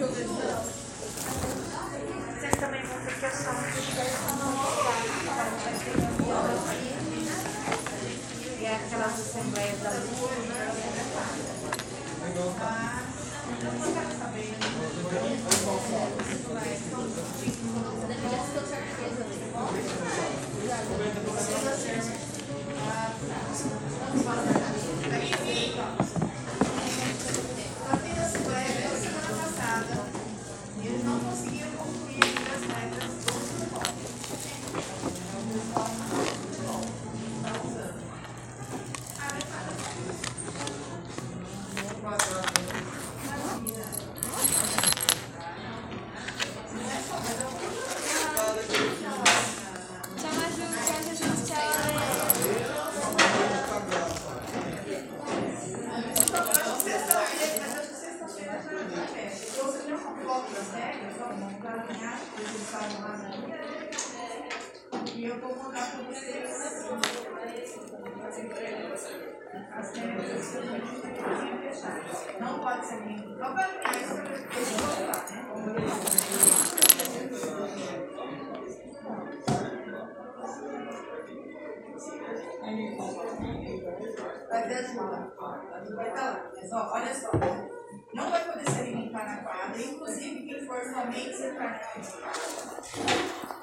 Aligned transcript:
Vocês 0.00 0.16
também 2.58 2.82
vão 2.86 2.98
ter 3.04 3.18
que 3.18 3.26
achar 3.26 3.52
um 3.52 3.60
E 8.58 8.64
é 8.64 8.76
aquelas 8.76 9.20
assembleias 9.20 9.78
da 9.80 9.90
lua, 9.90 10.30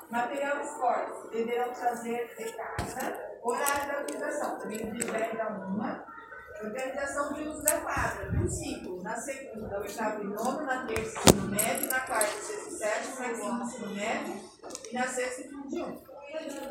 Material 0.09 0.61
esporte 0.61 1.29
deverão 1.31 1.73
trazer 1.73 2.35
de 2.37 2.51
casa. 2.53 3.27
Horário 3.43 3.87
da 3.87 4.01
utilização, 4.01 4.59
também 4.59 4.91
de 4.91 5.05
10 5.05 5.39
a 5.39 5.49
1. 5.49 6.65
Organização 6.65 7.33
de 7.33 7.43
uso 7.43 7.61
da 7.61 7.79
quadra, 7.81 8.31
do 8.31 8.49
ciclo, 8.49 9.03
na 9.03 9.15
segunda, 9.15 9.79
oitavo 9.79 10.23
e 10.23 10.27
nono, 10.27 10.63
na 10.63 10.87
terça, 10.87 11.19
ensino 11.19 11.47
médio, 11.49 11.87
na 11.87 11.99
quarta, 11.99 12.31
sexta 12.41 12.69
e 12.69 12.71
sétima, 12.71 13.19
na 13.19 13.35
quinta, 13.35 13.63
ensino 13.63 13.95
médio, 13.95 14.41
e 14.89 14.93
na 14.95 15.07
sexta, 15.07 15.41
ensino 15.41 15.67
de 15.67 15.81
um. 15.83 16.17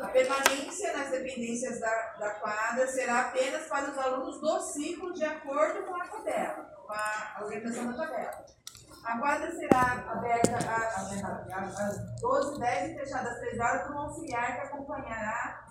A 0.01 0.07
permanência 0.09 0.95
nas 0.95 1.09
dependências 1.09 1.79
da, 1.79 2.15
da 2.19 2.29
quadra 2.31 2.85
será 2.87 3.21
apenas 3.21 3.65
para 3.67 3.89
os 3.91 3.97
alunos 3.97 4.41
do 4.41 4.61
ciclo, 4.61 5.13
de 5.13 5.23
acordo 5.23 5.83
com 5.85 5.95
a 5.95 6.07
tabela, 6.07 6.63
com 6.85 6.93
a 6.93 7.37
organização 7.41 7.91
da 7.91 8.05
tabela. 8.05 8.45
A 9.03 9.17
quadra 9.19 9.51
será 9.51 10.05
aberta 10.09 10.57
às 10.57 12.21
12h10 12.21 12.91
e 12.91 12.99
fechada 12.99 13.29
às 13.29 13.39
3 13.39 13.59
horas 13.59 13.87
por 13.87 13.95
um 13.95 13.99
auxiliar 13.99 14.55
que 14.55 14.67
acompanhará 14.67 15.65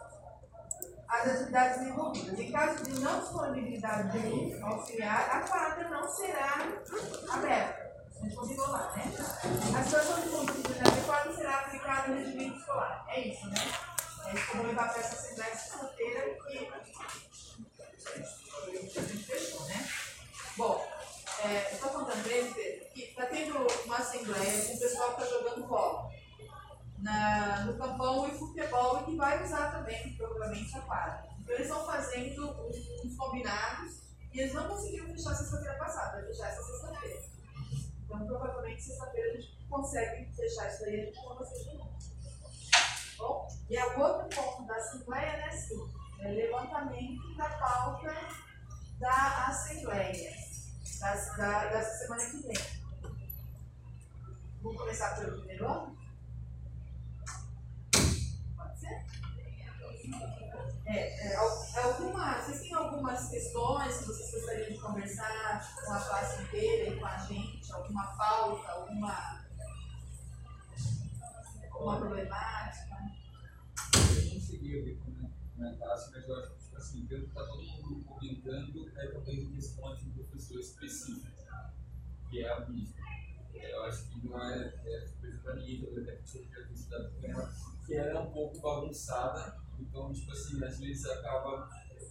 as 1.08 1.28
atividades 1.28 1.78
desenvolvidas. 1.78 2.38
Em 2.38 2.52
caso 2.52 2.84
de 2.84 3.00
não 3.00 3.20
disponibilidade 3.20 4.10
de 4.10 4.62
auxiliar, 4.62 5.30
a 5.30 5.40
quadra 5.48 5.88
não 5.88 6.08
será 6.08 6.54
aberta. 7.30 7.86
A 8.18 8.24
gente 8.24 8.34
combinou 8.34 8.70
lá, 8.70 8.92
né? 8.96 9.12
A 9.78 9.82
situação 9.82 10.20
de 10.22 10.28
conduta 10.30 10.72
inadequada 10.72 11.34
será 11.34 11.60
aplicada 11.60 12.08
no 12.08 12.16
regimento 12.16 12.56
escolar. 12.58 13.04
É 13.08 13.20
isso, 13.20 13.46
né? 13.48 13.56
É 14.26 14.34
isso 14.34 14.46
que 14.46 14.52
eu 14.52 14.56
vou 14.56 14.66
levar 14.66 14.88
para 14.88 15.00
essa 15.00 15.14
assembleia 15.14 15.54
sexta-feira 15.54 16.34
que 16.46 16.58
a 18.98 19.02
gente 19.02 19.24
fechou, 19.24 19.66
né? 19.66 19.86
Bom, 20.56 20.86
é, 21.44 21.72
estou 21.72 21.90
contando 21.90 22.24
Pedro, 22.24 22.54
que 22.54 22.85
está 23.02 23.26
tendo 23.26 23.66
uma 23.84 23.96
assembleia 23.96 24.66
com 24.66 24.74
o 24.74 24.78
pessoal 24.78 25.14
que 25.14 25.22
está 25.22 25.38
jogando 25.38 25.66
bola 25.66 26.10
na, 26.98 27.64
no 27.64 27.78
campão 27.78 28.28
e 28.28 28.38
futebol 28.38 29.00
e 29.00 29.04
que 29.04 29.16
vai 29.16 29.42
usar 29.44 29.72
também 29.72 30.16
provavelmente 30.16 30.76
a 30.76 30.80
quadra. 30.82 31.28
Então 31.40 31.54
eles 31.54 31.68
estão 31.68 31.86
fazendo 31.86 32.50
uns, 33.04 33.16
combinados 33.16 34.02
e 34.32 34.40
eles 34.40 34.54
não 34.54 34.68
conseguiram 34.68 35.06
fechar 35.08 35.34
sexta-feira 35.34 35.78
passada, 35.78 36.12
vai 36.12 36.26
fechar 36.26 36.48
essa 36.48 36.62
sexta-feira. 36.62 37.22
Então 38.04 38.26
provavelmente 38.26 38.82
sexta-feira 38.82 39.32
a 39.32 39.40
gente 39.40 39.66
consegue 39.68 40.34
fechar 40.34 40.68
isso 40.68 40.80
daí 40.80 40.96
e 40.96 41.00
a 41.00 41.04
gente 41.04 41.16
chama 41.16 41.34
vocês 41.36 41.64
de 41.64 41.76
novo. 41.76 41.96
Bom, 43.18 43.48
e 43.70 43.78
o 43.78 44.00
outro 44.00 44.28
ponto 44.36 44.66
da 44.66 44.76
Assembleia 44.76 45.26
é 45.26 45.48
assim, 45.48 45.90
é 46.20 46.28
levantamento 46.28 47.36
da 47.36 47.48
pauta 47.48 48.14
da 48.98 49.46
Assembleia, 49.48 50.34
das, 51.00 51.36
da, 51.36 51.66
dessa 51.66 51.98
semana 51.98 52.30
que 52.30 52.42
vem. 52.42 52.85
Vamos 54.66 54.80
começar 54.80 55.14
pelo 55.14 55.38
primeiro 55.38 55.64
ano? 55.64 55.96
Pode 58.56 58.80
ser? 58.80 59.06
É, 60.86 61.28
é, 61.28 61.36
al- 61.36 61.66
alguma, 61.84 62.42
vocês 62.42 62.62
têm 62.62 62.74
algumas 62.74 63.28
questões 63.30 63.96
que 63.98 64.04
vocês 64.06 64.32
gostariam 64.32 64.68
de 64.72 64.78
conversar 64.80 65.72
com 65.84 65.92
a 65.92 66.00
classe 66.00 66.42
inteira 66.42 66.90
e 66.92 66.98
com 66.98 67.06
a 67.06 67.16
gente? 67.16 67.72
Alguma 67.72 68.06
pauta, 68.16 68.72
alguma, 68.72 69.46
alguma 71.70 71.98
problemática? 72.00 72.96
Eu 73.94 74.80
a 74.80 74.84
ver 74.84 74.98
como 74.98 75.32
comentasse, 75.54 76.10
mas 76.10 76.28
eu 76.28 76.36
acho 76.40 76.50
que, 76.54 76.64
tipo 76.64 76.76
assim, 76.76 77.06
pelo 77.06 77.22
que 77.22 77.28
está 77.28 77.46
todo 77.46 77.62
mundo 77.62 78.04
comentando, 78.04 78.92
é 78.98 79.06
talvez 79.12 79.38
em 79.44 79.52
questão 79.52 79.94
de 79.94 80.08
um 80.08 80.12
professor 80.12 80.58
específico, 80.58 81.30
que 82.28 82.42
é 82.42 82.52
a 82.52 82.68
mídia. 82.68 83.05
Eu 83.70 83.84
acho 83.84 84.08
que 84.08 84.26
não 84.26 84.40
é, 84.40 84.74
é 84.84 85.08
coisa 85.20 85.38
para 85.38 85.54
ninguém, 85.56 85.82
talvez 85.82 86.08
até 86.08 86.16
que 86.16 86.38
eu 86.38 86.44
já 86.44 86.62
tenha 86.62 86.74
estudado 86.74 87.10
com 87.10 87.26
ela, 87.26 87.52
que 87.86 87.94
ela 87.94 88.10
é 88.10 88.22
um 88.22 88.30
pouco 88.30 88.60
bagunçada, 88.60 89.56
então, 89.78 90.12
tipo 90.12 90.32
assim, 90.32 90.64
às 90.64 90.78
vezes 90.78 91.06
acaba 91.06 91.68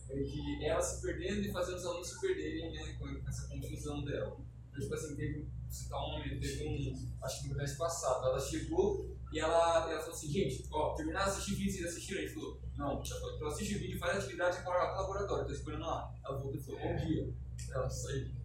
é, 0.10 0.16
de 0.16 0.66
ela 0.66 0.82
se 0.82 1.02
perdendo 1.02 1.42
e 1.42 1.52
fazendo 1.52 1.78
os 1.78 1.86
alunos 1.86 2.10
se 2.10 2.22
perderem 2.22 2.72
né, 2.72 2.96
com 3.00 3.08
essa 3.28 3.48
confusão 3.48 4.04
dela. 4.04 4.38
Então, 4.70 4.82
tipo 4.82 4.94
assim, 4.94 5.16
teve, 5.16 5.48
citar 5.70 6.00
um 6.00 6.12
momento, 6.12 6.40
teve 6.40 6.68
um, 6.68 7.12
acho 7.24 7.42
que 7.42 7.50
no 7.50 7.56
mês 7.56 7.74
passado, 7.76 8.26
ela 8.26 8.40
chegou 8.40 9.16
e 9.32 9.40
ela, 9.40 9.90
ela 9.90 10.00
falou 10.00 10.16
assim, 10.16 10.32
gente, 10.32 10.66
ó, 10.72 10.94
terminaram 10.94 11.26
de 11.26 11.32
assistir 11.32 11.56
vídeo, 11.56 11.74
vocês 11.74 11.86
assistiram? 11.88 12.22
Ele 12.22 12.34
falou, 12.34 12.62
não, 12.78 13.02
então 13.02 13.48
assiste 13.48 13.76
o 13.76 13.80
vídeo, 13.80 14.00
faz 14.00 14.18
atividade 14.18 14.60
e 14.60 14.64
bora 14.64 14.84
lá 14.84 14.90
pro 14.90 15.02
laboratório, 15.02 15.46
tô 15.46 15.54
esperando 15.54 15.86
lá. 15.86 16.14
Ela 16.24 16.38
voltou 16.38 16.60
e 16.60 16.64
falou, 16.64 16.82
bom 16.82 16.96
dia. 16.98 17.34
Ela 17.72 17.90
saiu. 17.90 18.45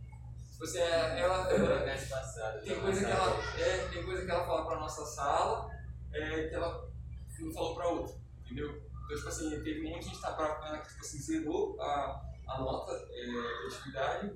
Assim, 0.62 0.78
é, 0.78 1.20
ela, 1.20 1.50
ela, 1.50 1.96
passado. 2.10 2.62
tem 2.62 2.80
coisa 2.80 3.00
que 3.04 3.10
ela, 3.10 3.58
é, 3.58 3.88
tem 3.88 4.04
coisa 4.04 4.24
que 4.24 4.30
ela 4.30 4.46
fala 4.46 4.66
pra 4.66 4.80
nossa 4.80 5.06
sala, 5.06 5.70
é, 6.12 6.48
que 6.48 6.54
ela 6.54 6.90
não 7.38 7.52
falou 7.52 7.74
pra 7.74 7.88
outra, 7.88 8.14
entendeu? 8.44 8.70
Então, 8.70 9.16
tipo 9.16 9.28
assim, 9.28 9.62
teve 9.62 9.86
um 9.86 9.90
monte 9.90 10.04
de 10.04 10.10
gente 10.10 10.20
tá 10.20 10.32
pra, 10.32 10.78
que, 10.78 10.88
tipo 10.88 11.00
assim, 11.00 11.18
zerou 11.18 11.80
a, 11.80 12.22
a 12.46 12.60
nota 12.60 12.92
é, 12.92 13.24
de 13.24 13.74
atividade, 13.74 14.32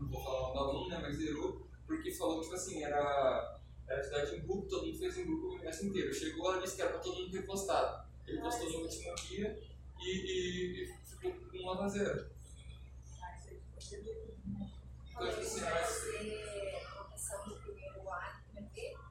não 0.00 0.08
vou 0.08 0.22
falar 0.22 0.38
o 0.38 0.42
nome 0.42 0.54
do 0.54 0.58
aluno, 0.58 0.88
né, 0.88 0.98
mas 1.00 1.16
zerou, 1.16 1.68
porque 1.86 2.12
falou, 2.12 2.42
tipo 2.42 2.54
assim, 2.54 2.82
era, 2.82 3.60
era 3.86 4.00
atividade 4.00 4.34
em 4.34 4.40
grupo, 4.40 4.68
todo 4.68 4.86
mundo 4.86 4.98
fez 4.98 5.16
em 5.16 5.26
grupo 5.26 5.46
o 5.54 5.58
mês 5.58 5.82
inteiro. 5.82 6.12
Chegou, 6.12 6.52
ela 6.52 6.62
disse 6.62 6.76
que 6.76 6.82
era 6.82 6.90
pra 6.90 7.00
todo 7.00 7.20
mundo 7.20 7.30
ter 7.30 7.46
postado. 7.46 8.04
Ele 8.26 8.40
postou 8.40 8.70
no 8.70 8.78
último 8.80 9.14
dia 9.14 9.58
e, 10.00 10.10
e, 10.10 10.82
e 10.82 10.94
ficou 11.06 11.32
com 11.32 11.62
nota 11.62 11.88
zero. 11.88 12.28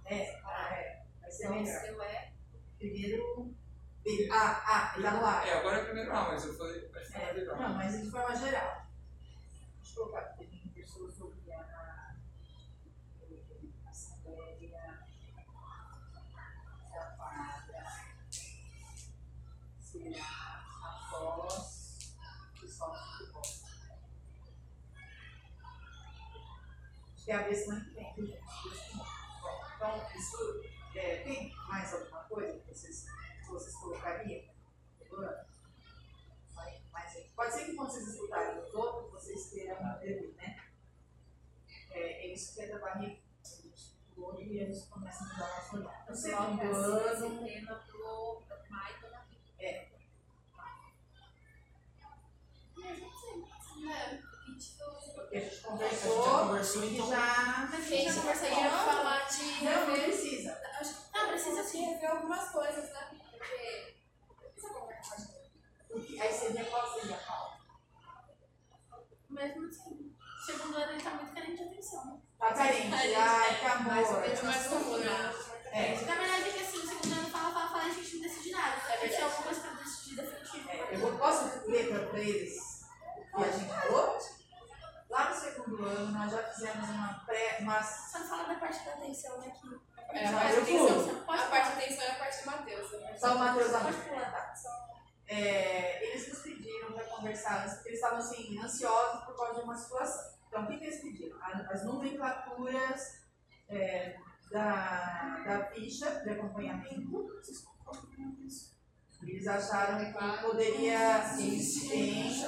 É, 0.06 0.40
ah, 0.46 0.70
é. 0.74 1.04
Vai 1.22 1.32
ser 1.32 1.44
Então, 1.46 1.58
o 1.58 1.62
melhor. 1.64 1.82
seu 1.82 2.02
é 2.02 2.32
Primeiro. 2.78 3.56
B. 4.04 4.30
Ah, 4.32 4.64
ah, 4.66 4.94
ele 4.96 5.04
tá 5.04 5.12
no 5.14 5.26
ar. 5.26 5.48
É, 5.48 5.54
agora 5.60 5.78
é 5.78 5.84
primeiro 5.84 6.12
A, 6.16 6.28
mas 6.30 6.46
eu 6.46 6.58
falei, 6.58 6.90
acho 6.96 7.12
que 7.12 7.18
É, 7.18 7.32
legal. 7.34 7.58
não, 7.60 7.74
mas 7.76 8.02
de 8.02 8.10
forma 8.10 8.36
geral. 8.36 8.88
Deixa 9.82 10.00
eu 10.00 10.04
colocar 10.06 10.20
aqui, 10.20 10.48
tem 10.48 10.68
pessoas 10.70 11.14
sobre 11.16 11.52
a 11.52 11.60
a 11.60 12.16
Assembleia 13.90 14.58
Quadra. 17.18 17.84
Será 19.80 20.64
após 20.84 22.14
o 22.64 22.68
sol 22.68 22.92
do 22.92 22.98
futebol. 22.98 23.42
É 27.28 27.34
a 27.34 27.44
vez 27.44 27.60
semana 27.60 27.84
que 27.84 27.92
vem, 27.92 28.14
gente? 28.16 28.42
Então, 29.76 30.10
isso 30.16 30.62
é, 30.96 31.24
tem 31.24 31.54
mais 31.68 31.94
alguma 31.94 32.24
coisa 32.24 32.58
que 32.58 32.74
vocês, 32.74 33.06
que 33.42 33.48
vocês 33.50 33.76
colocariam? 33.76 34.46
Mas, 36.56 36.82
mas, 36.94 37.32
pode 37.36 37.54
ser 37.54 37.66
que 37.66 37.76
quando 37.76 37.92
vocês 37.92 38.08
escutarem 38.08 38.64
os 38.64 38.74
outros, 38.74 39.12
vocês 39.12 39.50
queiram 39.50 39.86
aderir, 39.86 40.34
né? 40.38 40.58
É, 41.92 42.28
eles 42.28 42.56
querem 42.56 42.80
barriga, 42.80 43.20
o 44.16 44.24
olho 44.24 44.42
e 44.42 44.60
eles 44.60 44.86
começam 44.86 45.28
a 45.28 45.34
mudar 45.34 45.56
nosso 45.56 45.78
olhar. 45.78 46.06
No 46.08 46.16
segundo 46.16 46.62
ano, 46.62 47.46
tema 47.46 47.76
pro 47.76 48.44
Michael 48.70 49.12
na 49.12 49.20
vida. 49.26 49.98
porque 52.74 52.88
a 52.88 52.94
gente 52.94 54.78
A 55.28 55.70
conversou, 55.70 56.16
gente 56.16 56.26
já 56.26 56.40
conversou, 56.40 56.84
e 56.84 56.94
então. 56.96 57.10
já. 57.10 57.70
A 57.74 57.82
gente 57.82 58.14
já 58.14 58.22
conseguiu 58.22 58.70
falar 58.72 59.28
de. 59.28 59.64
Não, 59.66 59.88
não 59.88 59.94
precisa. 59.94 60.62
Não, 61.14 61.28
precisa 61.28 61.64
sim 61.64 61.86
rever 61.86 62.12
algumas 62.12 62.50
coisas, 62.50 62.90
né? 62.94 63.08
Porque. 63.10 63.98
Essa 64.58 64.70
conversa 64.70 65.10
mais 65.10 65.28
Porque 65.90 66.22
aí 66.22 66.34
seria 66.34 66.66
qual 66.66 66.94
seria 66.94 67.16
a 67.16 67.20
pauta? 67.20 67.58
Mesmo 69.30 69.68
assim, 69.68 70.16
segundo 70.46 70.78
ano 70.78 70.92
ele 70.94 71.02
tá 71.04 71.10
muito 71.12 71.34
carente 71.34 71.58
de 71.58 71.64
atenção. 71.64 72.06
né? 72.06 72.22
Tá 72.40 72.54
carente, 72.54 72.94
ai, 73.16 73.60
que 73.60 73.66
amor. 73.66 73.94
Mais 73.94 74.10
ou 74.10 74.22
menos 74.22 74.42
mais 74.44 74.68
comum, 74.68 74.98
né? 74.98 75.34
É. 75.74 76.06
Na 76.06 76.16
verdade 76.16 76.50
é 76.50 76.52
que 76.54 76.60
assim, 76.64 76.78
o 76.78 76.88
segundo 76.88 77.20
ano 77.20 77.30
fala, 77.30 77.52
fala, 77.54 77.70
fala, 77.70 77.84
a 77.84 77.90
gente 77.90 78.16
não 78.16 78.22
decide 78.22 78.52
nada. 78.52 78.82
É 78.94 78.98
verdade. 78.98 79.24
alguma 79.24 79.44
coisa 79.44 79.62
pra 79.62 79.72
decidir 79.72 80.16
definitivo. 80.16 80.70
É, 80.70 80.96
eu 80.96 81.00
vou- 81.00 81.18
posso 81.18 81.70
ler 81.70 82.08
pra 82.10 82.20
eles 82.20 82.54
que 83.36 83.44
a 83.44 83.52
gente 83.52 83.70
falou? 83.70 84.18
Lá 85.10 85.30
no 85.30 85.36
segundo 85.36 85.86
ano, 85.86 86.12
nós 86.12 86.32
já 86.32 86.44
fizemos 86.44 86.90
uma 86.90 87.14
pré, 87.26 87.58
uma 87.62 87.82
Só 87.82 88.20
não 88.20 88.28
fala 88.28 88.44
da 88.44 88.56
parte 88.56 88.84
da 88.86 88.94
atenção, 88.94 89.38
né? 89.40 89.52
Que 89.52 90.18
É, 90.18 90.32
parte 90.32 90.56
eu. 90.56 90.66
Você 90.66 91.12
A 91.28 91.48
parte 91.48 91.72
de 91.78 91.84
atenção 91.84 92.04
é 92.04 92.12
a 92.12 92.16
parte 92.16 92.40
de 92.40 92.46
Matheus. 92.46 92.92
né? 92.92 93.18
Só 93.18 93.36
o 93.36 93.40
Matheus 93.40 93.74
Amor. 93.74 93.94
pular. 93.94 94.54
É, 95.30 96.06
eles 96.08 96.30
nos 96.30 96.40
pediram 96.40 96.94
para 96.94 97.04
conversar, 97.06 97.66
porque 97.74 97.90
eles 97.90 98.00
estavam 98.00 98.20
assim, 98.20 98.58
ansiosos 98.60 99.26
por 99.26 99.36
causa 99.36 99.56
de 99.56 99.62
uma 99.62 99.76
situação. 99.78 100.38
Então, 100.48 100.64
o 100.64 100.68
que, 100.68 100.78
que 100.78 100.86
eles 100.86 101.02
pediram? 101.02 101.38
As 101.42 101.84
nomenclaturas 101.84 103.26
é, 103.70 104.16
da, 104.52 105.44
da 105.46 105.66
ficha 105.72 106.10
de 106.22 106.30
acompanhamento. 106.30 107.28
Eles 109.24 109.48
acharam 109.48 110.06
que 110.06 110.42
poderia 110.42 111.24
ser 111.24 111.60
Suficiente. 111.60 112.46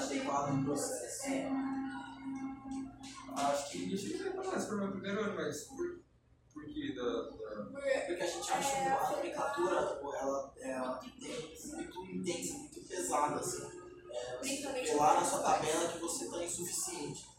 É, 1.75 1.78
Acho 3.47 3.71
que 3.71 3.85
deixa 3.85 4.27
eu 4.27 4.33
falar 4.43 4.57
esse 4.57 4.67
problema 4.67 4.91
primeiro 4.91 5.21
ano, 5.21 5.35
mas 5.35 5.63
por, 5.63 6.01
por 6.53 6.65
que 6.65 6.93
da, 6.93 7.03
da. 7.03 8.05
Porque 8.05 8.23
a 8.23 8.27
gente 8.27 8.51
acha 8.51 8.81
que 8.81 8.87
a 8.87 9.11
nomenclatura, 9.11 9.75
ela 10.19 10.53
é 10.59 10.79
muito 10.79 12.05
intensa, 12.05 12.53
muito 12.53 12.87
pesada, 12.87 13.35
assim. 13.35 13.79
É, 14.11 14.95
lá 14.95 15.13
na 15.15 15.25
sua 15.25 15.39
tabela 15.39 15.87
que 15.87 15.99
você 15.99 16.25
está 16.25 16.43
insuficiente. 16.43 17.29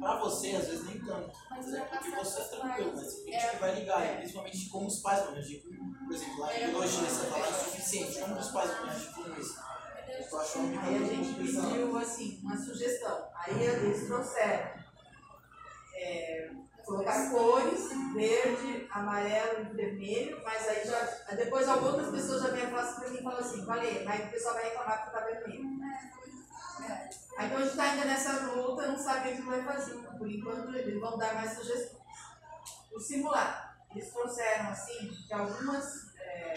Pra 0.00 0.18
você, 0.18 0.56
às 0.56 0.66
vezes, 0.66 0.84
nem 0.84 0.98
tanto. 0.98 1.32
Mas 1.48 1.72
é 1.72 1.78
vai 1.78 1.88
porque 1.88 2.10
passar 2.10 2.42
você 2.42 2.54
é 2.54 2.58
tranquilo, 2.58 2.92
mas 2.94 3.14
tem 3.14 3.32
gente 3.32 3.50
que 3.50 3.56
vai 3.56 3.74
ligar, 3.74 4.04
e 4.04 4.16
principalmente 4.18 4.68
como 4.68 4.86
os 4.86 4.98
pais 5.00 5.24
vão 5.24 5.34
com 5.34 6.04
Por 6.06 6.14
exemplo, 6.14 6.40
lá 6.40 6.54
em 6.54 6.66
biologia, 6.66 7.08
você 7.08 7.26
fala 7.26 7.48
insuficiente, 7.48 8.20
como 8.20 8.38
os 8.38 8.48
pais 8.48 8.70
vão 8.70 8.86
reagir 8.86 9.14
com 9.14 9.40
isso? 9.40 9.72
Eu 10.08 10.28
tô 10.28 10.38
achando 10.38 10.72
que 10.72 10.78
Aí 10.78 10.96
a 10.96 11.06
gente 11.06 11.34
pediu 11.34 11.98
assim, 11.98 12.40
uma 12.42 12.56
sugestão. 12.56 13.28
Aí 13.34 13.62
eles 13.62 14.06
trouxeram 14.06 14.81
é, 16.02 16.50
colocar 16.84 17.30
cores, 17.30 17.88
verde, 18.14 18.88
amarelo 18.90 19.60
e 19.62 19.76
vermelho, 19.76 20.40
mas 20.44 20.68
aí 20.68 20.84
já. 20.84 21.00
Depois 21.34 21.68
algumas 21.68 22.10
pessoas 22.10 22.42
já 22.42 22.48
vieram 22.48 22.70
falar 22.70 22.82
assim 22.82 23.00
pra 23.00 23.08
mim 23.10 23.18
e 23.18 23.22
falaram 23.22 23.44
assim, 23.44 23.66
falei, 23.66 24.06
aí 24.06 24.26
o 24.26 24.30
pessoal 24.30 24.54
vai 24.54 24.64
reclamar 24.64 25.04
que 25.04 25.12
tá 25.12 25.20
vermelho. 25.20 25.64
Aí 27.38 27.46
então 27.46 27.58
a 27.58 27.64
gente 27.64 27.76
tá 27.76 27.82
ainda 27.84 28.04
nessa 28.04 28.32
luta, 28.52 28.86
não 28.86 28.98
sabe 28.98 29.30
o 29.30 29.36
que 29.36 29.42
vai 29.42 29.62
fazer. 29.64 29.94
Por 30.18 30.30
enquanto 30.30 30.74
eles 30.76 31.00
vão 31.00 31.16
dar 31.16 31.34
mais 31.34 31.52
sugestões. 31.52 32.02
O 32.92 33.00
simulado. 33.00 33.72
Eles 33.90 34.10
trouxeram 34.10 34.68
assim 34.70 35.08
que 35.08 35.32
algumas 35.32 36.14
é, 36.18 36.54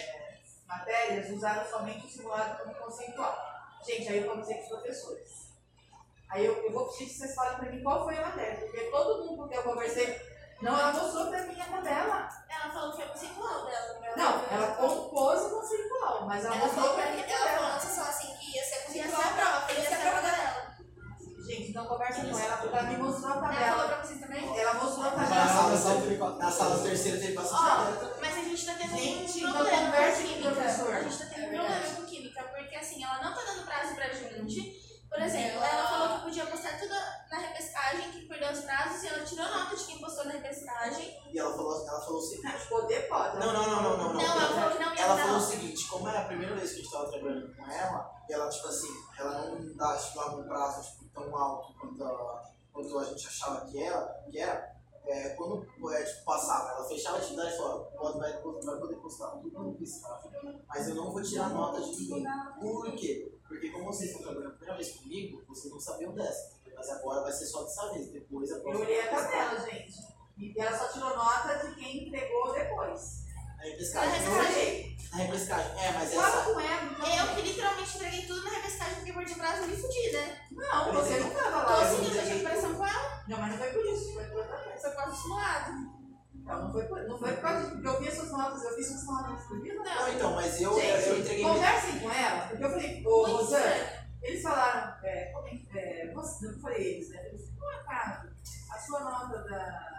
matérias 0.68 1.30
usaram 1.32 1.66
somente 1.70 2.06
o 2.06 2.10
simulado 2.10 2.64
como 2.64 2.76
conceitual. 2.76 3.38
Gente, 3.86 4.10
aí 4.10 4.24
eu 4.24 4.30
conversei 4.30 4.56
com 4.56 4.64
os 4.64 4.70
professores. 4.70 5.45
Aí 6.30 6.46
eu, 6.46 6.54
eu 6.66 6.72
vou 6.72 6.86
pedir 6.88 7.06
que 7.06 7.14
vocês 7.18 7.36
falem 7.36 7.58
pra 7.58 7.72
mim 7.72 7.84
qual 7.84 8.04
foi 8.04 8.18
a 8.18 8.22
matéria, 8.28 8.60
porque 8.60 8.82
todo 8.92 9.24
mundo 9.26 9.48
que 9.48 9.56
eu 9.58 9.64
conversei, 9.64 10.20
não, 10.62 10.78
ela 10.80 10.94
mostrou 10.94 11.28
pra 11.28 11.42
mim 11.44 11.60
a 11.62 11.66
tabela. 11.66 12.30
Ela 12.50 12.74
falou 12.74 12.96
que 12.96 13.02
é 13.02 13.06
conceitual 13.06 13.66
dela. 13.66 14.00
né? 14.00 14.14
Não, 14.18 14.44
ela 14.50 14.68
compôs 14.76 15.42
o 15.44 15.50
conceitual, 15.50 16.26
mas 16.26 16.46
ela 16.46 16.56
Ela 16.56 16.66
mostrou 16.66 16.84
falou 16.88 17.02
pra 17.02 17.12
mim 17.12 17.22
a 17.22 17.26
ela 17.30 17.48
falou 17.50 17.70
tabela. 17.72 17.80
só 17.80 18.02
assim 18.10 18.36
que 18.38 18.56
ia 18.56 18.64
ser 18.64 18.76
Ia 18.76 19.04
conceitual 19.04 19.22
ser 19.22 19.28
a 19.28 19.34
prova, 19.34 19.72
ia 19.72 19.80
ia 19.80 19.88
ser 19.90 19.94
a 19.96 20.00
prova 20.00 20.22
dela. 20.22 20.76
Gente, 21.46 21.70
então 21.70 21.86
conversa 21.86 22.22
com 22.26 22.40
ela, 22.40 22.58
porque 22.58 22.76
ela 22.76 22.88
me 22.90 22.98
mostrou 22.98 23.32
a 23.32 23.36
Ela 23.36 23.42
falou 23.44 23.54
tabela. 23.60 23.88
pra 23.88 24.04
vocês 24.04 24.20
também? 24.20 24.60
Ela 24.60 24.74
mostrou 24.74 25.06
a 25.06 25.12
Na 25.12 25.16
tabela. 25.28 25.48
sala, 25.48 26.36
na 26.38 26.52
sala 26.52 26.80
terceira 26.84 27.20
teve 27.20 27.34
bastante 27.34 28.16
mas 28.20 28.34
a 28.38 28.42
gente 28.42 28.66
tá 28.66 28.74
tendo 28.74 28.98
Gente, 28.98 29.34
um 29.46 29.50
então 29.50 29.54
problema 29.54 29.92
com 29.92 30.24
química. 30.24 30.52
professor. 30.52 30.94
A 30.96 31.02
gente 31.04 31.18
tá 31.20 31.26
tendo 31.26 31.46
um 31.46 31.50
problema 31.50 31.96
com 31.96 32.06
química, 32.06 32.44
porque 32.44 32.76
assim, 32.76 33.04
ela 33.04 33.22
não 33.24 33.36
tá 33.36 33.42
dando 33.46 33.66
prazo 33.66 33.94
pra 33.96 34.08
gente. 34.10 34.85
Por 35.16 35.24
exemplo, 35.24 35.64
ela 35.64 35.88
falou 35.88 36.18
que 36.18 36.24
podia 36.26 36.46
postar 36.46 36.78
tudo 36.78 36.94
na 37.32 37.38
repescagem, 37.38 38.12
que 38.12 38.28
perdeu 38.28 38.52
os 38.52 38.60
prazos, 38.60 39.02
e 39.02 39.08
ela 39.08 39.24
tirou 39.24 39.46
nota 39.46 39.74
de 39.74 39.86
quem 39.86 40.00
postou 40.00 40.26
na 40.26 40.32
repescagem. 40.34 41.18
E 41.32 41.40
ela 41.40 41.56
falou, 41.56 41.88
ela 41.88 42.02
falou 42.02 42.20
o 42.20 42.22
seguinte. 42.22 42.44
Não, 42.44 42.66
Poder 42.68 43.08
pode. 43.08 43.40
Não, 43.40 43.54
não, 43.54 43.66
não, 43.66 43.82
não, 43.82 43.98
não. 43.98 44.14
Não, 44.14 44.22
ela 44.22 44.54
falou 44.54 44.72
que 44.72 44.84
não 44.84 44.94
ia 44.94 45.02
Ela 45.02 45.18
falou 45.18 45.38
o 45.38 45.42
seguinte, 45.42 45.88
como 45.88 46.10
era 46.10 46.20
a 46.20 46.26
primeira 46.26 46.54
vez 46.54 46.72
que 46.72 46.76
a 46.76 46.78
gente 46.80 46.86
estava 46.88 47.10
trabalhando 47.10 47.56
com 47.56 47.72
ela, 47.72 48.12
e 48.28 48.34
ela, 48.34 48.50
tipo 48.50 48.68
assim, 48.68 48.90
ela 49.18 49.48
não 49.48 49.78
dá, 49.78 49.98
tipo, 49.98 50.20
um 50.20 50.48
prazo 50.48 50.82
tipo, 50.84 51.06
tão 51.14 51.38
alto 51.38 51.74
quanto 51.80 52.04
a, 52.04 52.44
quanto 52.74 53.00
a 53.00 53.06
gente 53.06 53.26
achava 53.26 53.66
que 53.66 53.82
era, 53.82 54.24
que 54.30 54.38
era 54.38 54.76
é, 55.08 55.30
quando 55.30 55.66
é, 55.94 56.04
tipo, 56.04 56.26
passava, 56.26 56.72
ela 56.72 56.88
fechava 56.88 57.18
a 57.18 57.20
atividade 57.20 57.54
e 57.54 57.58
falava, 57.58 57.84
pode, 57.86 58.20
vai, 58.20 58.34
vai 58.34 58.80
poder 58.80 58.96
postar 58.96 59.28
tudo 59.28 59.60
no 59.60 59.82
estágio, 59.82 60.32
mas 60.68 60.90
eu 60.90 60.96
não 60.96 61.12
vou 61.12 61.22
tirar 61.22 61.50
nota 61.50 61.80
de 61.80 61.92
ninguém. 61.92 62.26
Por 62.60 62.92
quê? 62.96 63.32
Porque 63.48 63.70
como 63.70 63.86
vocês 63.86 64.10
estão 64.10 64.24
trabalhando 64.24 64.52
a 64.54 64.56
primeira 64.56 64.76
vez 64.76 64.92
comigo, 64.98 65.44
vocês 65.48 65.72
não 65.74 65.80
sabiam 65.80 66.14
dessa. 66.14 66.54
Mas 66.76 66.90
agora 66.90 67.22
vai 67.22 67.32
ser 67.32 67.46
só 67.46 67.64
dessa 67.64 67.94
vez, 67.94 68.08
depois 68.12 68.52
a 68.52 68.56
Eu 68.56 68.62
próxima. 68.62 68.86
olhei 68.86 69.02
a 69.02 69.08
tabela, 69.10 69.60
gente. 69.70 69.94
E 70.38 70.54
ela 70.60 70.78
só 70.78 70.88
tirou 70.92 71.16
nota 71.16 71.56
de 71.68 71.76
quem 71.76 72.08
entregou 72.08 72.54
depois. 72.54 73.24
A 73.60 73.64
repescagem. 73.64 74.26
Eu. 74.26 74.36
A 75.14 75.16
repescagem. 75.18 75.72
É, 75.86 75.92
mas 75.94 76.12
essa. 76.14 76.44
com 76.54 76.60
ela. 76.60 76.84
então. 76.92 77.08
Eu 77.30 77.36
que 77.36 77.42
literalmente 77.42 77.96
entreguei 77.96 78.26
tudo 78.26 78.44
na 78.44 78.50
repescagem 78.50 78.96
porque 78.96 79.14
perdi 79.14 79.36
prazo 79.36 79.64
e 79.64 79.68
me 79.68 79.78
fudi, 79.78 80.12
né? 80.12 80.42
Não, 80.52 80.94
você 80.94 81.20
não 81.20 81.30
tava 81.30 81.66
Tô 81.66 81.72
lá. 81.72 81.82
assim, 81.84 82.18
eu 82.18 82.24
tive 82.28 82.44
pressão 82.44 82.76
com 82.76 82.86
ela, 82.86 83.24
Não, 83.28 83.38
mas 83.40 83.52
não 83.52 83.58
foi 83.58 83.72
por 83.72 83.86
isso, 83.86 84.14
foi 84.14 84.24
por 84.26 84.38
outra 84.40 84.58
coisa. 84.58 84.92
foi 84.92 85.06
por 85.06 85.16
simulado. 85.16 85.95
Não, 86.46 86.64
não 86.66 86.72
foi 86.72 86.84
por, 86.86 87.02
não 87.08 87.18
foi 87.18 87.34
por 87.34 87.42
causa 87.42 87.60
disso, 87.62 87.72
porque 87.72 87.88
eu 87.88 88.00
vi 88.00 88.08
as 88.08 88.14
suas 88.14 88.32
notas, 88.32 88.64
eu 88.64 88.76
fiz 88.76 88.88
suas 88.88 89.06
notas. 89.06 89.50
Eu 89.50 89.62
vi 89.62 89.74
Não, 89.74 90.10
então, 90.14 90.36
mas 90.36 90.62
eu, 90.62 90.72
eu, 90.72 90.80
eu 90.80 91.02
Gente, 91.02 91.22
entreguei. 91.22 91.44
conversem 91.44 92.00
com 92.00 92.12
ela, 92.12 92.48
porque 92.48 92.64
eu 92.64 92.70
falei, 92.70 93.04
ô 93.06 93.42
estranho. 93.42 94.06
eles 94.22 94.44
falaram, 94.44 95.06
é, 95.06 95.26
como 95.32 95.48
é, 95.48 96.02
é, 96.02 96.12
você, 96.14 96.48
eu 96.48 96.60
falei 96.60 96.94
eles, 96.96 97.10
né? 97.10 97.26
Eles, 97.28 97.50
por 97.58 97.74
acaso, 97.74 98.30
a 98.72 98.78
sua 98.80 99.00
nota 99.00 99.44
da 99.50 99.96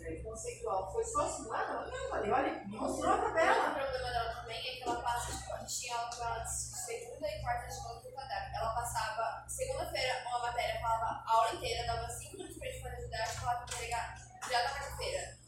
é, 0.00 0.14
conceitual 0.22 0.92
foi 0.92 1.04
só 1.04 1.28
simulada? 1.28 1.86
Não, 1.90 2.04
eu 2.04 2.10
falei, 2.10 2.30
olha, 2.30 2.64
me 2.64 2.76
mostrou 2.76 3.12
a 3.12 3.16
O 3.16 3.22
tabela. 3.22 3.70
problema 3.74 4.10
dela 4.10 4.34
também 4.34 4.58
é 4.58 4.76
que 4.76 4.82
ela 4.84 5.02
passa, 5.02 5.32
tipo, 5.32 5.52
a 5.52 5.58
gente 5.58 5.80
tinha 5.80 5.96
aula 5.96 6.10
com 6.14 6.22
ela 6.24 6.38
de 6.38 6.52
segunda 6.54 7.28
e 7.28 7.42
quarta 7.42 7.66
de 7.66 7.82
novo 7.82 8.08
no 8.08 8.14
caderno. 8.14 8.56
Ela 8.56 8.74
passava, 8.74 9.44
segunda-feira, 9.48 10.22
uma 10.28 10.38
matéria, 10.38 10.80
falava 10.80 11.22
a 11.26 11.32
aula 11.32 11.54
inteira, 11.54 11.86
dava 11.86 12.08
5 12.08 12.36
minutos 12.36 12.58
pra 12.58 12.68
gente 12.70 12.82
fazer 12.82 13.00
falava 13.40 13.64
que 13.64 13.72
ia 13.72 13.76
entregar 13.76 14.19
já 14.50 14.62
na 14.64 14.70
quarta-feira. 14.70 15.38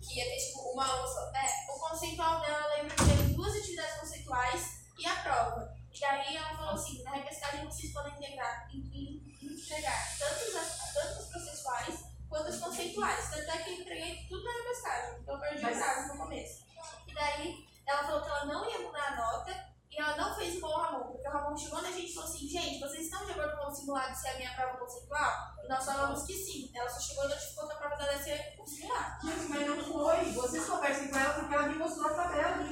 Que 0.00 0.18
ia 0.18 0.24
ter, 0.24 0.36
tipo, 0.36 0.60
uma 0.72 0.86
aula 0.86 1.06
só. 1.06 1.30
É, 1.34 1.70
o 1.70 1.78
conceitual 1.78 2.40
dela, 2.40 2.76
eu 2.76 2.82
lembro 2.82 2.96
que 2.96 3.04
teve 3.04 3.34
duas 3.34 3.56
atividades 3.56 4.00
conceituais 4.00 4.82
e 4.98 5.06
a 5.06 5.16
prova. 5.16 5.74
E 5.92 6.00
daí 6.00 6.36
ela 6.36 6.56
falou 6.56 6.74
assim, 6.74 7.02
na 7.02 7.12
repescagem 7.12 7.64
vocês 7.66 7.92
podem 7.92 8.14
integrar, 8.14 8.68
entregar 8.72 10.18
tanto 10.18 10.44
os, 10.44 10.92
tanto 10.94 11.20
os 11.20 11.28
processuais 11.28 12.04
quanto 12.28 12.48
os 12.50 12.58
conceituais. 12.58 13.30
Tanto 13.30 13.50
é 13.50 13.58
que 13.58 13.70
eu 13.70 13.80
entreguei 13.80 14.26
tudo 14.28 14.42
na 14.42 14.52
repescagem, 14.52 15.20
então 15.20 15.34
eu 15.34 15.40
perdi 15.40 15.62
Mas- 15.62 15.76
o 15.76 15.80
prazo 15.80 16.08
no 16.08 16.18
começo. 16.18 16.62
E 17.06 17.14
daí 17.14 17.66
ela 17.86 18.04
falou 18.04 18.22
que 18.22 18.28
ela 18.28 18.44
não 18.46 18.70
ia 18.70 18.78
mudar 18.78 19.08
a 19.08 19.16
nota 19.16 19.72
e 19.90 20.00
ela 20.00 20.16
não 20.16 20.34
fez 20.34 20.54
igual 20.54 20.72
o 20.72 20.82
Ramon, 20.82 21.12
porque 21.12 21.28
o 21.28 21.30
Ramon 21.30 21.56
chegou 21.56 21.82
na 21.82 21.90
gente 21.90 22.10
e 22.10 22.14
falou 22.14 22.30
assim, 22.30 22.48
gente, 22.48 22.80
vocês 22.80 23.04
estão 23.04 23.26
de 23.26 23.32
acordo 23.32 23.58
com 23.58 23.66
o 23.70 23.74
simulado 23.74 24.16
se 24.16 24.26
é 24.26 24.32
a 24.32 24.36
minha 24.38 24.54
prova 24.54 24.78
conceitual? 24.78 25.52
E 25.62 25.68
nós 25.68 25.84
falamos 25.84 26.22
que 26.22 26.32
sim. 26.32 26.72
Ela 26.74 26.88
só 26.88 26.98
chegou 26.98 27.26
e 27.26 27.28
notificou 27.28 27.66
que 27.66 27.72
a 27.74 27.76
prova 27.76 27.96
dela 27.96 28.12
ia 28.14 28.22
ser 28.22 28.54
o 28.58 28.66
simulado. 28.66 29.26
Gente, 29.26 29.48
mas 29.50 29.66
não 29.66 29.84
foi. 29.84 30.32
Vocês 30.32 30.64
conversem 30.66 31.08
com 31.10 31.18
ela 31.18 31.34
porque 31.34 31.54
ela 31.54 31.68
me 31.68 31.74
mostrou 31.76 32.06
a 32.06 32.14
tabela, 32.14 32.56
me 32.56 32.70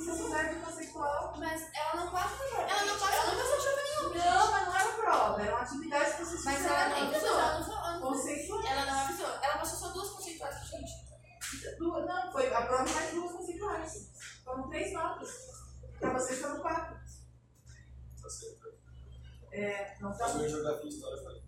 mostrou 0.00 0.14
o 0.14 0.18
que 0.18 0.22
vocês 0.22 0.22
fizeram 0.22 0.54
de 0.54 0.64
conceitual. 0.64 1.34
Mas 1.38 1.70
ela 1.74 2.04
não 2.04 2.12
passa 2.12 2.36
por 2.36 2.46
Ela 2.60 2.84
não 2.84 2.98
passa 2.98 3.14
Ela 3.14 3.24
por 3.24 3.34
não 3.34 3.42
passou 3.42 3.60
prova 3.60 3.82
nenhuma. 3.82 4.24
Não, 4.24 4.50
mas 4.50 4.66
não 4.66 4.76
era 4.76 4.92
prova, 4.92 5.42
era 5.42 5.50
uma 5.54 5.60
atividade 5.62 6.12
que 6.16 6.24
vocês 6.24 6.44
Mas 6.44 6.64
ela 6.64 6.88
não 6.88 7.08
avisou. 7.08 7.28
Ela 7.40 7.98
não. 7.98 8.00
Conceitual. 8.00 8.66
Ela 8.66 8.86
não 8.86 9.00
avisou. 9.00 9.26
Ela 9.26 9.58
passou 9.58 9.78
só 9.78 9.88
duas 9.88 10.10
conceituais 10.10 10.54
pra 10.56 10.64
gente. 10.78 11.10
Du- 11.78 11.90
Não, 12.06 12.28
a 12.28 12.62
prova 12.62 12.88
é 12.88 12.92
mais 12.92 13.10
duas 13.14 13.32
conceituais. 13.32 14.10
Foram 14.44 14.68
três 14.68 14.92
notas. 14.92 15.30
Para 15.98 16.12
vocês 16.14 16.40
foram 16.40 16.60
quatro. 16.60 16.94
Tá 18.22 18.28
certo. 18.30 18.70
É, 19.52 19.96
não 20.00 20.16
tá 20.16 20.28
geografia 20.28 20.84
e 20.84 20.88
história 20.88 21.22
foi. 21.22 21.42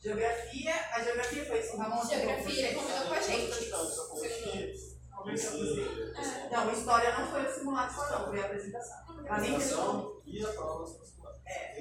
Geografia, 0.00 0.74
a 0.94 1.02
geografia 1.04 1.44
foi 1.46 1.60
isso, 1.60 1.76
Ramon. 1.76 2.04
Geografia 2.06 2.74
combinou 2.74 3.06
com 3.06 3.14
a 3.14 3.20
gente. 3.20 4.97
Não, 6.50 6.72
história 6.72 7.18
não 7.18 7.26
foi 7.30 7.46
o 7.46 7.54
simulado 7.54 7.94
só 7.94 8.08
não, 8.18 8.26
foi 8.28 8.40
a 8.40 8.44
apresentação. 8.46 8.96
Ela 9.26 9.38
nem 9.38 9.58
testou. 9.58 10.22
E 10.26 10.44
a 10.44 10.48
prova 10.48 10.86
são 10.86 11.04
simuladas. 11.04 11.40
É. 11.46 11.80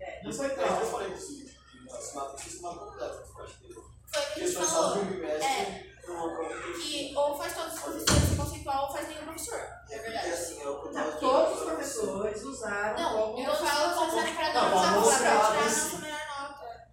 É, 0.00 0.24
não 0.24 0.32
foi 0.32 0.46
Eu 0.46 0.54
prova. 0.54 0.86
falei 0.86 1.10
disso, 1.12 1.44
que 1.44 1.90
a 1.92 2.00
simulada 2.00 2.32
tem 2.36 2.50
simulado 2.50 2.78
completo. 2.80 3.24
eu 3.38 3.44
acho 3.44 3.58
que- 3.58 3.74
Foi 3.74 4.22
o 4.22 4.34
que 4.34 4.42
a 4.42 4.46
gente 4.46 4.56
falou. 4.56 4.96
pra 6.02 6.12
uma 6.14 6.28
prova 6.34 6.54
que 6.82 7.14
ou 7.16 7.38
faz 7.38 7.54
todos 7.54 7.74
os 7.74 7.80
professores 7.80 8.36
conceitual 8.36 8.86
ou 8.86 8.92
faz 8.92 9.08
nenhum 9.08 9.24
professor. 9.24 9.60
É 9.90 9.98
verdade. 9.98 10.28
assim, 10.30 10.60
é 10.60 10.64
eu 10.64 10.90
Não, 10.92 11.12
todos 11.18 11.58
os 11.58 11.64
professores 11.64 12.42
usaram 12.42 12.98
Não, 13.00 13.38
eu 13.38 13.54
falo 13.56 13.94
como 13.94 14.10
se 14.26 14.32
para 14.34 14.52
vamos 14.68 14.80
usar 14.80 14.92
mostrar 15.00 15.38
pra 15.38 15.50
tirar 15.50 15.62
a 15.62 15.66
esse. 15.66 15.84
nossa 15.92 15.98
melhor 15.98 16.20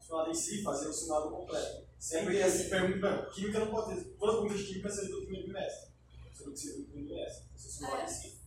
simulado 0.07 0.31
em 0.31 0.33
si, 0.33 0.63
fazer 0.63 0.87
o 0.87 0.93
simulado 0.93 1.29
completo. 1.29 1.87
Sempre 1.99 2.37
que 2.37 2.43
assim, 2.43 2.69
pergunta, 2.69 3.29
química 3.33 3.59
não 3.59 3.67
pode 3.67 3.95
ter. 3.95 4.03
Todas 4.17 4.35
as 4.35 4.41
perguntas 4.41 4.65
de 4.65 4.67
química 4.67 4.89
ser 4.89 5.07
do 5.07 5.21
primeiro 5.21 5.47
bimestre. 5.47 5.89
Você 6.33 6.43
não 6.43 6.51
precisa 6.51 6.77
do 6.77 6.83
primeiro 6.85 7.09
bimestre. 7.09 7.45
Você 7.55 7.69
simulado 7.69 8.03
em 8.03 8.07
si. 8.07 8.37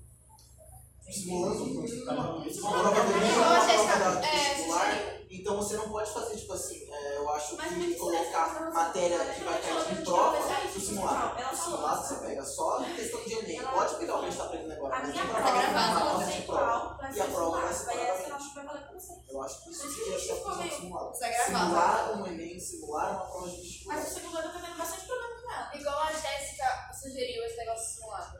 Simulando, 1.11 1.89
simulando. 1.89 2.49
é 2.49 2.53
prova 2.55 4.21
é, 4.21 4.55
vestibular, 4.55 5.21
então 5.29 5.57
você 5.57 5.77
não 5.77 5.89
pode 5.89 6.13
fazer, 6.13 6.37
tipo 6.37 6.53
assim, 6.53 6.89
é, 6.89 7.17
eu 7.17 7.31
acho 7.31 7.57
Mas 7.57 7.73
que 7.73 7.95
colocar 7.95 8.71
matéria 8.73 9.19
que 9.35 9.43
vai 9.43 9.61
cair 9.61 9.77
a 9.77 10.03
prova 10.03 10.39
no 10.73 10.81
simulado. 10.81 11.41
Ela 11.41 11.51
No 11.51 11.57
simulado 11.57 12.07
você 12.07 12.15
pega 12.15 12.45
só 12.45 12.85
questão 12.85 13.25
de 13.25 13.33
Enem, 13.35 13.63
pode 13.63 13.95
pegar 13.97 14.17
o 14.17 14.21
que 14.21 14.27
a 14.27 14.31
gente 14.31 14.39
tá 14.39 14.45
aprendendo 14.45 14.73
agora, 14.73 14.97
A 14.97 15.07
minha 15.07 15.25
prova 15.25 15.49
é 15.49 15.71
gravada 15.71 16.25
de 16.25 17.17
E 17.17 17.21
a 17.21 17.25
prova 17.25 17.61
vai 17.61 17.75
ser 17.75 18.30
Acho 18.51 18.59
que 18.59 18.67
vai 18.67 18.67
valer 18.75 18.83
pra 18.89 18.99
você. 18.99 19.13
Eu 19.29 19.43
acho 19.43 19.63
que 19.65 19.71
isso 19.71 19.89
devia 19.89 20.19
ser 20.19 20.77
simulado. 20.77 21.13
Isso 21.13 21.25
é 21.25 21.31
gravado. 21.31 21.65
Simular 21.65 22.19
um 22.19 22.27
Enem, 22.27 22.59
simular 22.61 23.11
uma 23.13 23.27
prova 23.27 23.49
de 23.49 23.57
vestibular. 23.61 23.97
Mas 23.97 24.09
o 24.11 24.15
segundo 24.15 24.39
ano 24.39 24.53
tá 24.53 24.59
tendo 24.61 24.77
bastante 24.79 25.07
problema 25.07 25.41
com 25.41 25.51
ela. 25.53 25.71
Igual 25.77 26.01
a 26.01 26.13
Jéssica 26.13 26.91
sugeriu 27.01 27.45
esse 27.45 27.57
negócio 27.59 27.95
simulado. 27.95 28.39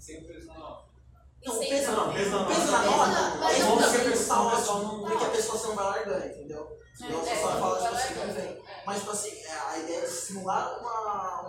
Sem 0.00 0.24
peso 0.24 0.46
na 0.48 0.58
nota. 0.58 0.92
Não, 1.44 1.58
peso 1.58 1.92
Não, 1.92 2.12
peso 2.12 2.30
na 2.30 2.44
Peso 2.46 2.70
na 2.70 2.82
nota. 2.82 3.52
é 3.52 3.58
não 3.60 3.68
bom 3.70 3.78
tá 3.78 3.90
que 3.90 3.96
a 3.96 3.98
bem. 4.00 4.10
pessoa 4.10 4.28
tá 4.28 4.42
Não, 4.42 4.46
ótimo, 4.78 5.06
porque 5.06 5.24
a 5.24 5.30
pessoa 5.30 5.58
você 5.58 5.66
não 5.68 5.74
vai 5.76 5.84
largando, 5.84 6.26
entendeu? 6.26 6.78
Senão 6.96 7.20
você 7.20 7.36
só 7.36 7.48
fala, 7.58 7.78
tipo 7.82 7.94
assim, 7.94 8.14
não 8.14 8.34
vem. 8.34 8.62
Mas, 8.86 8.98
tipo 8.98 9.10
assim, 9.12 9.30
é, 9.44 9.52
a 9.52 9.78
ideia 9.78 10.00
de 10.02 10.08
simular 10.08 10.78
uma, 10.80 11.46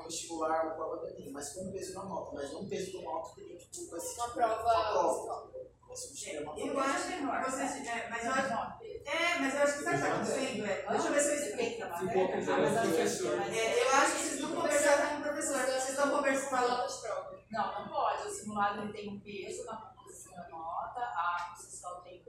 um 0.00 0.04
vestibular, 0.04 0.64
uma 0.66 0.74
prova 0.74 1.08
Enem, 1.10 1.32
mas 1.32 1.52
com 1.52 1.70
peso 1.70 1.94
na 1.94 2.04
nota, 2.04 2.32
mas 2.34 2.52
não 2.52 2.68
peso 2.68 2.92
do 2.92 3.02
nota 3.02 3.34
que 3.34 3.56
tipo, 3.70 3.90
vai 3.90 4.00
ser 4.00 4.14
Uma 4.16 4.24
tipo, 4.24 4.34
prova. 4.34 4.62
uma 4.62 4.90
prova. 4.90 5.50
Vai 5.86 5.96
substituir 5.96 6.42
uma 6.42 6.58
Eu 6.58 6.72
prova. 6.72 6.88
acho 6.88 7.06
que 7.06 7.50
vocês. 7.50 7.86
É, 7.88 8.08
mas 8.08 8.24
eu 8.24 8.32
acho. 8.32 8.80
É, 9.06 9.38
mas 9.40 9.54
eu 9.54 9.62
acho 9.62 9.78
que 9.78 9.84
sabe 9.84 9.96
o 9.96 10.00
que 10.00 10.06
está 10.06 10.14
acontecendo? 10.14 10.66
É, 10.66 10.86
deixa 10.88 11.08
eu 11.08 11.12
ver 11.12 11.20
se 11.20 11.28
eu 11.28 11.34
explico. 11.34 11.98
Ficou 11.98 12.28
com 12.28 12.38
o 12.38 12.44
professor. 12.44 13.40
É, 13.40 13.82
eu 13.82 13.90
acho 13.90 14.12
que 14.12 14.22
vocês 14.22 14.40
não 14.40 14.54
conversaram 14.54 15.08
com 15.10 15.16
o 15.16 15.22
professor, 15.22 15.56
vocês 15.64 15.88
estão 15.88 16.10
conversando 16.10 16.50
falando. 16.50 16.78
Nota 16.78 16.92
de 16.94 17.00
prova. 17.00 17.40
Não, 17.50 17.80
não 17.80 17.88
pode. 17.88 18.28
O 18.28 18.30
simulado 18.30 18.82
ele 18.82 18.92
tem 18.92 19.08
um 19.10 19.20
peso 19.20 19.64
na 19.64 19.76
composição 19.76 20.32
da 20.36 20.48
nota, 20.48 21.00
a 21.00 21.54
posição 21.56 22.00
tem 22.02 22.19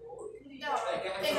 e- 0.62 0.64
Não, 0.64 0.76
É 0.76 1.00
que 1.00 1.10
Tem 1.22 1.34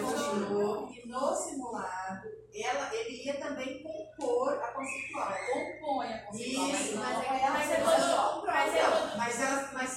mostrou 0.00 0.86
que 0.86 1.08
no 1.08 1.34
simulado 1.34 2.28
ela, 2.54 2.94
ele 2.94 3.24
ia 3.24 3.38
também 3.38 3.82
compor 3.82 4.52
a 4.62 4.68
conceitual. 4.68 5.28
Compõe 5.52 6.06
a 6.12 6.18
conceitual, 6.24 6.68
mas 6.68 6.80
Isso, 6.80 6.94
não 6.96 7.02
mas 7.04 7.18
é- 7.18 7.26
é 7.26 7.50
mas 7.50 7.70
é 7.70 7.76
todo- 7.76 8.46
mas 8.46 8.74
é 8.74 8.82
Não, 8.82 9.16
mas 9.16 9.40
ela. 9.40 9.70
Mas 9.72 9.90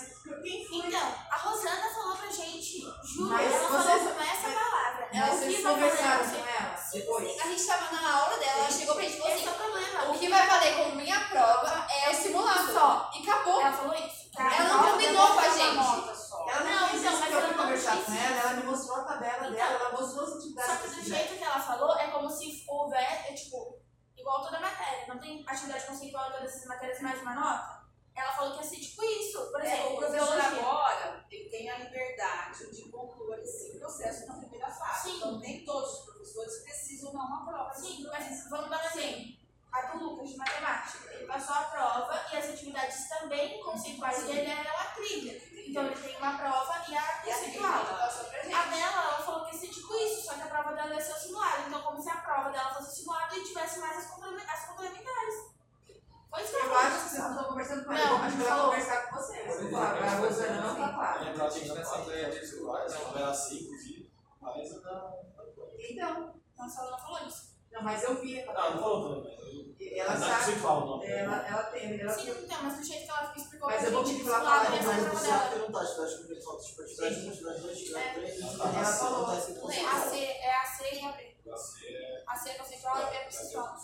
quem 0.43 0.65
foi? 0.67 0.87
Então, 0.87 1.13
a 1.31 1.35
Rosana 1.37 1.89
falou 1.93 2.17
pra 2.17 2.27
gente, 2.27 2.81
juro, 2.81 3.29
Mas 3.29 3.53
ela 3.53 3.59
vocês- 3.69 4.01
falou 4.01 4.13
com 4.13 4.21
essa 4.21 4.49
palavra. 4.59 5.07
Ela 5.13 5.27
vocês 5.27 5.63
conversaram 5.63 6.29
com 6.29 6.35
ela 6.35 6.75
depois? 6.91 7.39
A 7.39 7.47
gente 7.47 7.65
tava 7.65 7.91
na 7.95 8.11
aula 8.13 8.37
dela, 8.37 8.59
ela 8.59 8.71
chegou 8.71 8.95
pra 8.95 9.03
gente 9.03 9.15
e 9.15 9.17
falou 9.19 9.31
é 9.31 9.35
assim: 9.35 9.47
o 9.49 9.53
problema. 9.53 10.09
o 10.11 10.19
que 10.19 10.29
vai 10.29 10.47
valer 10.47 10.75
como 10.77 10.95
minha 10.95 11.19
prova 11.29 11.85
é 11.89 12.09
o 12.09 12.13
simulado. 12.13 12.73
Só. 12.73 13.09
E 13.15 13.21
acabou. 13.29 13.61
Ela 13.61 13.71
falou 13.71 13.95
isso. 13.95 14.29
Ela 14.37 14.63
não 14.69 14.91
combinou 14.91 15.27
com 15.27 15.39
a 15.39 15.49
gente. 15.49 16.28
Só. 16.49 16.55
Ela 16.59 16.63
não, 16.63 16.79
Não, 16.89 16.95
então, 16.95 17.19
mas 17.19 17.33
eu 17.33 17.41
fui 17.41 17.53
conversar 17.53 17.97
com 18.03 18.13
ela, 18.13 18.39
ela 18.39 18.53
me 18.53 18.63
mostrou 18.63 18.97
a 18.97 19.03
tabela 19.03 19.37
Então, 19.37 19.51
dela, 19.51 19.71
ela 19.73 19.91
mostrou 19.91 20.23
as 20.23 20.29
Só 20.31 20.37
atividades 20.37 20.77
que 20.81 20.87
do 20.87 20.95
que 20.95 21.01
fizeram. 21.01 21.19
jeito 21.27 21.37
que 21.37 21.43
ela 21.43 21.59
falou, 21.59 21.97
é 21.97 22.07
como 22.07 22.29
se 22.29 22.65
houver, 22.67 23.29
é, 23.29 23.33
tipo, 23.33 23.79
igual 24.17 24.41
toda 24.43 24.59
matéria. 24.59 25.07
Não 25.07 25.19
tem 25.19 25.43
atividade 25.47 25.85
conceitual 25.85 26.29
em 26.29 26.33
todas 26.33 26.49
essas 26.55 26.65
matérias 26.65 27.01
mais 27.01 27.21
uma 27.21 27.35
nota? 27.35 27.79
Ela 28.15 28.33
falou 28.33 28.51
que 28.57 28.63
ia 28.63 28.69
ser 28.69 28.77
tipo 28.77 29.01
isso. 29.03 29.39
Por 29.51 29.61
É, 29.61 29.65
exemplo, 29.65 29.93
o 29.93 29.97
professor 29.97 30.25
biologia. 30.35 30.59
agora 30.59 31.25
ele 31.31 31.49
tem 31.49 31.69
a 31.69 31.77
liberdade 31.77 32.71
de 32.75 32.89
concluir 32.89 33.39
esse 33.39 33.79
processo 33.79 34.27
na 34.27 34.33
primeira 34.33 34.67
fase. 34.69 35.03
Sim. 35.11 35.17
Então, 35.17 35.39
nem 35.39 35.63
todos 35.63 35.93
os 35.99 36.05
professores 36.05 36.63
precisam 36.63 37.13
dar 37.13 37.19
uma 37.19 37.45
prova. 37.45 37.73
Sim, 37.75 38.05
mas 38.11 38.49
vamos 38.49 38.69
dar 38.69 38.81
um 38.83 38.85
exemplo. 38.99 39.39
A 39.71 39.81
do 39.83 40.03
Lucas, 40.03 40.29
de 40.31 40.35
matemática. 40.37 41.13
Ele 41.13 41.27
passou 41.27 41.53
a 41.55 41.61
prova 41.61 42.25
e 42.33 42.37
as 42.37 42.49
atividades 42.49 43.07
também 43.07 43.61
conceituais 43.63 44.23
dele 44.23 44.49
eram 44.51 44.77
a 44.79 44.85
trilha. 44.85 45.41
Então 45.69 45.85
ele 45.85 45.95
tem 46.01 46.17
uma 46.17 46.35
prova 46.37 46.83
e 46.89 46.97
a 46.97 47.01
E 47.25 47.31
a 47.31 47.35
conceitual. 47.35 47.85
trilha, 47.85 47.97
passou 47.99 48.25
pra 48.25 48.41
gente. 48.41 48.53
A 48.55 48.63
dela, 48.65 49.03
ela 49.03 49.17
falou 49.23 49.45
que 49.45 49.53
ia 49.55 49.61
ser 49.61 49.67
tipo 49.67 49.95
isso, 49.95 50.25
só 50.25 50.33
que 50.33 50.41
a 50.41 50.47
prova 50.47 50.73
dela 50.73 50.93
ia 50.95 50.99
ser 50.99 51.13
o 51.13 51.19
simulado. 51.19 51.67
Então, 51.67 51.81
como 51.83 52.01
se 52.01 52.09
a 52.09 52.15
prova 52.49 52.51
dela 52.51 52.73
fosse 52.75 52.89
o 52.91 52.95
simulado 52.95 53.35
e 53.37 53.43
tivesse 53.43 53.79
mais 53.79 53.97
as 53.97 54.05
complemen- 54.11 54.45
as 54.47 54.65
complementares. 54.65 55.35
Foi 56.29 56.41
isso 56.43 56.49
que 56.51 56.55
ela 56.57 56.65
Eu 56.65 56.69
falou. 56.69 56.77
acho 56.77 57.03
que 57.03 57.09
vocês 57.09 57.23
não 57.23 57.29
estão 57.31 57.43
conversando 57.45 57.85
com 57.85 57.91
Não, 57.91 57.97
ela, 57.99 58.09
eu 58.09 58.15
acho 58.23 58.35
que 58.37 58.41
ela 58.43 58.49
falou. 58.55 58.65
conversar 58.71 59.09
com 59.09 59.15
vocês. 59.15 59.73
A 59.75 60.15
Rosana 60.17 60.61
não 60.61 60.75
tá 60.75 60.93
clara. 60.93 61.21
Lembrar 61.21 61.49
que 61.49 61.55
a 61.55 61.59
gente 61.59 61.73
nessa 61.73 61.97
ideia 61.99 62.29
de 62.29 62.39
vestibulares, 62.39 62.93
ela 62.93 63.19
era 63.19 63.29
assim, 63.31 63.59
inclusive, 63.63 64.11
mas 64.41 64.75
a 64.75 64.79
da. 64.79 65.13
Então, 65.79 66.33
Nossa, 66.57 66.81
ela 66.81 66.91
não 66.91 66.99
falou 66.99 67.27
isso. 67.27 67.55
não, 67.71 67.81
mas 67.83 68.03
eu 68.03 68.21
vi 68.21 68.41
a 68.41 68.51
Ah, 68.51 68.69
não 68.71 68.79
falou 68.81 69.15
também, 69.15 69.39
eu. 69.39 69.59
Ela 69.97 70.13
é 70.13 70.17
sabe, 70.17 70.55
não. 70.59 71.03
ela, 71.03 71.47
ela 71.47 71.63
tem, 71.63 71.99
ela 72.01 72.11
Sim, 72.13 72.25
tem. 72.33 72.43
então, 72.43 72.63
mas 72.63 72.77
do 72.77 72.83
jeito 72.83 73.05
que 73.05 73.09
ela 73.09 73.33
explicou 73.35 73.69
Mas 73.69 73.83
eu 73.85 73.91
vou 73.91 74.03
pedir 74.03 74.23
pra 74.25 74.33
ela 74.35 74.43
falar 74.43 74.55
a 74.67 74.69
Mas 74.69 74.79
prova 74.83 74.99
você 75.09 75.27
dela. 75.27 75.37
vai 75.39 75.49
perguntar, 75.51 75.81
atividade 75.81 76.17
com 76.17 76.27
pessoal, 76.27 76.59
tipo, 76.59 76.81
atividade 76.81 77.15
com 77.23 77.29
atividade 77.29 77.59
dois, 77.61 77.73
atividade 77.77 78.13
três, 78.13 78.41
Ela 78.41 78.49
atividade 78.51 78.97
falou. 78.99 79.15
cinco, 79.15 79.19
não 79.19 79.25
tá 79.25 79.37
escrito 79.39 79.57
É 79.57 79.61
conceitual. 79.61 79.95
a 79.95 79.99
C, 80.09 80.17
é 80.25 80.55
a 80.55 80.65
C 80.65 80.95
e 80.95 81.05
a 81.05 81.11
B. 81.13 81.28
Você 81.45 81.85
é. 81.87 82.23
A 82.27 82.35
C 82.35 82.49
é 82.49 82.53
conceitual 82.55 82.97
e 82.99 83.15
é 83.15 83.23
conceitual. 83.23 83.77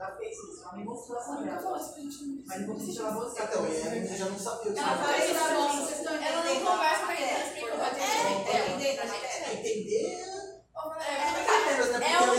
Ela 0.00 0.16
fez 0.16 0.38
isso, 0.38 0.62
ela 0.62 0.76
me 0.76 0.84
mostrou 0.84 1.18
a 1.18 1.22
Ela 1.22 1.32
nunca 1.32 1.42
tabela. 1.50 1.62
falou 1.62 1.78
isso 1.78 1.92
pra 1.92 2.02
gente. 2.02 2.44
Mas 2.46 2.66
vou 2.66 2.76
pedir 2.76 2.96
pra 3.00 3.10
você. 3.10 3.42
Então, 3.42 3.66
e 3.68 3.82
a 3.82 3.90
gente 3.90 4.16
já 4.16 4.24
não 4.26 4.38
sabia 4.38 4.70
o 4.70 4.74
que 4.74 4.78
Ela 4.80 5.18
isso, 5.18 5.36
Ela 5.36 5.48
não 5.50 5.68
vocês 5.84 5.98
estão 5.98 6.14
Ela 6.14 6.30
não 6.30 6.40
entendendo 6.44 6.64
conversa 6.70 7.04
com 7.04 7.10
a 7.10 7.14
gente, 7.16 7.28
ela 7.28 7.86
é, 7.86 7.90
entender. 7.90 8.86
É, 8.86 9.54
entender. 9.54 10.06
É, 10.06 11.10
É 11.10 12.12
ela 12.12 12.22
um. 12.22 12.36
É 12.36 12.38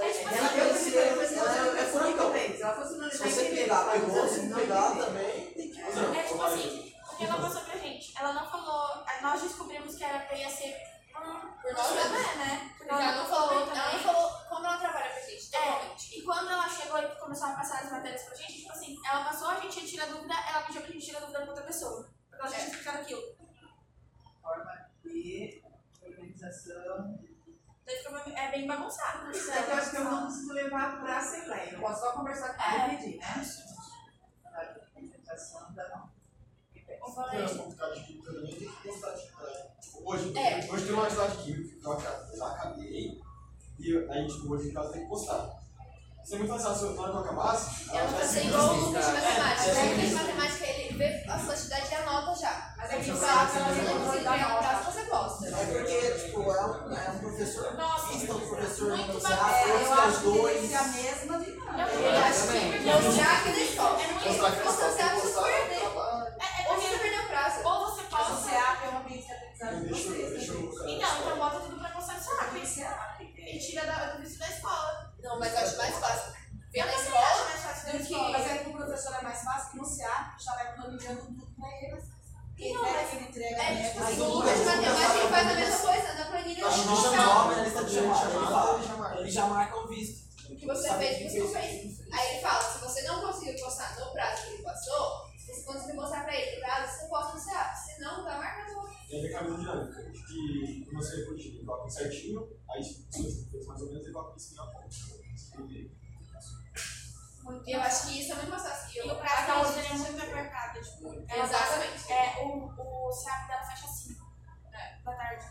é, 0.00 0.12
tipo 0.12 0.28
Ela 0.30 0.48
Eu 0.56 0.66
eu 0.66 0.72
disse, 0.72 0.96
ela 0.96 1.08
é- 1.08 1.80
é. 1.80 2.56
Se 2.56 2.62
ela 2.62 2.74
fosse 2.76 2.94
no 2.96 3.10
Se 3.10 3.18
você 3.18 3.44
pegar, 3.46 3.90
pegou, 3.90 4.28
se 4.28 4.42
não 4.42 4.58
pegar 4.58 4.90
também, 4.96 5.46
tem 5.52 5.70
que 5.70 5.80
Não, 5.82 6.14
É 6.14 6.22
tipo 6.22 6.42
assim, 6.42 6.92
o 7.12 7.16
que 7.16 7.24
ela 7.24 7.36
passou 7.40 7.62
pra 7.62 7.76
gente? 7.78 8.14
Ela 8.16 8.32
não 8.34 8.48
falou, 8.50 9.04
nós 9.22 9.42
descobrimos 9.42 9.94
que 9.96 10.04
era 10.04 10.20
pra 10.20 10.36
ia 10.36 10.48
ser 10.50 10.76
por, 11.62 11.72
nós 11.72 11.92
mesmos. 11.92 12.18
é, 12.20 12.36
né? 12.36 12.74
Porque 12.78 12.90
Ela 12.92 13.12
não 13.16 13.26
falou, 13.26 13.52
ela 13.52 13.66
não 13.66 13.74
também. 13.74 13.98
falou 14.04 14.30
como 14.48 14.66
ela 14.66 14.78
trabalha 14.78 15.10
pra 15.10 15.20
gente, 15.20 15.56
É, 15.56 16.16
e 16.18 16.22
quando 16.22 16.50
ela 16.50 16.68
chegou 16.68 16.98
e 16.98 17.08
começou 17.16 17.48
a 17.48 17.52
passar 17.52 17.80
as 17.84 17.90
matérias 17.92 18.22
pra 18.24 18.34
gente, 18.34 18.60
tipo 18.60 18.72
assim, 18.72 18.96
ela 19.08 19.24
passou, 19.24 19.48
a 19.48 19.60
gente 19.60 19.80
ia 19.80 19.86
tirar 19.86 20.06
dúvida, 20.06 20.34
ela 20.34 20.62
pediu 20.62 20.82
pra 20.82 20.90
gente 20.92 21.06
tirar 21.06 21.20
dúvida 21.20 21.40
com 21.42 21.48
outra 21.48 21.64
pessoa. 21.64 22.08
Porque 22.28 22.42
ela 22.42 22.50
já 22.50 22.56
tinha 22.56 22.68
explicado 22.68 22.98
aquilo. 22.98 23.22
Forma 24.42 24.90
de 25.04 25.62
organização. 26.02 27.18
Bem- 27.84 28.36
é 28.36 28.50
bem 28.52 28.66
bagunçado. 28.66 29.26
né? 29.26 29.32
Eu 29.34 29.74
acho 29.76 29.90
que 29.90 29.96
eu 29.96 30.04
não 30.04 30.26
preciso 30.26 30.52
levar 30.52 31.00
para 31.00 31.14
a 31.14 31.18
Assembleia. 31.18 31.72
Eu 31.72 31.80
posso 31.80 32.00
só 32.00 32.12
conversar 32.12 32.54
com 32.56 32.62
ela 32.62 32.92
e 32.92 32.96
pedir, 32.96 33.16
né? 33.18 33.44
Organização 34.94 35.72
da 35.74 35.88
não. 35.88 36.10
Eu 36.74 37.06
falei, 37.14 37.42
Não, 37.46 37.72
cara 37.76 37.94
de 37.94 38.22
também 38.22 38.56
tem 38.58 38.68
que 38.70 38.88
gostar 38.88 39.10
de. 39.12 39.22
Tipo, 39.22 39.29
hoje, 40.10 40.38
É. 40.38 40.68
hoje 40.72 40.84
tem 40.84 40.94
uma 40.94 41.04
atividade 41.04 41.36
de 41.36 41.42
química 41.44 41.78
que 41.80 41.86
eu 41.86 42.38
já 42.38 42.46
acabei. 42.46 43.20
E 43.78 43.96
aí, 44.10 44.26
tipo, 44.28 44.52
hoje 44.54 44.68
em 44.68 44.72
casa 44.74 44.92
tem 44.92 45.02
que 45.02 45.08
postar. 45.08 45.48
Isso 46.22 46.34
é 46.34 46.38
muito 46.38 46.62
fácil. 46.62 46.90
Na 46.94 47.02
hora 47.02 47.10
que 47.12 47.16
eu 47.16 47.20
acabasse, 47.22 47.90
Ela 47.90 48.06
já 48.06 48.16
vai 48.18 48.26
ser 48.26 48.40
se 48.40 48.46
igual 48.46 48.68
o 48.68 48.76
Lucas 48.76 49.06
de 49.06 49.12
matemática. 49.12 49.70
É, 49.70 49.82
O 49.82 49.90
Lucas 49.90 50.08
de 50.08 50.14
matemática, 50.14 50.66
ele 50.66 50.98
vê 50.98 51.24
a 51.30 51.38
sua 51.38 51.52
atividade 51.54 51.88
e 51.90 51.94
anota 51.94 52.40
já. 52.40 52.74
Mas 52.76 52.90
É 52.90 52.94
é 52.96 53.02
você 53.02 53.10
não 53.10 53.18
não 53.98 54.46
um 54.46 54.50
nota. 54.50 54.58
prazo, 54.68 54.92
você 54.92 55.02
posta. 55.06 55.46
É 55.48 55.64
porque, 55.66 56.10
tipo, 56.26 56.40
é 56.42 56.66
um, 56.66 56.94
é 56.94 57.10
um 57.10 57.18
professor 57.18 57.74
Nossa, 57.74 58.12
um 58.14 58.26
professor 58.26 58.88
muito 58.96 59.12
não 59.14 59.20
bacana. 59.20 59.50
É, 59.58 59.86
eu 59.86 59.92
acho 59.94 60.20
dois. 60.20 60.68
ser 60.68 60.74
a 60.76 60.82
mesma 60.84 61.38
dinâmica. 61.40 61.90
Eu 61.90 62.00
Eu 62.00 62.18
acho 62.18 62.48
que 62.48 62.88
eu 62.88 63.12
já 63.12 63.40
que 63.42 63.52
deixou. 63.52 63.86
é 63.98 64.06
muito 64.06 64.18
que 64.20 64.62
Você 64.68 65.02
policial 72.80 73.16
e 73.20 73.58
tira 73.58 73.86
da, 73.86 74.12
do 74.12 74.22
vício 74.22 74.38
da 74.38 74.48
escola. 74.48 75.12
Não, 75.22 75.38
mas 75.38 75.52
eu 75.52 75.58
acho 75.60 75.76
mais 75.76 75.94
fácil. 75.96 76.32
Vem 76.72 76.84
na 76.84 76.94
escola, 76.94 77.26
acho 77.26 77.44
mais 77.44 77.60
fácil 77.60 77.90
do. 77.90 77.96
Escola, 78.02 78.30
mas 78.30 78.50
é 78.50 78.58
que 78.58 78.68
o 78.68 78.72
professor 78.72 79.14
é 79.14 79.22
mais 79.22 79.42
fácil 79.42 79.70
que 79.70 79.76
denunciar, 79.76 80.36
já 80.38 80.54
vai 80.54 80.74
planejando 80.74 81.20
tudo 81.20 81.46
pra 81.58 81.68
ele. 81.68 82.02
Quem 82.56 82.74
não, 82.74 82.82
mas... 82.82 83.14
Ele 83.14 83.24
entrega, 83.24 83.62
é, 83.62 83.74
né? 83.74 83.88
tipo 83.88 84.02
assim, 84.04 84.12
é 84.12 84.54
tipo 84.54 84.68
assim 84.68 84.84
é 84.84 85.28
faz 85.28 85.46
a 85.46 85.50
tipo 85.50 85.60
mesma 85.60 85.74
assim. 85.74 85.86
coisa 85.86 86.14
dá 86.14 86.24
planilha 86.26 86.68
de 86.68 86.76
chamar. 86.76 88.74
Ele 88.74 88.86
chama, 88.86 89.12
ele 89.12 89.20
ele 89.20 89.30
já 89.30 89.46
marca 89.46 89.76
o 89.78 89.88
visto. 89.88 90.30
O 90.50 90.56
que 90.56 90.66
você 90.66 90.94
fez, 90.94 91.32
você 91.32 91.48
fez. 91.48 92.00
Aí 92.12 92.32
ele 92.32 92.40
fala, 92.42 92.62
se 92.62 92.78
você 92.80 93.02
não 93.02 93.20
conseguiu 93.20 93.54
postar 93.64 93.98
no 93.98 94.12
prazo 94.12 94.42
que 94.42 94.52
ele 94.54 94.62
passou, 94.62 95.29
se 95.52 95.64
você 95.64 95.72
conseguiu 95.72 95.96
mostrar 95.96 96.24
pra 96.24 96.36
ele 96.36 96.60
prazo, 96.60 97.08
você 97.08 97.08
no 97.08 97.44
CA. 97.44 97.74
Se 97.74 98.00
não, 98.00 98.24
vai 98.24 98.38
marcar 98.38 98.68
no 98.68 98.88
E 98.88 99.14
aí 99.14 99.22
vem 99.22 99.36
a 99.36 99.42
dinâmica 99.42 100.02
de 100.10 100.22
que 100.24 100.84
quando 100.84 101.02
você 101.02 101.24
corrigir, 101.24 101.54
ele 101.56 101.64
coloca 101.64 101.90
certinho, 101.90 102.48
aí 102.70 102.82
fez 102.82 103.66
mais 103.66 103.80
ou 103.82 103.88
menos, 103.88 104.04
ele 104.04 104.12
coloca 104.12 104.36
isso 104.36 104.54
uma 104.54 104.70
ponta. 104.70 104.88
E 107.66 107.72
eu 107.72 107.80
acho 107.80 108.06
que 108.06 108.20
isso 108.20 108.32
é 108.32 108.34
muito 108.36 108.50
mais 108.50 108.62
fácil. 108.62 109.04
E 109.04 109.10
o 109.10 109.16
prazo 109.16 109.46
da 109.46 109.58
outra 109.58 109.82
é 109.82 109.94
muito 109.94 110.22
apertado. 110.22 110.80
Tipo, 110.80 111.14
Exatamente. 111.14 112.12
É, 112.12 112.44
o, 112.44 113.08
o 113.08 113.12
SEAP 113.12 113.48
dela 113.48 113.62
fecha 113.64 113.86
às 113.86 113.90
5 113.90 114.30
da 115.04 115.14
tarde. 115.14 115.46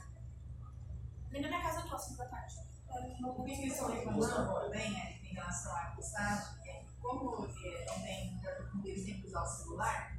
Nem 1.32 1.41
na 1.41 1.48
minha 1.50 1.62
casa 1.62 1.82
eu 1.82 1.89
tô 1.89 1.98
5 1.98 2.18
da 2.18 2.25
tarde. 2.27 2.56
O 3.24 3.44
que 3.44 3.51
eles 3.51 3.74
estão 3.74 3.91
reclamando 3.91 4.62
também 4.62 5.00
é, 5.00 5.20
em 5.24 5.34
relação 5.34 5.75
à 5.75 5.94
postagem, 5.96 6.59
que 9.58 9.63
celular, 9.63 10.18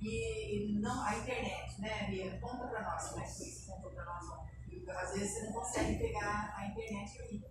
e, 0.00 0.56
e 0.56 0.72
não, 0.80 1.02
a 1.04 1.16
internet, 1.16 1.80
né, 1.80 2.06
Bia, 2.10 2.38
conta 2.40 2.66
pra 2.68 2.82
nós 2.82 3.08
como 3.08 3.22
é 3.22 3.26
que 3.26 3.36
foi 3.36 3.46
isso, 3.46 3.66
conta 3.66 3.88
pra 3.90 4.04
nós 4.04 4.24
ontem. 4.30 4.48
E, 4.70 4.90
Às 4.90 5.12
vezes 5.12 5.32
você 5.34 5.46
não 5.46 5.52
consegue 5.54 5.98
pegar 5.98 6.54
a 6.56 6.66
internet 6.66 7.20
aqui. 7.22 7.44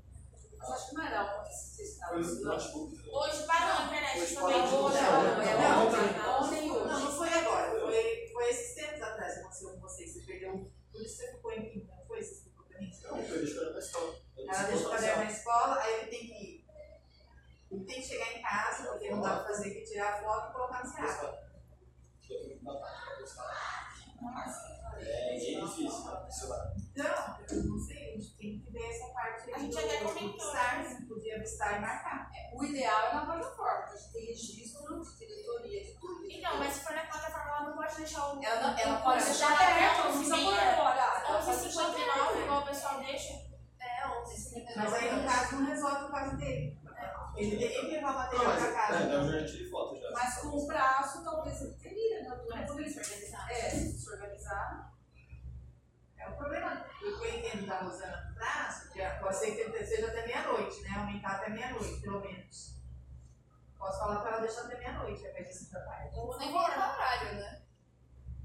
Mas 0.57 0.69
acho 0.71 0.89
que 0.89 0.95
não 0.95 1.03
era 1.05 1.39
ontem, 1.39 1.53
vocês 1.53 1.89
estavam 1.89 2.15
do 2.15 2.21
estudando. 2.21 2.53
notebook. 2.55 3.09
Hoje 3.09 3.43
parou 3.45 3.77
a 3.77 3.85
internet 3.85 4.19
Hoje 4.21 4.35
também. 4.35 4.55
Hoje, 4.61 4.71
Não, 4.71 4.81
não, 4.81 5.35
não, 5.35 5.41
é 5.41 5.57
não, 5.57 5.87
ontem. 5.87 6.17
não. 6.17 6.43
Ontem 6.43 6.71
hoje. 6.71 6.87
Não, 6.87 6.99
não 6.99 7.11
foi 7.11 7.29
agora, 7.29 7.79
foi, 7.79 8.29
foi 8.33 8.49
esses 8.49 8.75
tempos 8.75 9.01
atrás 9.01 9.33
que 9.35 9.39
aconteceu 9.41 9.69
com 9.73 9.79
vocês, 9.81 10.13
você 10.13 10.21
perdeu, 10.21 10.71
por 10.91 11.01
isso 11.01 11.17
você 11.17 11.31
ficou 11.33 11.51
em 11.51 11.59
mim, 11.61 11.87
não 11.87 12.05
foi? 12.07 12.23
Você 12.23 12.35
ficou 12.43 12.65
pra 12.65 12.79
mim? 12.79 12.91
Não, 13.03 13.17
eu 13.19 13.37
deixo 13.37 13.59
ela 13.59 13.73
na 13.73 13.79
escola. 13.79 14.15
Ela 14.37 14.63
deixa 14.63 14.87
o 14.87 14.91
caderno 14.91 15.23
na 15.23 15.31
escola, 15.31 15.79
aí 15.81 15.93
ele 16.01 16.07
tem 16.09 16.19
que 16.21 16.33
ir. 16.33 16.56
Tem 17.69 18.01
que 18.01 18.01
chegar 18.01 18.33
em 18.33 18.41
casa, 18.41 18.89
porque 18.91 19.09
não 19.11 19.21
dá 19.21 19.37
pra 19.37 19.47
fazer 19.47 19.71
que 19.71 19.83
tirar 19.83 20.13
a 20.13 20.21
foto 20.21 20.49
e 20.49 20.53
colocar 20.53 20.83
no 20.83 20.89
celular. 20.89 21.47
É 24.99 25.37
bem 25.37 25.65
difícil, 25.65 26.05
né? 26.05 26.27
Então, 26.91 27.37
eu 27.49 27.63
não 27.65 27.79
sei, 27.79 28.09
a 28.09 28.17
gente 28.17 28.35
tem 28.37 28.59
que 28.59 28.71
ver 28.71 28.89
essa 28.89 29.13
parte 29.13 29.53
A 29.53 29.59
gente 29.59 29.77
até 29.77 29.97
comentou, 29.97 30.53
né? 30.53 30.83
se 30.83 31.05
podia 31.05 31.39
vistar 31.39 31.77
e 31.77 31.81
marcar. 31.81 32.31
O 32.53 32.63
ideal 32.63 33.09
é 33.09 33.13
na 33.13 33.25
plataforma, 33.25 33.83
a 33.83 33.95
gente 33.95 34.11
tem 34.11 34.25
registro 34.25 35.03
de 35.03 35.17
diretoria 35.17 35.83
de 35.83 35.93
tudo. 35.99 36.25
Então, 36.31 36.57
mas 36.57 36.73
se 36.73 36.79
for 36.81 36.93
na 36.95 37.05
plataforma, 37.05 37.49
ela 37.49 37.69
não 37.69 37.75
pode 37.77 37.95
deixar 37.95 38.33
o. 38.33 38.43
Ela, 38.43 38.61
não, 38.61 38.79
ela 38.79 38.99
o 38.99 39.03
pode 39.03 39.23
deixar 39.23 39.53
até 39.53 39.65
aberto, 39.71 39.97
não 39.97 40.09
11 40.09 40.17
precisa 40.17 40.35
pode 40.35 40.55
deixar 40.55 41.77
11h59, 41.77 42.09
aberto. 42.09 42.39
igual 42.41 42.61
o 42.61 42.65
pessoal 42.65 42.99
deixa. 42.99 43.33
É, 43.79 44.07
11, 44.21 44.65
Mas 44.75 44.93
aí, 44.93 45.15
no 45.15 45.27
caso, 45.29 45.55
não 45.55 45.65
resolve 45.67 46.05
o 46.05 46.09
caso 46.09 46.37
dele. 46.37 46.86
Ele 47.37 47.57
teria 47.57 47.81
que 47.81 47.87
levar 47.87 48.09
o 48.09 48.13
Não, 48.13 48.17
material 48.19 48.45
mas 48.45 48.59
pra 48.59 48.69
é, 48.69 48.73
casa. 48.73 49.05
daí 49.05 49.13
eu 49.13 49.39
já 49.41 49.45
tirei 49.47 49.69
foto 49.69 49.99
já. 50.01 50.11
Mas 50.11 50.37
com 50.39 50.47
o 50.47 50.67
prazo, 50.67 51.23
talvez 51.23 51.61
ele 51.61 51.73
teria, 51.75 52.23
né? 52.23 52.35
Tudo 52.35 52.49
Mas 52.49 52.67
poderia 52.67 52.91
se 52.91 52.99
organizar. 52.99 53.51
É, 53.51 53.69
se 53.69 54.09
organizar. 54.09 54.93
É 56.17 56.27
o 56.29 56.35
problema. 56.35 56.85
O 56.97 57.19
que 57.19 57.25
eu 57.27 57.35
entendo 57.37 57.65
da 57.67 57.79
Rosana 57.79 58.25
no 58.29 58.35
prazo, 58.35 58.91
que 58.91 58.99
é- 58.99 59.09
pode 59.19 59.35
ser 59.35 59.51
que 59.51 59.61
ele 59.61 59.85
seja 59.85 60.07
até 60.07 60.25
meia-noite, 60.25 60.81
né? 60.81 60.89
Aumentar 60.97 61.31
até 61.35 61.49
meia-noite, 61.49 62.01
pelo 62.01 62.19
menos. 62.21 62.75
Posso 63.77 63.99
falar 63.99 64.19
para 64.21 64.31
ela 64.31 64.41
deixar 64.41 64.61
até 64.63 64.77
meia-noite, 64.79 65.23
ao 65.23 65.29
invés 65.31 65.47
de 65.47 65.53
5 65.53 65.73
da 65.73 65.81
tarde. 65.85 66.09
Ou 66.15 66.37
nem 66.39 66.51
colocar 66.51 66.93
horário, 66.95 67.35
né? 67.35 67.61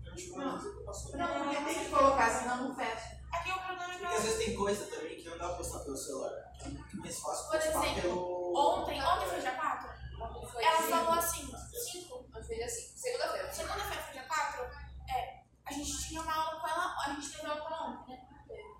Eu 0.04 0.34
uma 0.34 0.84
passou. 0.84 1.16
Não, 1.16 1.44
porque 1.44 1.64
tem 1.64 1.84
que 1.84 1.90
colocar, 1.90 2.30
senão 2.30 2.68
não 2.68 2.76
fecha. 2.76 3.21
Aqui 3.32 3.50
o 3.50 3.54
problema 3.54 3.84
é 3.94 3.98
Porque 3.98 4.14
às 4.14 4.22
vezes 4.24 4.44
tem 4.44 4.54
coisa 4.56 4.86
também 4.86 5.16
que 5.16 5.28
não 5.28 5.38
dá 5.38 5.48
pra 5.48 5.56
postar 5.56 5.78
pelo 5.80 5.96
celular. 5.96 6.52
que 6.58 6.64
É 6.66 6.68
muito 6.70 6.96
mais 6.98 7.18
fácil 7.20 7.44
Por 7.50 7.60
postar 7.60 7.68
exemplo, 7.86 8.02
pelo. 8.02 8.52
Ontem, 8.56 9.02
ontem 9.02 9.26
foi 9.28 9.40
dia 9.40 9.52
4? 9.52 9.90
Ontem 10.22 10.46
foi 10.48 10.64
Ela 10.64 10.82
falou 10.82 11.12
assim, 11.14 11.46
5. 11.92 12.14
Ontem 12.16 12.42
foi 12.44 12.56
dia 12.56 12.68
5. 12.68 12.98
Segunda-feira. 12.98 13.52
Segunda-feira 13.52 14.02
foi 14.02 14.12
dia 14.12 14.24
4? 14.28 14.64
É. 15.08 15.42
A 15.64 15.72
gente 15.72 16.08
tinha 16.08 16.20
uma 16.20 16.34
aula 16.34 16.60
com 16.60 16.68
ela, 16.68 16.96
a 17.06 17.10
gente 17.14 17.30
teve 17.32 17.46
aula 17.46 17.60
com 17.60 17.66
ela 17.74 17.90
ontem, 17.90 18.12
né? 18.12 18.28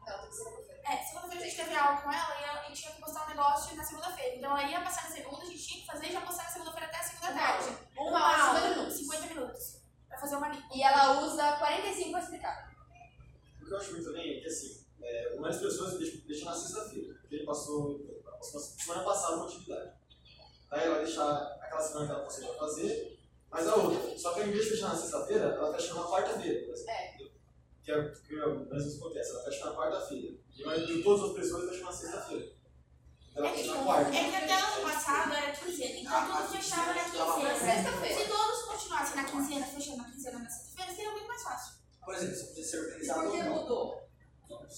Não, 0.06 0.18
tem 0.20 0.28
que 0.28 0.34
ser 0.36 0.42
segunda-feira. 0.44 0.82
É, 0.84 0.96
segunda-feira 1.04 1.44
a 1.44 1.48
gente 1.48 1.56
teve 1.56 1.74
aula 1.76 2.02
com 2.02 2.12
ela 2.12 2.40
e 2.40 2.44
ela 2.44 2.68
e 2.68 2.72
tinha 2.72 2.92
que 2.92 3.00
postar 3.00 3.24
um 3.24 3.28
negócio 3.30 3.76
na 3.76 3.84
segunda-feira. 3.84 4.36
Então 4.36 4.50
ela 4.58 4.68
ia 4.68 4.80
passar 4.82 5.04
na 5.08 5.14
segunda, 5.16 5.42
a 5.42 5.46
gente 5.46 5.62
tinha 5.66 5.80
que 5.80 5.86
fazer 5.86 6.06
e 6.08 6.12
já 6.12 6.20
postar 6.20 6.42
na 6.44 6.50
segunda-feira 6.50 6.86
até 6.86 6.96
a 6.98 7.02
segunda 7.02 7.30
Uma 7.32 7.40
tarde. 7.40 7.68
aula. 7.96 8.10
Uma 8.10 8.26
hora, 8.28 8.60
50 8.60 8.68
minutos. 8.74 8.96
50 8.98 9.26
minutos. 9.34 9.82
Pra 10.08 10.18
fazer 10.18 10.36
uma 10.36 10.48
li- 10.48 10.64
E 10.74 10.82
ela 10.82 11.20
usa 11.22 11.52
45 11.56 12.10
pra 12.10 12.20
explicar. 12.20 12.72
O 13.60 13.64
que 13.64 13.72
eu 13.72 13.78
acho 13.78 13.92
muito 13.92 14.04
também 14.04 14.36
é 14.38 14.40
que, 14.40 14.46
assim, 14.48 14.84
é, 15.00 15.34
uma 15.38 15.48
das 15.48 15.58
pessoas 15.60 15.98
deixa, 15.98 16.18
deixa 16.26 16.44
na 16.44 16.54
sexta-feira, 16.54 17.14
porque 17.20 17.36
ele 17.36 17.46
passou, 17.46 17.98
passou 18.38 18.60
semana 18.60 19.04
passada 19.04 19.36
uma 19.36 19.46
atividade. 19.46 19.92
Daí 20.68 20.84
ela 20.86 20.98
deixa 20.98 21.22
aquela 21.62 21.80
semana 21.80 22.06
que 22.06 22.12
ela 22.12 22.24
conseguiu 22.24 22.54
fazer, 22.54 23.18
mas 23.50 23.68
a 23.68 23.76
outra. 23.76 24.18
Só 24.18 24.32
que 24.34 24.40
ao 24.40 24.46
invés 24.48 24.64
de 24.64 24.70
fechar 24.70 24.81
na 24.92 24.98
sexta-feira, 24.98 25.44
ela 25.44 25.72
fecha 25.74 25.94
na 25.94 26.02
quarta-feira, 26.04 26.66
por 26.66 26.74
exemplo. 26.74 26.90
É. 26.92 27.22
Que 27.82 27.90
é 27.90 27.98
o 27.98 28.12
que 28.12 28.40
às 28.40 28.84
vezes 28.84 28.98
acontece, 29.00 29.30
ela 29.30 29.44
fecha 29.44 29.64
na 29.66 29.74
quarta-feira. 29.76 30.34
E 30.56 30.64
mas 30.64 30.86
de 30.86 31.02
todas 31.02 31.30
as 31.30 31.36
pessoas 31.36 31.68
fecham 31.70 31.84
na 31.86 31.92
sexta-feira. 31.92 32.52
Então 33.30 33.46
É 33.46 33.50
fecha 33.50 33.62
tipo, 33.62 33.74
na 33.76 33.84
quarta. 33.84 34.16
é 34.16 34.30
que 34.30 34.36
até 34.36 34.52
ano 34.60 34.82
passado 34.82 35.32
era 35.34 35.52
quinzena, 35.52 36.00
então 36.00 36.26
tudo 36.26 36.48
fechava 36.52 36.92
na 36.94 37.04
quinzena. 37.04 37.58
Sexta-feira. 37.58 38.20
Se 38.24 38.28
todos 38.28 38.62
continuassem 38.62 39.16
na 39.16 39.24
quinzena, 39.24 39.66
fechando 39.66 39.96
na 39.98 40.04
quinzena 40.10 40.38
na 40.38 40.50
sexta-feira, 40.50 40.92
seria 40.94 41.10
muito 41.12 41.26
mais 41.28 41.42
fácil. 41.42 41.74
Por 42.04 42.14
exemplo, 42.14 42.34
isso 42.34 42.46
podia 42.48 42.64
ser 42.64 42.76
E 42.76 42.80
organizado 42.80 43.22
por 43.22 43.32
que 43.32 43.42
mudou? 43.44 44.01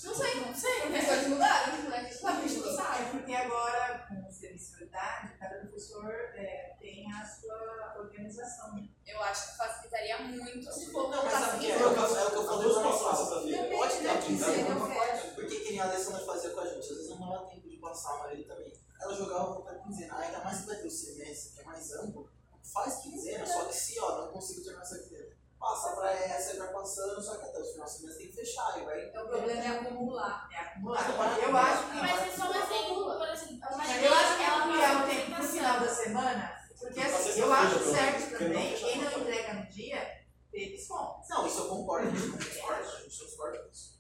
Não 0.03 0.15
sei, 0.15 0.41
não 0.41 0.55
sei. 0.55 0.81
Professores 0.83 1.29
mudaram, 1.29 1.83
não 1.85 1.93
é 1.95 2.05
que 2.05 2.15
isso 2.15 2.27
A 2.27 2.33
gente 2.41 2.55
mudou. 2.57 2.77
sabe, 2.77 3.03
é 3.03 3.09
porque 3.11 3.33
agora, 3.35 4.07
com 4.09 4.29
o 4.29 4.33
serviço 4.33 4.77
de 4.79 4.85
idade, 4.85 5.39
cada 5.39 5.57
professor 5.61 6.11
é, 6.35 6.77
tem 6.81 7.13
a 7.13 7.25
sua 7.25 7.95
organização. 7.99 8.75
né? 8.75 8.89
Eu 9.07 9.23
acho 9.23 9.51
que 9.53 9.57
facilitaria 9.59 10.19
muito 10.23 10.73
se 10.73 10.91
for 10.91 11.11
Não, 11.11 11.23
mas 11.25 11.33
sabe 11.33 11.57
o 11.57 11.61
que 11.61 11.71
é? 11.71 11.75
É 11.75 11.77
o 11.77 11.79
que 11.79 11.85
eu- 11.85 12.05
é 12.05 12.07
que 12.07 12.31
falei 12.31 12.45
Todos 12.47 12.77
no 12.77 12.83
passam 12.83 13.05
na 13.05 13.11
passado. 13.11 13.43
sexta-feira. 13.45 13.77
Pode 13.77 13.97
ter 13.99 14.09
a 14.09 14.19
quinzena, 14.19 14.53
Quinzena, 14.53 14.75
não 14.75 14.87
fecha. 14.89 15.01
pode. 15.23 15.35
Porque 15.35 15.61
que 15.61 15.71
nem 15.71 15.81
a 15.81 15.85
Alessandra 15.85 16.25
fazia 16.27 16.51
com 16.51 16.61
a 16.61 16.67
gente, 16.67 16.81
às 16.81 16.89
vezes 16.89 17.09
não 17.11 17.21
dava 17.21 17.47
tempo 17.47 17.69
de 17.69 17.77
passar 17.77 18.15
a 18.15 18.19
Marília 18.19 18.47
também. 18.49 18.73
Ela 19.01 19.15
jogava 19.15 19.61
pra 19.63 19.75
quinzena, 19.75 20.17
ainda 20.19 20.39
mais 20.41 20.61
que 20.61 20.67
vai 20.67 20.77
ter 20.77 20.87
o 20.87 20.91
semestre, 20.91 21.53
que 21.55 21.61
é 21.61 21.65
mais 21.65 21.93
amplo, 21.93 22.29
faz 22.73 22.97
quinzena, 22.97 23.47
só 23.47 23.65
que 23.67 23.75
se 23.75 23.99
ó, 24.01 24.23
não 24.25 24.33
consigo 24.33 24.63
terminar 24.63 24.83
essa 24.83 24.99
quinzena, 24.99 25.34
passa 25.59 25.97
pra 25.97 26.13
essa 26.13 26.59
vai 26.59 26.73
passando, 26.73 27.23
só 27.23 27.37
que 27.37 27.45
até 27.45 27.61
o 27.61 27.65
final 27.65 27.85
do 27.85 27.91
semestre 27.91 28.25
tem 28.25 28.29
que 28.29 28.37
fechar, 28.37 28.81
e 28.81 28.85
vai. 28.85 29.07
Então 29.07 29.25
o 29.25 29.29
problema 29.29 29.63
é 29.63 29.69
acumular. 29.69 30.49
É 30.53 30.59
acumulado. 30.59 31.13
Eu 31.43 31.57
acho 31.57 31.91
que. 31.91 31.97
Mas 31.97 32.23
é 32.23 32.37
só 32.37 32.51
um 32.51 33.19
por 33.19 33.29
exemplo. 33.29 33.59
Mas 33.77 34.03
Eu 34.03 34.15
acho 34.15 34.37
que 34.37 34.43
ela 34.43 34.65
ampliar 34.65 35.05
o 35.05 35.09
tempo 35.09 35.31
no 35.31 35.49
final 35.49 35.81
da 35.81 35.89
semana, 35.89 36.55
porque 36.79 37.01
assim, 37.01 37.41
eu 37.41 37.53
acho 37.53 37.79
certo 37.93 38.39
também, 38.39 38.75
quem 38.75 39.03
não 39.03 39.11
na 39.11 39.19
entrega 39.19 39.55
no 39.55 39.67
dia, 39.69 40.25
ter 40.51 40.71
desconto. 40.71 41.21
Não, 41.29 41.47
isso 41.47 41.61
eu 41.61 41.69
concordo, 41.69 42.11
não 42.11 42.31
concorda, 42.33 42.81
a 42.81 43.01
gente 43.01 43.23
não 43.23 43.31
concorda 43.31 43.59
com 43.59 43.71
isso. 43.71 43.95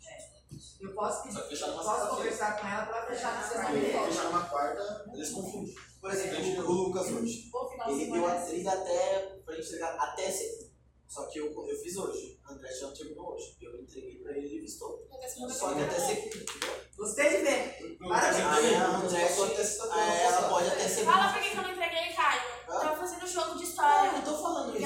Eu 0.81 0.95
posso 0.95 1.23
pedir, 1.23 1.59
posso 1.59 2.09
conversar 2.17 2.61
com 2.61 2.67
ela 2.67 2.85
para 2.85 3.07
fechar 3.07 3.33
na 3.33 3.41
Porque 3.41 3.55
sexta-feira. 3.55 4.07
fechar 4.07 4.25
numa 4.25 4.45
quarta, 4.45 5.05
eles 5.15 5.31
confundem. 5.31 5.75
Por 5.99 6.11
exemplo, 6.11 6.69
o 6.69 6.73
Lucas 6.73 7.07
hoje, 7.11 7.51
ele 7.89 8.13
deu 8.13 8.27
a 8.27 8.35
trilha 8.35 8.71
até, 8.71 9.41
pra 9.47 9.55
gente 9.55 9.69
entregar 9.69 9.95
até 9.95 10.31
segunda. 10.31 10.74
Só 11.15 11.27
que 11.27 11.39
eu, 11.39 11.47
eu 11.47 11.77
fiz 11.81 11.97
hoje, 11.97 12.41
o 12.45 12.53
André 12.53 12.73
já 12.75 12.91
terminou 12.91 13.35
hoje, 13.35 13.57
eu 13.63 13.81
entreguei 13.81 14.17
pra 14.17 14.33
ele 14.33 14.49
e 14.49 14.51
ele 14.55 14.61
vistou. 14.63 15.07
Até 15.13 15.29
segunda 15.29 15.55
Só 15.55 15.73
que 15.73 15.83
até 15.83 16.01
segunda, 16.01 16.37
entendeu? 16.43 16.75
Gostei 16.99 17.29
de 17.31 17.37
ver. 17.37 17.97
Não 18.01 18.09
Para 18.09 18.21
quer 18.21 18.31
dizer 18.31 18.43
de- 18.43 18.49
que 18.49 18.55
Aí 18.57 18.75
a 18.75 18.79
eu 18.79 18.95
André, 18.95 19.23
ela 19.23 20.49
pode 20.49 20.69
até 20.69 20.89
segunda. 20.89 21.13
Fala 21.13 21.33
por 21.33 21.43
que 21.43 21.51
que 21.51 21.57
eu 21.57 21.63
não 21.63 21.71
entreguei, 21.71 22.13
Caio. 22.15 22.43
Tava 22.67 22.97
fazendo 22.97 23.27
jogo 23.29 23.51
de 23.51 23.55
Não, 23.55 23.63
história. 23.63 24.09
eu 24.09 24.13
não 24.13 24.23
tô 24.23 24.43
falando 24.43 24.77
isso. 24.77 24.83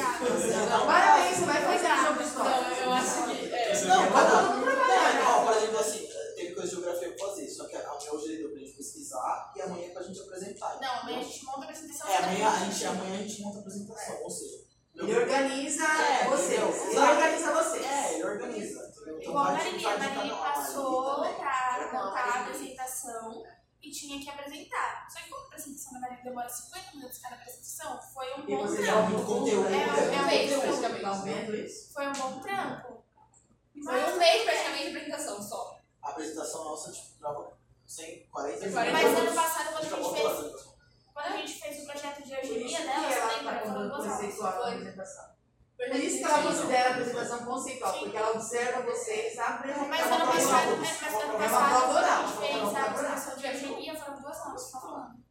Não, 0.69 0.87
Parabéns, 0.87 1.37
você 1.39 1.45
vai 1.47 1.63
fazer 1.63 2.07
jogo 2.07 2.19
de 2.23 2.29
história. 2.29 2.73
Então, 2.73 2.85
eu 2.85 2.93
acho 2.93 3.25
que. 3.25 3.55
É, 3.55 3.85
Não, 3.87 4.05
É, 4.05 4.11
cada 4.13 4.51
um 4.51 4.57
Não, 4.57 4.65
trabalha. 4.65 5.25
ó, 5.29 5.45
por 5.47 5.57
exemplo, 5.57 5.79
assim, 5.79 6.09
teve 6.37 6.55
coisa 6.55 6.69
de 6.69 6.75
geografia 6.75 7.13
pra 7.17 7.27
fazer, 7.27 7.49
só 7.49 7.65
que 7.65 7.77
hoje 8.11 8.27
ele 8.29 8.37
deu 8.39 8.51
pra 8.51 8.59
gente 8.61 8.73
pesquisar 8.77 9.53
e 9.57 9.63
amanhã 9.63 9.87
é 9.87 9.91
pra 9.91 10.03
gente 10.03 10.21
apresentar. 10.21 10.79
Não, 10.81 10.91
amanhã 11.01 11.21
a 11.21 11.23
gente 11.23 11.45
monta 11.47 11.61
a 11.61 11.65
apresentação. 11.65 12.09
É, 12.11 12.17
amanhã 12.19 12.49
a 12.51 12.59
gente, 12.65 12.85
amanhã 12.85 13.15
a 13.15 13.23
gente 13.23 13.41
monta 13.43 13.57
a 13.57 13.61
apresentação, 13.61 14.23
ou 14.23 14.31
seja, 14.31 14.68
Ele 14.99 15.17
organiza 15.19 15.85
É, 15.85 16.25
vocês. 16.29 16.59
entendeu? 16.61 16.91
Ele 16.91 16.99
organiza 17.13 17.53
vocês. 17.53 17.85
é, 17.87 18.15
ele 18.15 18.25
organiza. 18.25 18.89
Igual 19.21 19.45
a 19.45 19.53
Marília, 19.53 19.89
a 19.89 19.99
Marília 19.99 20.37
passou 20.37 21.25
É, 21.25 21.93
montar 21.93 22.25
a 22.29 22.41
apresentação 22.41 23.43
e 23.81 23.91
tinha 23.91 24.21
que 24.21 24.29
apresentar. 24.29 25.07
Só 25.11 25.21
que 25.21 25.29
como 25.31 25.43
a 25.43 25.47
apresentação 25.47 25.93
da 25.95 26.01
Marília 26.01 26.25
demora 26.25 26.49
50 26.49 26.97
minutos 26.97 27.19
cada 27.19 27.37
apresentação, 27.37 28.01
foi 28.13 28.35
um 28.35 28.41
E 28.49 28.57
bom 28.57 28.67
você 28.67 28.83
dá 28.85 28.93
trampo. 28.93 29.11
muito 29.11 29.27
conteúdo, 29.27 29.67
É, 29.67 29.71
né? 29.71 29.87
é, 29.87 30.21
Um 30.23 30.27
mês, 30.27 30.53
é, 30.53 30.59
praticamente. 30.59 31.65
Isso? 31.65 31.93
foi 31.93 32.07
um 32.09 32.13
bom 32.13 32.41
trampo. 32.41 33.05
Foi 33.85 34.05
um 34.13 34.17
mês 34.19 34.43
praticamente 34.45 34.83
de 34.91 34.97
apresentação 34.97 35.43
só. 35.43 35.79
A 36.03 36.11
apresentação 36.11 36.65
nossa, 36.65 36.91
tipo, 36.93 37.19
trava 37.19 37.53
140 37.87 38.61
Mas 38.71 38.75
Mas 38.93 39.05
minutos. 39.05 39.27
ano 39.29 39.35
passado, 39.35 39.69
quando 39.73 39.79
a 39.79 39.97
gente 40.03 40.13
fez. 40.15 40.78
Quando 41.19 41.35
a 41.35 41.37
gente 41.39 41.61
fez 41.61 41.83
o 41.83 41.85
projeto 41.85 42.23
de 42.23 42.31
Por 42.31 42.45
isso 42.45 42.53
eugenia 42.53 42.79
que 42.79 42.87
dela, 42.87 43.09
você 43.09 43.19
ela 43.19 43.33
lembra? 43.33 43.57
está 43.57 43.73
aulas. 43.73 44.07
conceitual 44.07 44.53
a 44.53 44.69
apresentação. 44.69 45.25
Por 45.77 45.97
isso 45.97 46.19
que 46.19 46.25
ela 46.25 46.43
considera 46.43 46.89
a 46.89 46.93
apresentação 46.93 47.45
conceitual, 47.45 47.99
porque 47.99 48.17
ela 48.17 48.31
observa 48.31 48.83
vocês 48.83 49.39
apresentando. 49.39 49.89
Mas 49.89 50.01
ano 50.07 50.27
passado, 50.27 50.69
oral. 50.71 50.79
mas 50.79 51.23
ano 51.23 51.39
passado, 51.39 52.05
a 52.05 52.27
gente 52.27 52.39
fez 52.39 52.75
a 52.77 52.85
apresentação 52.85 53.37
de 53.37 53.47
engenharia, 53.49 53.97
foram 53.97 54.21
duas 54.23 54.37
só 54.37 54.81
falando. 54.81 55.25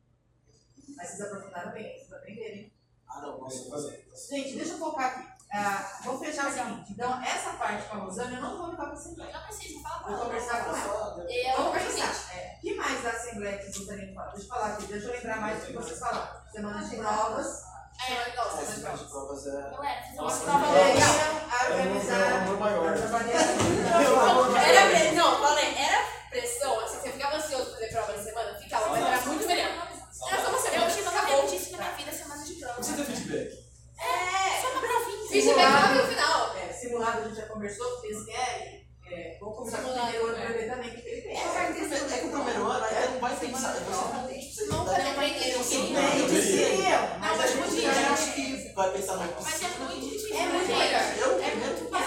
Mas 0.97 1.08
vocês 1.08 1.21
aprofundaram 1.21 1.71
bem, 1.71 1.97
vocês 1.97 2.13
aprenderam. 2.13 2.69
Ah, 3.08 3.21
não, 3.21 3.39
Mas 3.39 3.56
nossa. 3.56 3.69
fazer. 3.69 4.08
Gente, 4.30 4.56
deixa 4.58 4.73
eu 4.73 4.78
focar 4.80 5.06
aqui. 5.06 5.37
Ah, 5.53 5.81
vou 6.03 6.19
fechar 6.19 6.47
o 6.47 6.51
seguinte. 6.51 6.91
Então, 6.91 7.21
essa 7.23 7.51
parte 7.51 7.88
com 7.88 7.95
a 7.97 7.99
Rosana 8.01 8.36
eu 8.36 8.41
não 8.41 8.57
vou 8.57 8.67
levar 8.67 8.83
para 8.86 8.93
a 8.93 8.97
Assembleia. 8.97 9.31
Não 9.33 9.41
precisa, 9.43 9.81
fala 9.81 9.99
com 9.99 10.03
Vou 10.10 10.15
ela. 10.15 10.25
conversar 10.25 10.65
com 10.65 10.75
ela. 10.75 11.15
Vamos 11.15 11.55
vou 11.57 11.65
conversar. 11.65 12.36
É, 12.36 12.55
o 12.57 12.62
que 12.62 12.75
mais 12.75 13.01
da 13.03 13.10
Assembleia 13.10 13.57
que 13.57 13.63
vocês 13.63 13.77
gostariam 13.77 14.07
de 14.07 14.13
falar? 14.13 14.27
Deixa 14.31 14.43
eu 14.45 14.49
falar 14.49 14.67
aqui, 14.73 14.86
deixa 14.88 15.07
eu 15.07 15.12
lembrar 15.13 15.38
mais 15.41 15.60
do 15.60 15.65
que 15.67 15.73
vocês 15.73 15.99
falaram. 15.99 16.27
Semana 16.51 16.83
de 16.86 16.95
provas. 16.97 17.63
É, 17.99 18.05
Semana 18.05 18.27
Essa 18.27 18.73
de 18.75 18.81
provas. 18.81 18.99
de 18.99 19.05
provas 19.10 19.47
é. 19.47 19.51
galera, 19.71 20.01
fiz 20.03 20.13
uma 20.13 20.21
Nossa, 20.23 20.43
prova 20.43 20.65
legal. 20.71 20.86
legal. 20.86 21.17
Deveriam 21.67 21.95
organizar. 21.95 22.33
Amor 22.41 22.60
maior. 22.60 22.97
trabalhar- 22.97 23.38
Era. 24.67 25.12
Não, 25.13 25.39
falei, 25.39 25.75
era 25.77 26.06
conversou, 37.57 37.99
vocês 37.99 38.23
querem. 38.25 38.87
É, 39.09 39.37
vou 39.39 39.53
conversar 39.53 39.81
com 39.83 39.89
o 39.89 39.93
primeiro 39.93 40.27
ano 40.27 40.37
é. 40.37 40.47
ver 40.47 40.69
também 40.69 40.89
o 40.89 41.01
que 41.01 41.07
ele 41.07 41.21
tem. 41.21 41.37
É 41.37 42.17
que 42.19 42.25
o 42.25 42.31
primeiro 42.31 42.67
ano 42.67 42.85
ainda 42.85 43.09
não 43.09 43.19
vai 43.19 43.35
pensar, 43.37 43.73
você 43.73 44.13
não 44.13 44.27
tem 44.27 44.39
tipo, 44.39 44.65
Não, 44.67 44.85
vai 44.85 45.33
ter, 45.33 45.53
eu 45.53 45.63
Sim, 45.63 45.87
queria. 45.87 46.01
tem, 46.11 46.27
deveriam. 46.27 47.01
Não, 47.09 47.19
Mas 47.19 47.39
a 47.41 47.47
gente 47.47 47.63
podia. 47.63 47.91
acha 47.91 48.31
que 48.33 48.73
vai 48.75 48.91
pensar 48.91 49.15
mais 49.15 49.31
Mas 49.41 49.63
é 49.63 49.67
muito 49.79 49.99
difícil. 50.01 50.35
É 50.35 50.45
muito 50.47 50.67
né? 50.67 50.77
melhor. 50.77 51.17
Eu, 51.17 51.41
É 51.41 51.55
muito 51.55 51.89
né? 51.91 51.99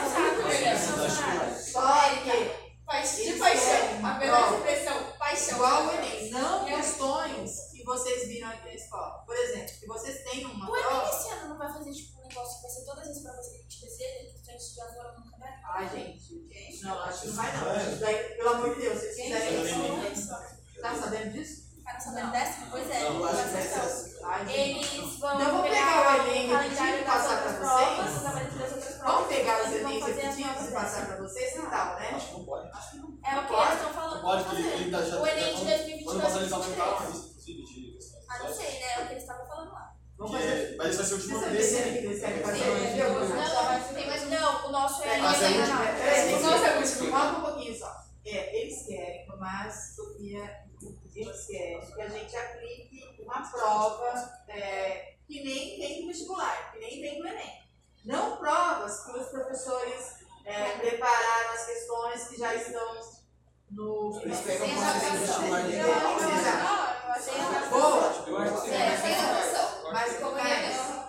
eu 0.98 1.04
acho 1.04 1.54
que 1.56 1.70
Só 1.72 2.10
que, 2.22 3.32
De 3.32 3.38
paixão. 3.38 3.64
querem 3.64 3.94
A 3.94 3.98
uma 3.98 4.18
melhor 4.18 4.48
prova. 4.48 4.56
expressão, 4.56 5.12
paixão. 5.18 5.54
igual 5.56 5.86
o 5.86 5.92
Enem, 5.94 6.30
não 6.30 6.64
questões 6.66 7.70
que 7.72 7.82
vocês 7.84 8.28
viram 8.28 8.48
aqui 8.50 8.66
na 8.66 8.74
escola. 8.74 9.22
Por 9.24 9.36
exemplo, 9.36 9.68
se 9.68 9.86
vocês 9.86 10.22
têm 10.24 10.44
uma 10.44 10.70
O 10.70 10.76
Enem 10.76 11.08
esse 11.08 11.30
ano 11.30 11.48
não 11.48 11.58
vai 11.58 11.72
fazer 11.72 11.92
tipo 11.92 12.19
que 12.31 12.62
vai 12.62 12.71
ser 12.71 12.85
todas 12.85 13.09
as 13.09 13.19
provas 13.23 13.49
que 13.49 13.57
a 13.57 13.62
gente 13.62 13.81
deseja, 13.81 14.33
que 14.45 14.51
a 14.51 14.53
gente 14.53 14.75
já 14.75 14.88
foram 14.88 15.11
no 15.19 15.31
campeonato. 15.31 15.61
Ai, 15.64 15.88
gente, 15.88 16.83
não, 16.83 17.01
acho 17.03 17.21
que 17.21 17.27
não 17.29 17.35
vai 17.35 17.57
não. 17.57 17.93
Isso 17.93 18.01
daí, 18.01 18.35
pelo 18.37 18.49
amor 18.51 18.75
de 18.75 18.81
Deus, 18.81 18.99
vocês 18.99 19.16
quiserem 19.16 20.12
isso. 20.12 20.29
Tá 20.81 20.95
sabendo 20.95 21.33
disso? 21.33 21.71
Ficaram 21.77 22.01
sabendo 22.01 22.31
dessa? 22.33 22.66
Pois 22.71 22.90
é. 22.90 23.03
eu 23.07 23.27
acho 23.27 23.49
que 23.49 23.57
assim. 23.59 24.25
Ai, 24.25 24.47
gente. 24.47 24.97
Eles 24.99 25.19
vão 25.19 25.35
Então, 25.35 25.51
vamos 25.51 25.69
pegar, 25.69 25.87
pegar 25.87 26.01
o 26.01 26.21
o 26.21 26.27
Enem 26.27 26.49
calendário 26.49 26.93
repetido 26.93 27.01
e 27.01 27.05
das 27.05 27.14
passar 27.14 27.43
pra 27.43 27.53
provas, 27.55 28.11
vocês? 28.11 28.99
Vamos 28.99 29.29
pegar 29.29 29.61
os 29.61 29.66
eles 29.66 29.83
vão 29.83 29.90
Enem 29.90 30.01
fazer 30.01 30.12
as 30.12 30.37
repetidos 30.37 30.40
e 30.40 30.55
provas 30.55 30.73
passar 30.73 31.07
pra 31.07 31.16
vocês 31.16 31.55
e 31.55 31.62
tal, 31.62 31.97
né? 31.97 32.11
Acho 32.14 32.27
que 32.27 32.33
não 32.33 32.45
pode. 32.45 32.69
É 32.69 33.38
o 33.38 33.47
que 33.47 33.55
eles 33.55 33.75
estão 33.75 33.93
falando. 33.93 34.14
Não 34.14 34.23
pode, 34.23 34.45
que 34.45 34.57
ele 34.57 34.90
fazer. 34.90 34.90
tá 34.90 35.03
já. 35.03 35.21
O 35.21 35.27
Enem 35.27 35.55
de 35.55 35.61
Quando 35.61 35.69
2022 35.69 36.23
passar 36.23 36.38
eles 36.40 36.53
aumentaram 36.53 36.93
a 36.93 37.01
2023. 37.01 37.25
lista, 37.25 37.51
inclusive, 37.51 37.87
de 37.87 37.93
questões. 37.93 38.25
Ah, 38.31 38.38
não 38.38 38.55
sei, 38.55 38.71
né? 38.79 38.93
É 38.93 39.01
o 39.03 39.07
que 39.07 39.12
eles 39.12 39.23
estavam 39.23 39.47
falando 39.47 39.73
lá. 39.73 39.89
Vamos 40.20 40.37
fazer. 40.37 40.74
Mas 40.76 40.88
esse 40.88 40.96
vai 40.98 41.06
ser 41.06 41.14
o 41.14 41.16
último 41.16 41.40
desse. 41.50 41.80
Não, 41.80 41.85
tem 43.94 44.06
mais. 44.06 44.28
Não, 44.30 44.66
o 44.66 44.68
nosso 44.70 45.02
é. 45.02 45.18
Ah, 45.18 45.35
é- 45.35 45.46
é- 45.46 45.48
Peraí, 46.04 46.35
O 46.35 46.40
nosso 46.40 46.64
é 46.64 46.76
o 46.76 46.80
último. 46.80 47.11
Volta 47.11 47.38
um 47.38 47.42
pouquinho 47.42 47.74
só. 47.78 47.90
É, 48.26 48.54
eles 48.61 48.85
querem, 48.87 49.26
Tomás, 49.26 49.94
Sofia, 49.96 50.59
eles 51.16 51.46
querem 51.46 51.80
que 51.80 52.02
a 52.02 52.09
gente 52.09 52.37
aplique 52.37 53.16
uma 53.18 53.40
prova 53.50 54.30
é, 54.48 55.14
que 55.26 55.42
nem 55.42 55.78
tem 55.78 56.02
no 56.02 56.09
vestibular, 56.09 56.70
que 56.72 56.78
nem 56.80 57.00
tem 57.00 57.18
no 57.18 57.26
Enem. 57.26 57.61
Não 58.04 58.37
provas 58.37 59.00
que 59.04 59.11
os 59.18 59.26
professores 59.28 60.16
é, 60.44 60.64
prepararam 60.78 61.54
as 61.54 61.64
questões 61.64 62.28
que 62.28 62.37
já 62.38 62.54
estão 62.54 62.94
no. 63.70 64.20
Eles 64.22 64.40
pegam 64.40 64.66
uma 64.68 64.83
adaptação. 64.90 65.18
vestibular 65.18 65.62
de 65.62 65.76
Eu 65.76 65.88
Exato. 65.88 67.09
achei 67.09 67.40
a 67.40 67.42
Boa! 67.70 68.24
Eu 68.26 68.38
acho 68.38 68.62
que 68.64 68.70
É, 68.70 68.96
sem 68.98 69.14
adaptação. 69.14 69.70
Mas 69.92 70.12
Como 70.18 70.37
como 70.37 70.38
é 70.38 70.66
é 70.66 70.70
isso? 70.70 71.00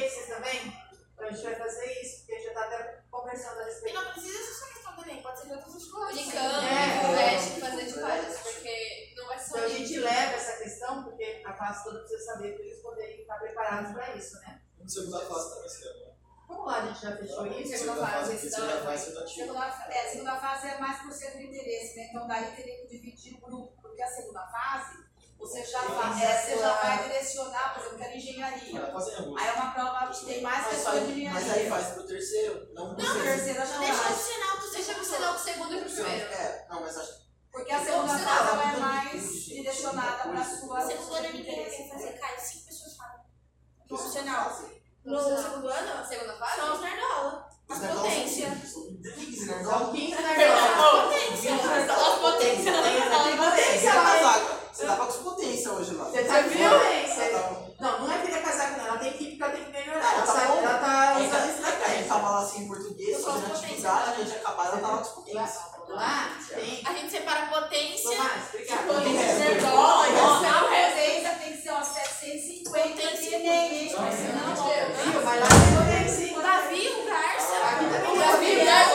Vocês 0.00 0.26
também? 0.28 0.84
Então 1.14 1.26
a 1.28 1.30
gente 1.30 1.44
vai 1.44 1.54
fazer 1.54 2.00
isso, 2.02 2.18
porque 2.18 2.32
a 2.32 2.36
gente 2.36 2.44
já 2.44 2.50
está 2.52 2.64
até 2.66 3.02
conversando 3.10 3.58
a 3.60 3.62
E 3.62 3.66
respeito. 3.66 3.94
não 3.94 4.12
precisa 4.12 4.38
ser 4.44 4.52
só 4.54 4.66
questão 4.74 4.96
do 4.96 5.02
Enem, 5.02 5.22
pode 5.22 5.40
ser 5.40 5.46
de 5.46 5.52
outras 5.54 5.84
coisas. 5.86 6.12
Unicamp, 6.22 6.66
É. 6.66 7.06
FUVEST, 7.06 7.60
fazer 7.60 7.86
de 7.86 8.00
várias, 8.00 8.38
porque 8.40 9.12
não 9.16 9.26
vai 9.26 9.38
ser 9.38 9.44
só 9.48 9.56
Então 9.58 9.64
a 9.66 9.68
gente 9.68 9.98
leva 10.00 10.32
essa 10.34 10.62
questão, 10.62 11.04
porque 11.04 11.42
a 11.46 11.52
classe 11.52 11.84
toda 11.84 11.98
precisa 12.00 12.24
saber 12.24 12.54
para 12.54 12.64
eles 12.64 12.82
poderem 12.82 13.20
estar 13.20 13.38
preparados 13.38 13.92
para 13.92 14.16
isso, 14.16 14.34
né? 14.40 14.60
No 14.78 14.88
segunda 14.90 15.20
fase 15.20 15.50
também. 15.80 16.14
Vamos 16.46 16.66
lá, 16.66 16.82
a 16.82 16.86
gente 16.86 17.00
já 17.00 17.16
fechou 17.16 17.46
isso. 17.46 17.78
Segunda 17.78 18.06
fase, 18.06 18.38
segunda 18.50 18.82
fase 18.82 19.06
tentativa. 19.06 19.46
Segunda, 19.46 19.66
é, 19.90 20.00
a 20.06 20.10
segunda 20.10 20.36
fase 20.36 20.66
é 20.68 20.78
mais 20.78 21.02
por 21.02 21.12
ser 21.12 21.30
do 21.32 21.40
interesse, 21.42 21.96
né? 21.96 22.06
Então 22.10 22.26
daí 22.26 22.54
teria 22.56 22.80
que 22.82 22.86
dividir 22.88 23.34
o 23.34 23.40
grupo, 23.40 23.80
porque 23.80 24.02
a 24.02 24.08
segunda 24.08 24.46
fase 24.48 25.04
você 25.44 25.64
já, 25.64 25.80
vai, 25.82 26.24
é, 26.24 26.36
você 26.40 26.58
já 26.58 26.72
vai 26.74 27.02
direcionar, 27.02 27.74
por 27.74 27.80
exemplo, 27.80 27.98
que 27.98 28.04
era 28.04 28.16
engenharia. 28.16 28.72
Em 28.72 28.78
agosto. 28.78 29.10
Aí 29.38 29.48
é 29.48 29.52
uma 29.52 29.70
prova 29.72 30.06
que 30.08 30.24
tem 30.24 30.40
mais 30.40 30.66
pessoas 30.66 31.06
de 31.06 31.12
engenharia. 31.12 31.30
mas 31.32 31.50
aí 31.52 31.68
faz 31.68 31.86
pro 31.88 32.06
terceiro, 32.06 32.68
não 32.72 32.94
pro 32.94 33.04
Não, 33.04 33.14
terceira 33.22 33.66
já 33.66 33.78
Deixa 33.78 34.02
não 34.02 34.12
o 34.12 34.18
sinal 34.18 34.56
do 34.58 34.70
Deixa 34.70 34.84
segundo 34.84 35.04
você 35.04 35.18
dar 35.18 35.34
o 35.34 35.38
segundo 35.38 35.74
e 35.74 35.80
pro 35.82 35.90
primeiro. 35.90 36.32
É, 36.32 36.66
não, 36.70 36.80
mas 36.80 36.96
acho 36.96 37.12
Porque 37.52 37.72
a 37.72 37.84
segunda 37.84 38.12
Não, 38.12 38.18
fase 38.18 38.48
ela 38.48 38.72
é 38.72 38.76
mais 38.78 39.32
direcionada 39.44 40.22
para 40.28 40.40
a 40.40 40.44
sua 40.44 40.80
No 40.80 40.90
segundo 40.90 41.14
ano 41.14 41.26
ninguém 41.32 41.40
interesse. 41.40 41.88
fazer, 41.90 42.12
cai 42.18 42.38
cinco 42.40 42.66
pessoas 42.66 42.96
falam. 42.96 43.20
que 43.82 43.88
Profissional. 43.88 44.60
No 45.04 45.20
segundo 45.20 45.68
ano, 45.68 46.06
segunda 46.08 46.36
fase? 46.38 46.56
São 46.56 46.74
os 46.74 46.80
nerdola. 46.80 47.48
As. 47.68 47.78
Kings, 47.80 49.46
né? 49.46 49.64
São 49.64 49.92
15 49.92 50.22
nerdolas. 50.22 51.90
As 51.90 52.18
potências. 52.20 52.74
Tem 52.82 53.36
potência 53.36 53.92
Você 54.74 54.86
tava 54.86 54.96
com 55.06 55.10
as 55.10 55.16
potências 55.16 55.66
hoje 55.72 55.94
lá. 55.94 56.04
Você 56.06 56.24
tá 56.24 56.40
violência. 56.40 57.14
Você 57.14 57.28
tava- 57.30 57.64
Não, 57.80 57.98
não 58.00 58.12
é 58.12 58.18
querer 58.18 58.42
casar 58.42 58.74
com 58.74 58.80
ela, 58.80 58.88
ela 58.88 58.98
tem 58.98 59.12
que 59.12 59.24
porque 59.30 59.42
ela 59.42 59.52
tem 59.52 59.64
que 59.64 59.70
melhorar. 59.70 60.12
Ela 60.14 60.22
Ela, 60.22 60.26
tá 60.26 60.46
bom. 60.46 60.58
ela 60.58 60.78
tá 60.78 61.14
usando 61.18 61.30
tá- 61.30 61.46
isso 61.46 61.60
na 61.62 61.68
A 61.68 61.88
gente 61.90 62.08
tava 62.08 62.30
lá 62.30 62.40
assim 62.42 62.62
em 62.64 62.68
português, 62.68 63.18
potência, 63.24 63.54
atividade, 63.54 64.06
né? 64.06 64.14
a 64.16 64.24
gente 64.24 64.36
acabar, 64.36 64.66
ela 64.66 64.76
tava 64.78 64.94
com 64.96 65.00
as 65.02 65.08
potências. 65.08 65.74
Lá 65.88 66.30
tem. 66.48 66.82
A 66.86 66.92
gente 66.94 67.10
separa 67.10 67.46
potência. 67.46 68.10
Tomás, 68.10 68.42
obrigada. 68.48 68.82
Potência. 68.82 69.44
e 69.52 69.64
Ó, 69.64 70.00
assim. 70.02 70.46
a 70.46 70.60
potência 70.60 71.30
tem 71.40 71.52
que 71.52 71.62
ser 71.62 71.70
umas 71.70 71.86
750 71.88 73.16
de 73.16 73.24
senão... 73.24 73.94
Viu? 73.94 75.22
Mas 75.24 75.40
lá 75.40 75.46
potência. 75.78 76.38
O 76.38 76.42
Davi, 76.42 76.88
o 76.88 77.04
Garça. 77.04 77.52
O 77.54 77.60
Davi, 77.60 77.84
o 77.84 78.32
potência. 78.32 78.64
Garça, 78.64 78.94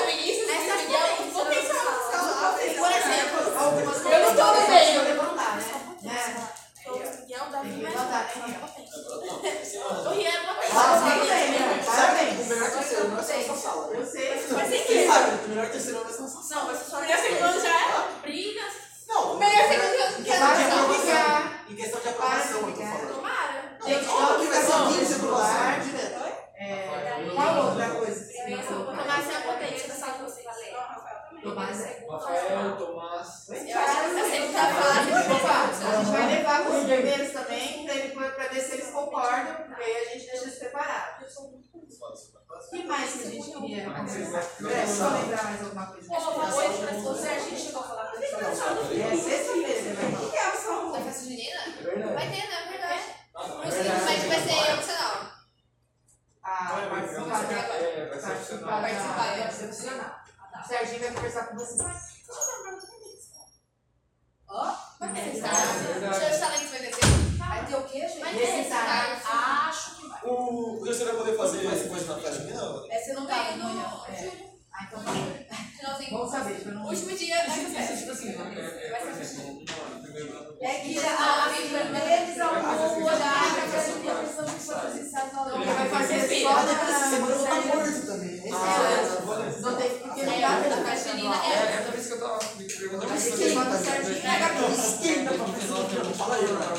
aí, 96.40 96.48
mano. 96.54 96.76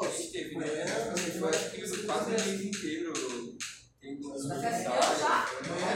A 0.00 0.04
gente 0.10 0.32
teve, 0.32 0.56
né? 0.58 0.66
Eu 1.36 1.48
acho 1.48 1.70
que 1.70 1.80
isso 1.82 2.06
quase 2.06 2.26
o 2.26 2.30
mês 2.30 2.60
inteiro. 2.62 3.12
Tem 4.00 4.16
duas 4.20 4.42
Já 4.46 4.54
mensagens. 4.54 4.86
recebeu 4.86 5.18
já? 5.18 5.46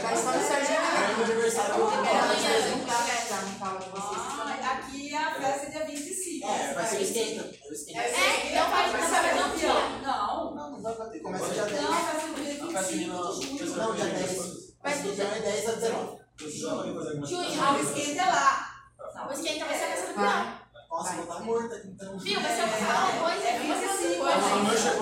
Vai 0.02 0.16
só 0.16 0.32
no 0.32 0.42
Serginho 0.42 0.78
É 0.80 1.14
meu 1.16 1.24
aniversário. 1.24 1.74
eu 1.74 1.86
vou 1.86 1.92
É, 1.92 2.04
falar. 2.04 2.22
amanhã, 2.24 2.76
não 2.76 2.84
tá, 2.84 2.98
né? 3.04 3.26
Já 3.28 3.36
não 3.42 3.52
fala 3.54 3.78
de 3.80 3.88
vocês. 3.90 4.22
Ah, 4.22 4.72
aqui 4.72 5.14
a 5.14 5.34
festa 5.34 5.66
é 5.66 5.70
dia 5.70 5.84
25. 5.86 6.46
É, 6.46 6.74
vai 6.74 6.86
ser 6.86 6.96
o 6.96 7.02
esquenta. 7.02 7.42
O 7.68 7.72
esquenta. 7.72 8.00
É, 8.00 8.54
não 8.54 8.70
vai 8.70 8.90
Vai 8.90 9.08
saber 9.08 9.28
ser 9.28 9.34
não 9.40 9.56
tinha. 9.56 9.74
Não, 10.02 10.54
Não, 10.54 10.70
não 10.72 10.82
vai 10.82 10.94
bater. 10.96 11.22
Começa 11.22 11.48
dia 11.54 11.64
10. 11.64 11.82
não, 11.82 11.90
vai 11.90 12.20
ser 12.20 12.26
dia 12.34 12.54
25 12.54 12.82
de 12.82 13.04
junho. 13.04 13.76
Não, 13.76 13.94
dia 13.94 14.04
10. 14.04 14.38
Mas 14.82 14.98
o 15.06 15.12
dia 15.12 15.24
é 15.24 15.40
10 15.40 15.68
a 15.68 15.72
19. 15.72 16.22
Precisava 16.36 16.76
fazer 16.82 17.08
alguma 17.08 17.26
Junho. 17.26 17.62
Ah, 17.62 17.72
o 17.72 17.80
esquenta 17.82 18.22
é 18.22 18.26
lá. 18.26 19.28
O 19.28 19.32
esquenta 19.32 19.64
vai 19.64 19.78
ser 19.78 19.84
a 19.84 19.88
festa 19.88 20.06
do 20.08 20.14
peão. 20.14 20.62
Nossa, 20.90 21.12
vou 21.14 21.22
estar 21.22 21.40
morta 21.40 21.74
aqui 21.76 21.88
então. 21.88 22.18
Viu? 22.18 22.40
Vai 22.40 22.54
ser 22.54 22.62
uma 22.64 22.68
festa 22.68 23.12
depois, 23.12 23.44
É 23.44 23.56
é 23.56 23.60
uma 23.62 23.74
festa 23.76 23.96
25, 23.96 24.12
depois. 24.12 24.34
A 24.34 24.36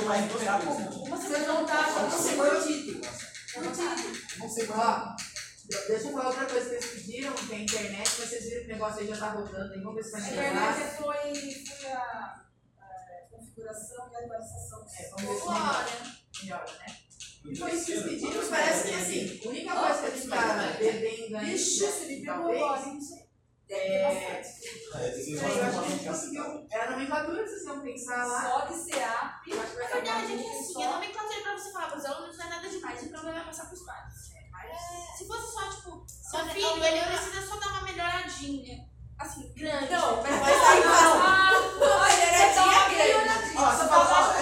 mãe 0.04 0.20
gente. 0.20 0.39
Chegou 0.58 0.74
mais 0.76 0.90
do 0.94 1.28
Você 1.28 1.38
não 1.38 1.66
tá 1.66 1.80
achando 1.80 2.10
que 2.10 2.16
você 2.16 2.36
foi 2.36 2.58
o 2.58 2.62
título. 2.66 3.00
Não 4.38 4.48
sei 4.48 4.66
qual. 4.66 5.16
deixa 5.88 6.06
eu 6.06 6.12
falar 6.12 6.26
outra 6.28 6.46
coisa 6.46 6.68
que 6.68 6.74
eles 6.76 6.86
pediram, 6.86 7.32
que 7.34 7.52
é 7.52 7.56
a 7.56 7.60
internet, 7.60 8.10
mas 8.18 8.28
vocês 8.28 8.44
viram 8.44 8.60
que 8.60 8.64
o 8.66 8.72
negócio 8.72 9.00
aí 9.00 9.06
já 9.08 9.16
tá 9.16 9.30
rodando 9.30 9.72
aí, 9.74 9.80
vamos 9.80 9.94
ver 9.96 10.04
se 10.04 10.10
vai 10.12 10.20
A 10.20 10.24
chegar. 10.24 10.50
internet 10.50 10.96
foi, 10.96 11.76
foi 11.78 11.92
a, 11.92 12.42
a 12.78 13.28
configuração 13.30 14.08
e 14.10 14.16
a 14.16 14.18
atualização. 14.18 14.86
É, 14.98 15.10
vamos 15.10 15.22
ver 15.22 15.40
se 15.40 15.48
melhora, 15.48 15.86
melhora, 16.42 16.72
né? 16.78 16.96
E 17.42 17.56
foi 17.56 17.72
isso 17.72 17.86
que 17.86 17.92
eles 17.92 18.04
pediram, 18.04 18.48
parece 18.50 18.88
que 18.88 18.94
assim, 18.94 19.40
a 19.44 19.48
única 19.48 19.74
coisa 19.74 20.00
que 20.00 20.06
a 20.06 20.10
gente 20.10 20.28
tá 20.28 20.72
devendo 20.78 21.36
ainda, 21.36 21.52
Ixi, 21.52 21.80
pegou 21.80 22.24
talvez, 22.26 22.62
agora, 22.62 22.80
hein? 22.86 22.94
Não 22.94 23.00
sei. 23.00 23.29
É... 23.74 23.76
É, 23.76 24.42
eu 24.92 24.98
acho 25.06 25.24
que 25.24 25.38
a 25.38 25.82
gente 25.88 26.04
conseguiu, 26.04 26.66
era 26.70 26.86
a 26.86 26.90
nomenclatura 26.90 27.42
que 27.44 27.48
vocês 27.48 27.62
iam 27.64 27.80
pensar 27.80 28.26
lá. 28.26 28.42
Só 28.42 28.66
de 28.66 28.90
CA. 28.90 29.40
Eu 29.46 29.60
acho 29.60 29.70
que 29.70 29.76
vai 29.76 29.86
A 29.86 29.88
dar 29.90 29.94
verdade 29.94 30.32
é 30.32 30.36
que 30.42 30.48
assim, 30.50 30.82
a 30.82 30.90
nomenclatura 30.92 31.40
pra 31.42 31.52
você 31.58 31.70
falar 31.72 31.90
pros 31.90 32.04
alunos 32.04 32.36
não 32.38 32.46
é 32.46 32.48
nada 32.48 32.68
demais, 32.68 33.02
o 33.02 33.08
problema 33.08 33.38
é 33.40 33.44
passar 33.44 33.66
pros 33.66 33.82
pais. 33.82 34.30
Se 35.16 35.26
fosse 35.26 35.52
só, 35.52 35.70
tipo, 35.70 36.04
seu 36.08 36.44
filho, 36.46 36.84
ele 36.84 37.00
precisa 37.04 37.46
só 37.46 37.56
dar 37.56 37.68
uma 37.68 37.82
melhoradinha. 37.82 38.88
Assim, 39.18 39.52
grande. 39.54 39.92
Não, 39.92 40.22
mas 40.22 40.30
Mas 40.30 40.40
vai 40.40 40.58
sair 40.58 40.84
não. 40.84 41.20
Ó, 41.80 42.04
é 42.06 42.10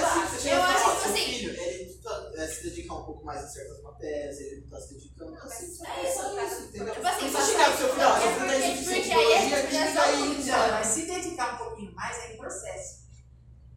assim, 0.04 0.20
você 0.20 0.38
chega 0.40 0.54
Eu 0.56 0.62
acho 0.62 0.84
que 0.84 0.90
assim- 1.08 1.14
filho, 1.14 1.50
ele 1.60 1.67
tá, 2.08 2.42
é, 2.42 2.46
se 2.48 2.62
dedicar 2.64 2.94
um 2.94 3.04
pouco 3.04 3.24
mais 3.24 3.44
a 3.44 3.48
certas 3.48 3.82
matérias, 3.82 4.38
ele 4.40 4.60
não 4.62 4.70
tá 4.70 4.80
se 4.80 4.94
dedicando 4.94 5.34
assim. 5.36 5.64
É 5.64 6.08
isso, 6.08 6.22
só 6.22 6.44
isso, 6.46 6.60
entendeu? 6.62 6.94
Tipo 6.94 7.06
assim, 7.06 7.24
Não 7.24 7.30
só 7.32 7.36
precisa 7.38 7.52
chegar 7.52 7.68
pro 7.70 7.78
seu 7.78 7.88
filho, 7.94 8.06
ó, 8.06 8.16
É 8.16 8.20
tá 8.20 8.20
porque- 8.20 8.54
em 8.56 8.76
porque 8.76 9.00
psicologia, 9.00 9.16
aí 9.16 9.34
a 9.34 9.40
gente 9.40 9.54
dedica 9.54 9.92
já 9.92 10.02
aí, 10.04 10.42
Já, 10.42 10.68
mas 10.72 10.86
se 10.86 11.02
dedicar 11.06 11.54
um 11.54 11.56
pouquinho 11.58 11.94
mais 11.94 12.16
é 12.18 12.32
em 12.34 12.36
processo. 12.38 12.98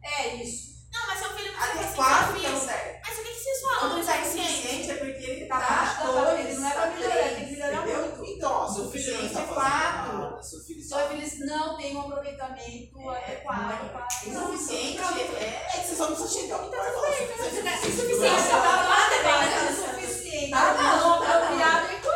É 0.02 0.34
isso. 0.36 0.72
Não, 0.92 1.06
mas 1.06 1.18
seu 1.20 1.30
filho 1.30 1.52
precisa 1.52 1.72
Até 1.72 1.84
assim, 1.84 1.94
quatro 1.96 2.34
que 2.34 2.40
seu 2.40 2.48
é 2.50 2.52
o 2.52 2.56
filho. 2.58 2.68
certo. 2.70 3.00
Mas 3.08 3.18
o 3.18 3.22
que, 3.22 3.28
que 3.32 3.40
vocês 3.42 3.60
Quando 3.62 3.78
falam? 3.80 3.90
ele 3.92 3.98
Não 4.00 4.06
tá 4.06 4.12
é 4.16 4.24
suficiente. 4.24 4.50
insuficiente 4.52 4.90
é 4.90 4.94
porque 4.94 5.24
ele 5.30 5.46
tá 5.46 5.54
mais 5.56 5.96
tá, 5.96 6.34
ele 6.40 6.52
não 6.54 6.68
é 6.68 6.72
pra 6.74 6.86
melhorar, 6.90 7.28
tem 7.34 7.46
que 7.46 7.52
melhorar 7.52 7.86
muito. 7.86 8.24
Então, 8.26 8.52
ó, 8.52 8.68
seu 8.68 8.74
filho 8.74 8.82
não 8.84 8.90
Suficiente 8.92 9.32
tá 9.34 9.40
é 9.40 9.42
fazendo 9.46 9.54
quatro. 9.54 10.18
nada, 10.18 10.42
seu 10.42 10.60
filho 10.60 10.82
Só 10.88 11.06
que 11.08 11.14
eles 11.14 11.38
não 11.40 11.76
têm 11.78 11.96
um 11.96 12.00
aproveitamento 12.02 13.10
É, 13.10 13.24
adequado 13.24 13.92
para. 13.92 14.06
Insuficiente 14.26 14.98
é. 15.38 15.66
É 15.74 15.80
que 15.80 15.86
você 15.88 15.96
só 15.96 16.10
não 16.10 16.16
precisa 16.16 16.40
chegar 16.42 16.58
pro 16.58 16.70
pai 16.70 16.90
e 16.90 16.92
falar 16.92 17.08
assim, 17.08 17.26
você 17.26 17.68
é 17.68 17.88
Insuficiente 17.88 18.48
tá 18.50 18.56
lá, 18.58 19.08
mas 19.24 19.70
insuficiente. 19.78 20.50
Tá 20.50 20.74
Não 20.74 21.18
bom, 21.18 21.24
tá 21.24 21.36
apropriado 21.38 21.86
é 21.86 21.94
igual. 21.96 22.12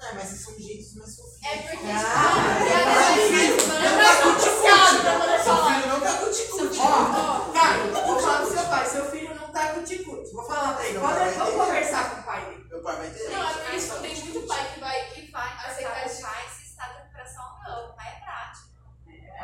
É, 0.00 0.12
mas 0.14 0.24
esses 0.32 0.44
são 0.44 0.54
jeitos 0.58 0.94
mais 0.94 1.16
fofinhos. 1.16 1.44
É 1.44 1.56
porque, 1.56 1.76
tipo, 1.76 1.88
Ah, 1.88 2.58
piada 2.64 2.84
Seu 2.84 2.94
mais 2.94 3.28
filho 3.28 3.68
mais- 3.68 3.82
não 3.82 3.98
tá 3.98 4.22
cuticute. 4.22 5.02
pra 5.02 5.18
poder 5.18 5.36
Seu 5.38 5.44
falar. 5.56 5.74
filho 5.74 5.88
não 5.88 6.00
tá 6.00 6.12
cuticute. 6.18 6.78
Ó, 6.80 7.52
cara, 7.52 7.78
vou 8.06 8.20
falar 8.20 8.38
pro 8.40 8.50
seu 8.50 8.64
pai, 8.64 8.86
seu 8.86 9.04
filho 9.10 9.34
não 9.34 9.52
tá 9.52 9.72
cuticute. 9.74 10.32
Vou 10.32 10.44
falar 10.44 10.74
pra 10.74 10.86
ele, 10.86 10.98
pode, 11.00 11.30
vamos 11.36 11.54
conversar 11.54 12.10
com 12.14 12.20
o 12.20 12.24
pai 12.24 12.44
dele. 12.46 12.64
Meu 12.68 12.82
pai 12.82 12.96
vai 12.96 13.06
entender. 13.08 13.28
Não, 13.30 13.50
é 13.50 13.52
porque 13.54 13.76
isso 13.76 13.94
tem 14.00 14.14
muito 14.16 14.46
pai 14.46 14.72
que 14.72 14.80
vai 14.80 15.10
que 15.10 15.30
vai 15.32 15.48
aceitar 15.66 16.08
demais 16.08 16.50
se 16.52 16.62
está 16.70 16.86
de 16.88 16.98
recuperação 16.98 17.44
não. 17.66 17.90
O 17.90 17.96
pai 17.96 18.06
é 18.08 18.24
prático. 18.24 18.68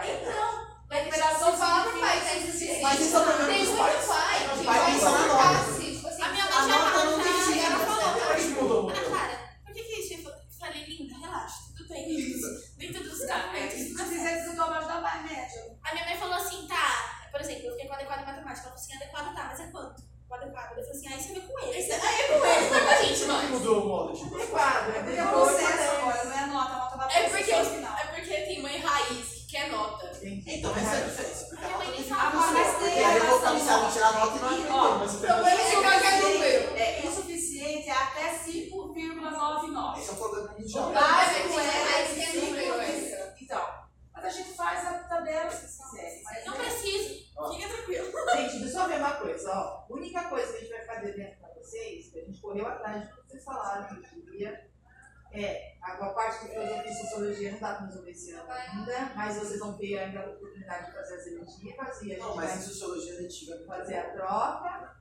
Então, 0.02 0.74
Vai 0.88 0.98
recuperação 1.04 1.56
fala 1.56 1.90
pro 1.90 2.00
pai 2.00 2.20
que 2.20 2.26
é 2.26 2.34
Mas 2.34 2.44
insuficiente. 2.44 3.02
isso 3.02 3.16
é 3.16 3.18
o 3.18 3.24
problema 3.24 3.46
Tem 3.52 3.58
dos 3.64 3.68
muito 3.68 3.82
pais. 3.82 4.06
pai 4.06 4.46
Os 4.46 4.58
que 4.60 4.64
pais 4.66 4.82
vai 4.82 4.92
pensam 4.92 5.12
na 5.12 5.18
colocar 5.18 5.52
nota. 5.52 5.70
assim, 5.70 5.94
tipo 5.96 6.08
assim, 6.08 6.22
A 6.22 6.28
minha 6.28 6.44
A 6.44 6.48
mãe 6.60 6.68
já 6.68 6.78
nota 6.78 6.90
falou 6.90 7.04
não 7.10 7.14
pra 7.14 7.24
tem 7.24 7.32
ela, 7.34 7.44
sentido, 7.44 7.64
ela 7.74 7.86
falou 7.86 8.14
né? 8.14 8.20
pra 8.26 8.34
Acho 8.34 8.44
que 8.44 8.50
mudou 8.50 8.78
Ana 8.78 8.92
muito. 8.94 9.10
Clara, 9.10 9.38
por 9.64 9.74
que 9.74 9.82
que 9.82 10.00
isso? 10.00 10.28
Eu 10.28 10.34
falei, 10.60 10.84
linda, 10.84 11.18
relaxa, 11.18 11.56
tudo 11.76 11.88
bem. 11.88 12.04
Dentro 12.78 13.02
dos 13.08 13.24
caminhos. 13.26 13.72
se 13.74 13.94
não 13.94 14.06
fizer 14.06 14.40
isso, 14.40 14.50
eu 14.50 14.56
vou 14.56 14.74
ajudar 14.74 15.00
mais 15.00 15.22
média. 15.30 15.62
A 15.84 15.92
minha 15.94 16.04
mãe 16.04 16.18
falou 16.18 16.34
assim, 16.34 16.66
tá, 16.68 17.28
por 17.32 17.40
exemplo, 17.40 17.66
eu 17.66 17.72
fiquei 17.72 17.88
com 17.88 17.94
adequado 17.94 18.20
em 18.22 18.26
matemática. 18.26 18.66
Ela 18.68 18.70
falou 18.70 18.74
assim, 18.74 18.94
adequado 18.96 19.34
tá, 19.34 19.44
mas 19.44 19.60
é 19.60 19.66
quanto? 19.70 20.02
O 20.28 20.34
adequado. 20.34 20.78
Eu 20.78 20.84
falei 20.84 20.90
assim, 20.90 21.08
aí 21.08 21.22
você 21.22 21.32
vê 21.34 21.40
com 21.40 21.58
ele. 21.60 21.92
Aí 21.92 22.20
é 22.20 22.28
com 22.28 22.46
ele, 22.46 22.68
não 22.70 22.76
é 22.76 22.80
com 22.80 22.90
a 22.90 23.02
gente, 23.02 23.18
Por 23.20 23.26
que 23.26 23.32
mãe. 23.32 23.46
mudou 23.48 23.82
o 23.82 23.88
modo? 23.88 24.12
Tipo, 24.16 24.34
Adequado, 24.36 24.88
é 24.90 24.92
Porque 24.92 25.10
é 25.10 25.24
depois, 25.24 25.50
processo 25.50 25.76
né? 25.76 25.96
agora, 25.98 26.24
não 26.24 26.32
é 26.38 26.46
nota, 26.46 26.72
a 26.72 26.78
nota 26.78 26.96
vai 26.96 27.08
É 27.16 27.20
pro 27.22 27.30
porque, 27.38 27.44
processo 27.52 27.70
final. 27.70 27.98
é 27.98 28.04
porque 28.06 28.34
tem 28.34 28.62
mãe 28.62 28.78
raiz 28.78 29.28
que 29.28 29.46
quer 29.50 29.70
nota. 29.70 30.04
Então, 30.24 30.76
essa 30.76 30.96
é 30.96 31.02
a 31.04 31.06
diferença. 31.06 31.44
Porque 31.46 31.64
a 31.64 31.68
Minha 31.68 31.70
nota 31.78 31.84
mãe 31.84 31.94
nem 31.94 32.02
tem 32.04 32.14
fala. 32.14 32.30
Ah, 32.34 32.50
mas 32.52 32.70
Porque 32.74 32.90
tem 32.90 33.04
aí 33.04 33.16
eu 33.16 33.24
vou 33.26 33.38
relação. 33.38 33.58
pensar, 33.60 33.78
vou 33.80 33.92
tirar 33.92 34.12
nota 34.12 34.36
e 34.36 34.40
não 34.40 34.48
é 34.48 34.70
Ó, 34.72 34.98
mas 34.98 35.10
você 35.10 35.16
O 35.16 35.20
tem 35.20 35.28
problema 35.28 35.60
é 35.60 35.68
que 35.70 35.74
ela 35.76 36.00
quer 36.00 36.22
número. 36.22 36.76
É 36.76 37.06
insuficiente 37.06 37.88
é 37.88 37.92
até 37.92 38.38
5,99. 38.38 39.98
Esse 39.98 40.08
é 40.08 40.12
um 40.12 40.16
problema 40.16 40.52
mundial. 40.52 40.92
Básico 40.92 41.48
Mas 41.54 41.66
é 41.68 42.04
tem 42.04 42.14
que 42.26 42.32
ter 42.32 42.40
número, 42.40 42.80
é. 42.80 42.86
5,99. 42.86 43.34
Então, 43.42 43.68
mas 44.12 44.24
a 44.24 44.30
gente 44.30 44.52
faz 44.54 44.86
a 44.86 44.92
tabela 45.04 45.50
se 45.50 45.56
vocês 45.68 45.76
quiserem. 45.90 46.22
Mas 46.24 46.44
Não 46.46 46.54
é- 46.54 46.58
preciso. 46.58 47.24
Fica 47.52 47.68
tranquilo. 47.68 48.12
Gente, 48.36 48.58
deixa 48.60 48.78
eu 48.78 48.88
ver 48.88 48.96
uma 48.96 49.12
coisa, 49.14 49.50
ó. 49.52 49.60
A 49.60 49.86
única 49.90 50.24
coisa 50.24 50.52
que 50.52 50.56
a 50.58 50.60
gente 50.60 50.70
vai 50.70 50.80
ficar 50.80 50.94
devendo 51.00 51.36
pra 51.38 51.48
vocês, 51.54 52.10
que 52.10 52.18
a 52.20 52.24
gente 52.24 52.40
correu 52.40 52.66
atrás 52.66 53.02
de 53.02 53.08
tudo 53.10 53.22
que 53.22 53.30
vocês 53.32 53.44
falaram 53.44 53.88
que 53.88 54.08
queria, 54.08 54.66
é 55.32 55.73
a 55.84 56.04
a 56.04 56.08
parte 56.14 56.44
de 56.44 56.50
filosofia 56.52 56.90
e 56.90 56.94
sociologia 56.94 57.52
não 57.52 57.58
dá 57.60 57.74
pra 57.74 57.86
resolver 57.86 58.10
esse 58.10 58.32
ano 58.32 58.50
ainda, 58.50 59.12
mas 59.14 59.36
vocês 59.36 59.60
vão 59.60 59.76
ter 59.76 59.98
ainda 59.98 60.20
a 60.20 60.26
oportunidade 60.30 60.86
de 60.86 60.92
fazer 60.92 61.14
as 61.16 61.26
eletivas 61.26 62.02
e 62.02 62.06
a 62.12 62.14
gente 62.14 62.18
Não, 62.20 62.36
mas 62.36 62.50
vai 62.50 62.58
em 62.58 62.62
sociologia 62.62 63.14
letiva 63.20 63.54
é 63.54 63.66
fazer 63.66 63.96
a 63.98 64.10
troca. 64.12 64.94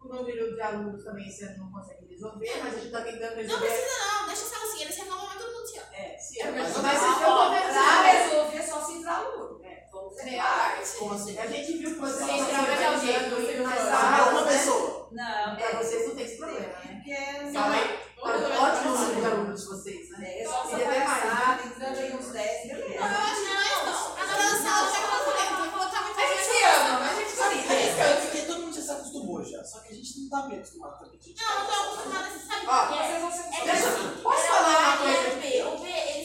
O 0.00 0.08
número 0.14 0.54
de 0.54 0.60
alunos 0.60 1.02
também 1.04 1.28
esse 1.28 1.44
ano 1.44 1.58
não 1.58 1.72
consegue 1.72 2.06
resolver, 2.06 2.56
mas 2.62 2.74
a 2.74 2.78
gente 2.78 2.90
tá 2.92 3.00
tentando 3.02 3.30
Não 3.30 3.36
resolver. 3.36 3.66
precisa 3.66 4.06
não, 4.06 4.26
deixa 4.28 4.42
ser 4.44 4.54
assim, 4.54 4.82
eles 4.82 4.96
reclamam, 4.96 5.26
mas 5.26 5.38
todo 5.38 5.52
mundo 5.52 5.66
se 5.66 5.78
ama. 5.78 5.88
É, 5.96 6.16
sim, 6.16 6.40
É, 6.40 6.50
mas, 6.52 6.76
mas- 6.76 7.02
eu 7.02 7.08
tô 7.14 7.50
Pra 7.50 7.50
vendo 7.50 8.28
resolver 8.30 8.62
só 8.62 8.80
se 8.80 8.92
entrar 8.92 9.16
aluno. 9.16 9.64
É, 9.64 9.84
vamos 9.90 10.16
a 10.38 10.78
assim? 11.14 11.38
A 11.38 11.46
gente 11.48 11.78
viu 11.78 11.94
que 11.94 12.00
vocês 12.00 12.30
é 12.30 13.58
não 13.58 13.64
vai. 13.64 13.78
Só 13.78 13.84
salas, 13.90 14.32
uma 14.32 14.46
pessoa. 14.46 15.08
Não, 15.10 15.56
Pra 15.56 15.70
vocês 15.82 16.06
não 16.08 16.14
tem 16.14 16.24
esse 16.24 16.36
problema, 16.38 16.66
né? 16.68 17.02
porque 17.04 17.52
Calma 17.52 17.74
aí. 17.74 18.07
Vamos 18.20 18.42
Tá 18.42 18.48
resolver 18.48 18.58
ótimo 18.58 18.90
o 18.90 18.94
essa 18.94 19.04
número 19.06 19.54
de 19.54 19.60
de 19.60 19.66
vocês, 19.66 20.10
né? 20.10 20.40
é 20.40 20.44
você 20.44 20.68
Queria 20.70 20.86
ter 20.92 20.98
mais, 21.04 21.22
passar, 21.22 21.66
entrando 21.66 21.98
aí 21.98 22.16
uns 22.16 22.26
10, 22.28 22.68
Não, 22.68 22.76
eu 22.78 23.02
acho 23.02 23.42
que 23.42 23.54
mais 23.54 23.84
não. 23.86 24.16
Agora 24.18 24.42
na 24.42 24.56
sala, 24.62 24.90
já 24.90 24.98
que 24.98 25.08
falei, 25.24 25.46
vou 25.56 25.68
colocar 25.78 26.02
muita 26.02 26.20
A 26.20 26.26
gente. 26.26 26.44
gente 26.44 26.64
ama, 26.64 26.98
mas 27.00 27.10
a 27.10 27.20
gente 27.20 27.30
Sabe, 27.38 27.54
é, 27.68 28.00
é 28.00 28.14
porque 28.20 28.42
todo 28.42 28.60
mundo 28.62 28.74
já 28.74 28.82
se 28.82 28.90
acostumou 28.90 29.44
já. 29.44 29.64
Só 29.64 29.78
que 29.80 29.92
a 29.92 29.94
gente 29.96 30.20
não 30.20 30.28
tá 30.30 30.48
bem 30.48 30.58
acostumado 30.58 30.98
também. 30.98 31.18
A 31.20 31.22
gente 31.24 31.40
Não, 31.42 31.58
eu 31.60 31.66
tô 31.66 31.72
acostumada, 31.72 32.28
você 32.30 32.38
sabe 32.46 32.66
o 32.66 32.88
que 32.88 32.98
é? 32.98 33.06
Vocês 33.06 33.20
vão 33.22 33.30
ser 33.32 33.44
É 33.48 33.64
Deixa, 33.72 33.90
que 33.92 34.22
posso 34.22 34.46
falar 34.48 34.74
A 34.74 35.02
uma 35.02 35.10
e 35.10 35.14
coisa? 35.14 35.68
o 35.68 35.78
B. 35.78 36.17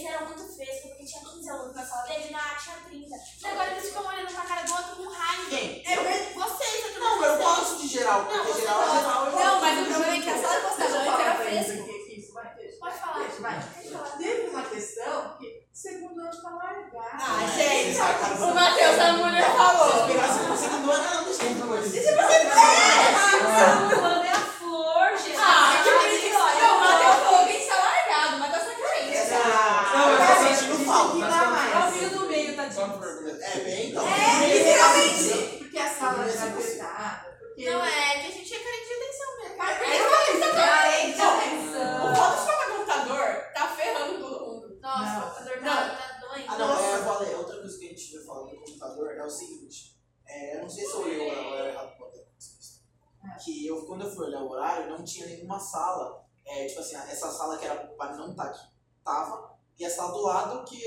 15 1.44 1.50
alunos 1.50 1.76
na 1.76 1.86
sala 1.86 2.04
dele, 2.08 2.30
na 2.32 2.40
A 2.40 2.56
tinha 2.56 2.76
30. 2.88 3.16
E 3.42 3.46
agora 3.52 3.72
eles 3.72 3.86
ficam 3.90 4.06
olhando 4.08 4.34
pra 4.34 4.42
cara 4.44 4.62
do 4.64 4.72
outro 4.74 4.96
com 4.96 5.10
raiva. 5.10 5.50
Quem? 5.50 5.84
É 5.86 5.96
ver- 5.98 6.34
vocês, 6.34 6.96
eu 6.96 7.00
Não, 7.04 7.24
eu 7.26 7.38
gosto 7.38 7.78
de 7.82 7.88
geral, 7.90 8.20
Não, 8.24 8.28
porque 8.30 8.54
você 8.54 8.62
geral 8.62 8.82
é 8.82 8.86
geral. 8.98 9.26
eu 9.26 9.32
Não, 9.40 9.60
mas 9.62 9.80
o 9.80 9.86
problema 9.92 10.16
é 10.16 10.22
que 10.22 10.30
a 10.30 10.38
sala 10.42 10.56
de 10.56 10.66
eu 10.82 10.88
falar 11.04 11.22
era 11.22 11.36
eles 11.44 11.66
fresca. 11.66 11.84
Pode 12.80 12.98
falar. 12.98 13.24
Vai. 13.40 13.60
Teve 14.18 14.48
uma 14.50 14.64
questão 14.64 15.38
que 15.38 15.48
o 15.48 15.76
segundo 15.78 16.20
ano 16.22 16.42
tá 16.42 16.50
largado. 16.50 16.92
Ah, 17.14 17.48
gente. 17.48 17.94
Vocês 17.94 17.98
sacaram- 17.98 18.50
O 18.52 18.56
Matheus, 18.56 19.00
a 19.00 19.14
mulher 19.14 19.44
Se 19.52 19.58
falou. 19.58 20.08
pegasse 20.08 20.40
o 20.40 20.58
segundo 20.58 20.92
ano, 20.92 21.04
não, 21.16 21.24
deixa 21.26 21.44
eu 21.44 21.56
falar 21.56 21.80
isso. 21.82 22.04
Fulano 23.90 24.24
é 24.24 24.32
a 24.32 24.36
flor, 24.40 25.18
gente. 25.18 25.38
Ah, 25.38 25.82
que 25.84 25.90
dar 31.20 31.30
tá- 31.30 31.50
mais. 31.50 32.04
É 32.04 32.06
o 32.08 32.10
do 32.10 32.28
meio, 32.28 32.56
pergunta. 32.56 33.46
É, 33.46 33.60
bem, 33.60 33.90
então. 33.90 34.08
É, 34.08 34.58
literalmente. 34.58 35.58
Porque 35.58 35.78
a 35.78 35.90
sala 35.94 36.30
era 36.30 36.44
apertada. 36.44 37.38
Porque 37.40 37.70
Não 37.70 37.86
é, 37.86 38.20
que 38.20 38.28
a 38.28 38.32
gente 38.32 38.54
é 38.54 38.60
carente 38.60 38.88
de 38.88 38.94
atenção 38.94 39.38
mesmo. 39.42 39.58
Mas 39.58 40.00
eu 40.00 40.10
falei, 40.10 40.40
tá 40.40 40.52
carente. 40.52 41.22
Atenção. 41.22 42.12
O 42.12 42.16
foda 42.16 42.66
de 42.66 42.72
computador 42.72 43.44
tá 43.54 43.68
ferrando 43.68 44.20
todo 44.20 44.46
mundo. 44.46 44.80
Nossa, 44.82 45.20
o 45.20 45.22
computador 45.22 45.64
tá, 45.64 45.96
tá 45.96 46.28
doente. 46.28 46.48
Ah, 46.50 46.58
não, 46.58 46.80
é, 46.80 46.96
eu 46.96 47.04
falei, 47.04 47.36
outra 47.36 47.58
coisa 47.58 47.80
que 47.80 47.86
a 47.86 47.90
gente 47.90 48.16
vai 48.18 48.26
falar 48.26 48.42
do 48.42 48.56
computador 48.58 49.12
é 49.12 49.24
o 49.24 49.30
seguinte. 49.30 49.98
É, 50.26 50.58
eu 50.58 50.62
não 50.62 50.70
sei 50.70 50.86
se 50.86 50.94
eu 50.94 51.02
olhei 51.02 51.20
o 51.20 51.52
horário 51.52 51.72
errado 51.72 51.94
é 53.24 53.38
que 53.40 53.66
eu, 53.66 53.86
quando 53.86 54.04
eu 54.04 54.12
fui 54.12 54.26
olhar 54.26 54.42
o 54.42 54.50
horário, 54.50 54.90
não 54.90 55.04
tinha 55.04 55.26
nenhuma 55.26 55.60
sala. 55.60 56.26
É, 56.46 56.66
tipo 56.66 56.80
assim, 56.82 56.96
essa 56.96 57.32
sala 57.32 57.58
que 57.58 57.66
era 57.66 57.88
para 57.88 58.18
não 58.18 58.32
estar 58.32 58.44
aqui, 58.44 58.68
tava. 59.04 59.53
E 59.84 59.86
a 59.86 59.90
sala 59.90 60.14
do 60.14 60.22
lado 60.22 60.64
que 60.64 60.82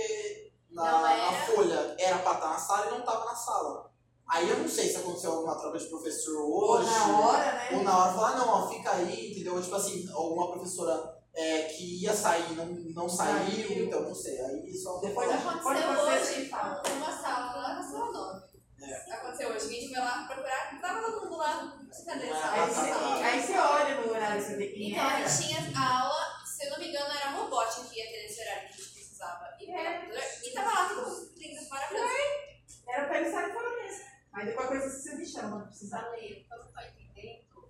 na, 0.70 1.00
na 1.00 1.32
folha 1.32 1.94
era 1.98 2.18
pra 2.20 2.32
estar 2.32 2.48
na 2.48 2.58
sala 2.58 2.86
e 2.86 2.90
não 2.92 3.02
tava 3.02 3.26
na 3.26 3.34
sala. 3.34 3.90
Aí 4.26 4.48
eu 4.48 4.56
não 4.58 4.66
sei 4.68 4.88
se 4.88 4.96
aconteceu 4.96 5.32
alguma 5.32 5.54
troca 5.54 5.78
de 5.78 5.84
professor 5.84 6.40
Ou 6.42 6.70
hoje. 6.78 6.90
na 6.90 7.18
hora, 7.20 7.52
né? 7.52 7.68
Ou 7.74 7.82
na 7.84 7.98
hora 7.98 8.12
falar, 8.14 8.30
ah, 8.30 8.36
não, 8.38 8.48
ó, 8.48 8.68
fica 8.70 8.90
aí, 8.92 9.30
entendeu? 9.30 9.62
Tipo 9.62 9.76
assim, 9.76 10.08
alguma 10.12 10.50
professora 10.50 11.14
é, 11.34 11.62
que 11.64 12.02
ia 12.02 12.14
sair 12.14 12.52
não, 12.56 12.64
não 12.66 13.06
saiu, 13.08 13.68
Saiu. 13.68 13.84
então 13.84 14.00
não 14.00 14.14
sei. 14.14 14.40
Aí 14.40 14.74
só 14.76 14.96
Depois 14.98 15.30
Aconteceu 15.30 15.90
hoje, 15.90 16.48
fala. 16.48 16.82
numa 16.88 17.12
sala 17.12 17.54
lá 17.54 17.74
na 17.74 17.82
sala 17.82 18.10
9. 18.12 18.46
É. 18.80 19.12
Aconteceu 19.12 19.50
hoje, 19.50 19.66
a 19.66 19.68
gente 19.68 19.88
foi 19.94 19.98
lá 19.98 20.24
procurar, 20.26 20.80
tava 20.80 21.00
todo 21.02 21.20
mundo 21.24 21.36
lá, 21.36 21.78
cadê 22.06 22.26
essa 22.28 22.46
Ah, 22.46 22.52
Aí 22.52 22.60
tá, 22.60 22.66
você, 22.66 22.90
tá. 22.90 23.26
aí 23.26 23.42
você 23.46 23.58
olha 23.58 24.00
no 24.00 24.10
horário 24.10 24.42
que 24.42 24.48
você 24.50 24.56
vê 24.56 24.66
quem 24.68 24.90
Então, 24.92 25.04
a 25.06 25.18
era. 25.18 25.28
gente 25.28 25.48
tinha 25.48 25.72
a 25.78 26.00
aula, 26.02 26.24
se 26.44 26.64
eu 26.66 26.70
não 26.70 26.78
me 26.78 26.88
engano, 26.88 27.06
era 27.12 27.30
robótica 27.32 27.82
que 27.86 27.98
ia 28.00 28.06
ter 28.10 28.22
nesse 28.22 28.40
horário 28.40 28.68
que. 29.76 30.48
E, 30.48 30.52
tava 30.52 30.70
lá 30.70 30.88
lindo, 31.36 31.68
maravilhoso. 31.70 32.14
Era 32.88 33.06
pra 33.06 33.16
eles 33.18 33.28
estarem 33.28 33.52
fora 33.52 33.70
mesmo. 33.82 34.04
Aí 34.32 34.46
depois 34.46 34.68
coisa 34.68 34.90
você 34.90 35.14
me 35.14 35.26
chama, 35.26 35.58
não 35.58 35.66
precisa 35.66 35.98
Falei, 35.98 36.46
pelo 36.48 36.62
que 36.62 36.68
eu 36.68 36.72
tô 36.72 36.80
entendendo, 36.80 37.68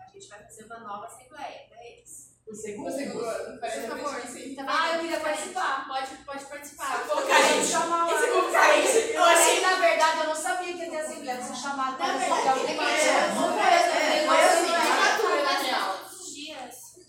a 0.00 0.10
gente 0.12 0.28
vai 0.28 0.42
fazer 0.44 0.64
uma 0.64 0.78
nova 0.78 1.06
assembleia 1.06 1.66
pra 1.68 1.84
eles. 1.84 2.34
o 2.46 2.54
segundo. 2.54 3.24
ano, 3.24 3.60
Por 3.60 3.70
favor, 3.70 4.20
sim. 4.26 4.54
Tá 4.54 4.64
Ah, 4.66 4.94
eu 4.94 5.00
queria 5.00 5.20
participar. 5.20 5.86
Pode, 5.88 6.16
pode 6.24 6.44
participar. 6.46 7.06
Pô, 7.06 7.22
carente. 7.22 7.66
Chamar 7.66 8.12
Esse 8.12 8.26
povo 8.28 8.52
carente. 8.52 9.12
Eu 9.12 9.24
achei, 9.24 9.60
na 9.60 9.74
verdade, 9.76 10.18
eu 10.20 10.24
não 10.28 10.34
sabia 10.34 10.72
que 10.72 10.78
ia 10.84 10.90
ter 10.90 10.96
assembleia, 11.00 11.42
você 11.42 11.62
para 11.96 12.16
verdade, 12.16 12.48
alguém 12.48 12.64
é 12.64 12.68
que 12.68 12.74
que 12.74 13.08
é, 13.08 13.28
Não 13.34 13.50
não 13.50 13.60
é, 13.60 13.74
é, 13.74 14.22
é, 14.22 14.26
não 14.26 14.34
é 14.34 14.40
é 14.40 14.44
assim, 14.44 14.70
né? 14.70 14.78
né? 14.78 14.98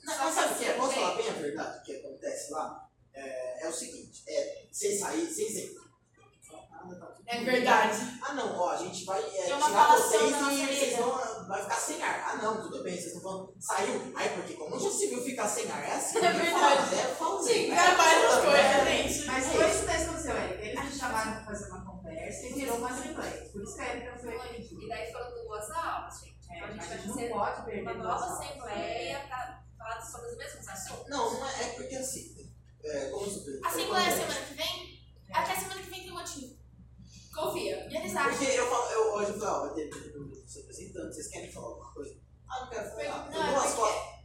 Não, 0.03 0.17
mas 0.17 0.33
sabe 0.33 0.53
o 0.53 0.57
que 0.57 0.65
é? 0.65 0.73
Posso 0.73 0.93
falar 0.93 1.15
bem 1.15 1.29
a 1.29 1.33
verdade? 1.33 1.77
O 1.77 1.81
que 1.83 1.95
acontece 1.95 2.51
lá? 2.51 2.88
É, 3.19 3.65
é 3.65 3.67
o 3.67 3.73
seguinte, 3.73 4.23
é, 4.27 4.67
entram. 5.59 5.83
Ah, 6.71 6.87
tá 6.87 7.05
tudo 7.07 7.23
É 7.27 7.43
verdade. 7.43 7.97
Ah 8.21 8.33
não, 8.33 8.57
ó, 8.57 8.69
a 8.69 8.77
gente 8.77 9.03
vai 9.05 9.21
é, 9.21 9.53
uma 9.53 9.67
tirar 9.67 9.97
vocês 9.97 10.31
e 10.31 10.65
vocês 10.65 10.97
vão 10.97 11.47
vai 11.47 11.61
ficar 11.63 11.75
sem 11.75 12.01
ar. 12.01 12.23
Ah 12.29 12.35
não, 12.37 12.61
tudo 12.61 12.83
bem, 12.83 12.93
vocês 12.93 13.07
estão 13.07 13.21
falando, 13.21 13.53
saiu. 13.59 14.13
Ai, 14.15 14.29
porque 14.35 14.53
como 14.53 14.79
já 14.79 14.89
se 14.89 15.07
viu 15.07 15.21
ficar 15.21 15.47
sem 15.47 15.69
ar, 15.69 15.83
é 15.83 15.93
assim. 15.93 16.17
É 16.19 16.31
verdade. 16.31 16.51
Fala, 16.51 16.95
é, 16.95 17.15
fala 17.15 17.43
Sim, 17.43 17.67
né? 17.67 17.75
trabalha 17.83 18.27
as 18.27 18.33
Fala, 18.33 18.45
coisas, 18.45 18.83
né? 18.83 19.03
gente. 19.03 19.25
Mas 19.25 19.45
foi 19.47 19.69
isso 19.69 19.85
que 19.85 19.91
aconteceu, 19.91 20.37
Érica. 20.37 20.63
Eles 20.65 20.83
me 20.85 20.91
chamaram 20.91 21.31
pra 21.33 21.45
fazer 21.45 21.69
uma 21.69 21.85
conversa 21.85 22.45
e 22.45 22.53
virou 22.53 22.77
uma 22.77 22.89
assembleia. 22.89 23.49
Por 23.51 23.63
isso 23.63 23.75
que 23.75 23.81
a 23.81 23.85
Érica 23.85 24.17
foi. 24.17 24.35
E 24.59 24.87
daí 24.87 25.11
foram 25.11 25.31
duas 25.43 25.69
aulas, 25.71 26.19
gente. 26.21 26.39
É, 26.51 26.55
Então 26.55 26.67
a 26.67 26.71
gente 26.71 26.87
vai 26.87 26.93
a 26.93 26.97
gente 26.97 27.07
não 27.07 27.15
fazer 27.15 27.29
pode 27.29 27.65
perder 27.65 27.81
uma 27.81 27.93
nova 27.93 28.25
assembleia 28.25 29.19
pra 29.27 29.63
falar 29.77 30.01
sobre 30.01 30.29
os 30.29 30.37
mesmos 30.37 30.67
assuntos. 30.67 31.09
Não, 31.09 31.33
não 31.33 31.47
é, 31.47 31.63
é 31.63 31.67
porque 31.73 31.95
assim, 31.95 32.38
é, 32.83 33.09
como 33.09 33.29
super. 33.29 33.59
Assembleia 33.65 34.07
é 34.07 34.11
semana 34.11 34.41
que 34.45 34.53
vem? 34.53 34.99
Até 35.33 35.55
semana 35.55 35.81
que 35.81 35.89
vem 35.89 36.01
tem 36.01 36.11
um 36.11 36.15
motivo. 36.15 36.55
Confia. 37.33 37.87
E 37.89 37.97
eles 37.97 38.15
acham. 38.15 38.31
Porque 38.37 38.45
eu, 38.51 38.69
falo, 38.69 38.91
eu 38.91 39.13
hoje 39.13 39.31
eu 39.31 39.39
falei, 39.39 39.53
ó, 39.53 39.59
vai 39.67 39.73
ter 39.75 39.89
os 39.89 40.55
representantes, 40.55 41.15
vocês 41.15 41.27
querem 41.27 41.51
falar 41.51 41.67
alguma 41.67 41.93
coisa? 41.93 42.15
Ah, 42.49 42.59
não 42.61 42.69
quero 42.69 42.89
falar. 42.89 43.29
Não, 43.29 43.37
Eu 43.37 43.43
é 43.43 43.47
dou 43.53 43.57
as 43.57 43.73
porque- 43.75 43.81
costas. 43.81 44.19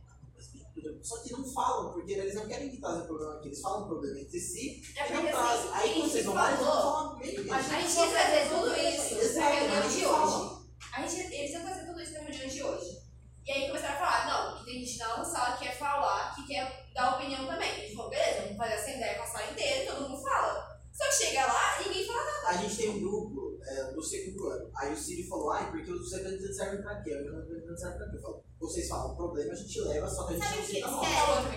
Só 1.02 1.18
que 1.22 1.32
não 1.32 1.44
falam, 1.52 1.92
porque 1.92 2.12
eles 2.12 2.34
não 2.34 2.46
querem 2.48 2.70
que 2.70 2.78
trazem 2.78 3.06
problema 3.06 3.34
aqui. 3.34 3.48
Eles 3.48 3.60
falam 3.60 3.86
problema 3.86 4.18
entre 4.20 4.40
si 4.40 4.82
É 4.96 5.06
e 5.06 5.12
não 5.12 5.20
porque 5.20 5.32
trazem. 5.32 5.58
assim, 5.60 5.70
Aí 5.74 5.90
a 5.90 5.94
quando 5.94 6.10
vocês 6.10 6.24
vão 6.24 6.34
lá, 6.34 6.48
eles 6.48 6.60
vão 6.60 6.68
falou, 6.74 6.82
falar 6.92 7.18
meio 7.18 7.40
a 7.40 7.56
mesmo. 7.56 7.70
gente 7.70 7.94
ia 7.98 8.08
trazer 8.10 8.48
tudo 8.48 8.74
isso 8.74 9.34
pra 9.34 9.48
reunião 9.48 9.88
de 9.88 10.00
não 10.02 10.10
hoje. 10.10 10.32
falam. 10.32 10.66
A 10.92 11.06
gente, 11.06 11.34
eles 11.34 11.50
iam 11.52 11.62
fazer 11.62 11.86
tudo 11.86 12.00
isso 12.02 12.12
pra 12.12 12.22
reunião 12.22 12.48
de 12.48 12.62
hoje. 12.62 12.98
E 13.46 13.50
aí 13.52 13.66
começaram 13.68 13.94
a 13.94 13.98
falar, 13.98 14.26
não, 14.52 14.58
que 14.58 14.64
tem 14.64 14.84
gente 14.84 14.98
na 14.98 15.24
sala 15.24 15.56
que 15.56 15.64
quer 15.66 15.78
falar, 15.78 16.34
que 16.34 16.46
quer 16.46 16.83
dar 16.94 17.16
opinião 17.16 17.46
também. 17.46 17.70
A 17.70 17.74
gente 17.74 17.94
falou, 17.94 18.10
beleza, 18.10 18.42
vamos 18.42 18.56
fazer 18.56 18.74
assembleia 18.74 19.14
com 19.16 19.22
a 19.22 19.26
sala 19.26 19.50
inteira, 19.50 19.92
todo 19.92 20.08
mundo 20.08 20.22
fala. 20.22 20.74
Só 20.92 21.04
que 21.06 21.12
chega 21.26 21.44
lá 21.46 21.80
e 21.82 21.88
ninguém 21.88 22.06
fala 22.06 22.24
nada. 22.24 22.48
A 22.48 22.52
gente 22.54 22.76
tem 22.76 22.88
um 22.90 23.00
grupo 23.00 23.58
é, 23.66 23.92
do 23.92 24.00
segundo 24.02 24.46
ano. 24.48 24.70
Aí 24.76 24.92
o 24.92 24.96
Ciro 24.96 25.28
falou, 25.28 25.50
ai, 25.50 25.68
porque 25.70 25.90
os 25.90 26.12
representantes 26.12 26.56
servem 26.56 26.82
pra 26.82 27.02
quê? 27.02 27.10
Os 27.16 27.34
representantes 27.34 27.80
servem 27.80 27.98
pra 27.98 28.10
quê? 28.10 28.16
Eu 28.16 28.22
falo, 28.22 28.44
vocês 28.60 28.88
falam, 28.88 29.12
o 29.12 29.16
problema 29.16 29.52
a 29.52 29.56
gente 29.56 29.80
leva, 29.80 30.08
só 30.08 30.24
que 30.26 30.34
a 30.34 30.36
gente 30.36 30.46
Sabe 30.46 30.56
não 30.58 30.64
fica 30.64 30.88
mal. 30.88 31.04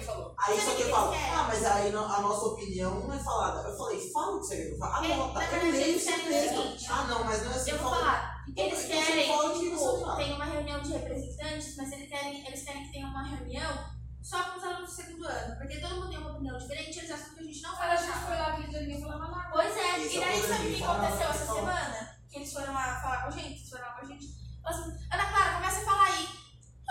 falou. 0.03 0.35
Aí 0.39 0.55
Sabe 0.59 0.61
só 0.61 0.71
que 0.71 0.75
que 0.77 0.81
eu 0.83 0.89
falo, 0.89 1.13
ah, 1.13 1.45
mas 1.47 1.65
aí 1.65 1.87
a 1.89 1.91
nossa 1.91 2.45
opinião 2.47 2.99
não 2.99 3.13
é 3.13 3.19
falada. 3.19 3.69
Eu 3.69 3.77
falei, 3.77 4.11
fala 4.11 4.35
o 4.35 4.39
que 4.39 4.47
você 4.47 4.69
quer 4.71 4.77
falar. 4.79 4.99
Ah, 5.01 5.05
É, 5.05 5.15
não, 5.17 5.33
tá. 5.33 5.57
Eu 5.57 5.71
leio 5.71 5.97
isso 5.97 6.11
mesmo. 6.11 6.75
Ah, 6.89 7.03
não, 7.07 7.23
mas 7.23 7.43
não 7.43 7.51
é 7.51 7.55
assim. 7.55 7.71
Eu 7.71 7.77
vou 7.77 7.89
fala- 7.91 8.01
falar. 8.05 8.37
Eles 8.55 8.85
Então, 8.85 9.03
querem, 9.05 9.59
tipo, 9.59 10.15
tem 10.15 10.33
uma 10.33 10.45
reunião 10.45 10.81
de 10.81 10.93
representantes, 10.93 11.75
mas 11.75 11.91
eles 11.91 12.09
querem, 12.09 12.47
eles 12.47 12.63
querem 12.63 12.83
que 12.85 12.91
tenha 12.93 13.05
uma 13.07 13.23
reunião 13.27 13.96
só 14.21 14.43
com 14.43 14.57
os 14.57 14.63
alunos 14.63 14.89
do 14.89 14.95
segundo 14.95 15.25
ano. 15.27 15.55
Porque 15.57 15.79
todo 15.79 15.95
mundo 15.95 16.09
tem 16.09 16.17
uma 16.17 16.31
opinião 16.31 16.57
diferente, 16.57 16.99
eles 16.99 17.11
acham 17.11 17.33
que 17.33 17.39
a 17.39 17.43
gente 17.43 17.61
não 17.61 17.75
Mas 17.77 18.01
a 18.01 18.05
gente 18.05 18.17
foi 18.25 18.35
lá 18.37 18.49
dia 18.51 18.81
ninguém 18.81 19.01
falava 19.01 19.27
nada. 19.31 19.49
Pois 19.51 19.77
é, 19.77 19.99
e 19.99 20.15
é 20.15 20.17
o 20.17 20.21
daí 20.21 20.41
sabe 20.41 20.67
o 20.67 20.73
que 20.73 20.79
fala 20.79 20.97
aconteceu 21.07 21.29
essa 21.29 21.45
fala. 21.45 21.59
semana? 21.59 22.17
Que 22.29 22.35
eles 22.37 22.53
foram 22.53 22.73
lá 22.73 23.01
falar 23.01 23.21
com 23.23 23.27
a 23.27 23.31
gente, 23.31 23.57
eles 23.59 23.69
foram 23.69 23.83
lá 23.85 23.91
com 23.93 24.01
a 24.01 24.05
gente. 24.09 24.25
Falaram 24.61 24.83
assim, 24.83 25.07
Ana 25.13 25.25
Clara, 25.25 25.53
começa 25.55 25.77
a 25.79 25.85
falar 25.85 26.05
aí. 26.05 26.27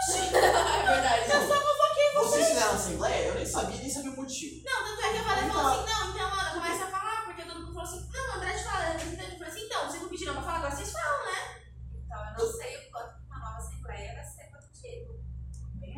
É 0.07 0.87
verdade. 0.87 1.27
Vocês 2.15 2.49
fizeram 2.49 2.73
assembleia? 2.75 3.27
Eu 3.29 3.35
nem 3.35 3.47
sabia, 3.47 3.77
nem 3.79 3.91
sabia 3.91 4.11
o 4.11 4.17
motivo. 4.17 4.63
Não, 4.65 4.85
tanto 4.85 5.03
é 5.05 5.11
que 5.13 5.19
eu 5.19 5.25
falei, 5.25 5.49
falou 5.51 5.67
assim, 5.67 5.91
não, 5.91 6.11
então, 6.11 6.29
Ana, 6.33 6.51
começa 6.55 6.85
a 6.85 6.91
falar, 6.91 7.25
porque 7.27 7.43
todo 7.43 7.61
mundo 7.61 7.75
falou 7.75 7.83
assim, 7.89 8.09
não, 8.13 8.35
André 8.37 8.53
te 8.55 8.65
fala, 8.65 8.85
representante, 8.85 9.31
eu 9.33 9.39
falei 9.39 9.53
assim, 9.53 9.65
então, 9.67 9.87
vocês 9.87 10.03
não 10.03 10.09
pediram 10.09 10.33
pra 10.35 10.43
falar, 10.43 10.57
agora 10.59 10.77
vocês 10.77 10.93
falam, 10.93 11.27
né? 11.27 11.39
Então 11.95 12.19
eu 12.19 12.33
não 12.33 12.53
sei 12.57 12.77
o 12.77 12.91
quanto 12.91 13.17
uma 13.27 13.39
nova 13.39 13.59
assembleia 13.59 14.15
vai 14.15 14.25
ser 14.25 14.45
quanto 14.51 14.69
tempo. 14.81 15.13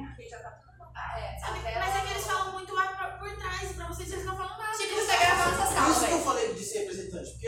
Porque 0.09 0.29
já 0.29 0.39
tá 0.41 0.51
tudo 0.51 0.79
montado. 0.79 1.19
É, 1.19 1.39
Sabe? 1.39 1.59
até 1.61 1.79
Mas 1.79 1.97
é 1.97 2.01
que 2.01 2.11
eles 2.13 2.27
falam 2.27 2.53
muito 2.53 2.75
lá 2.75 2.87
por, 2.89 3.19
por 3.19 3.37
trás, 3.39 3.73
pra 3.73 3.87
vocês 3.89 4.13
eles 4.13 4.25
não 4.25 4.37
falam 4.37 4.59
nada. 4.59 4.77
Tipo, 4.77 4.95
você 4.95 5.17
gravando 5.17 5.55
essa 5.63 5.67
Por 5.67 5.75
sala, 5.75 5.91
isso 5.91 5.99
que 6.01 6.05
eu 6.05 6.11
velho. 6.11 6.25
falei 6.25 6.55
de 6.55 6.65
ser 6.65 6.79
representante, 6.81 7.39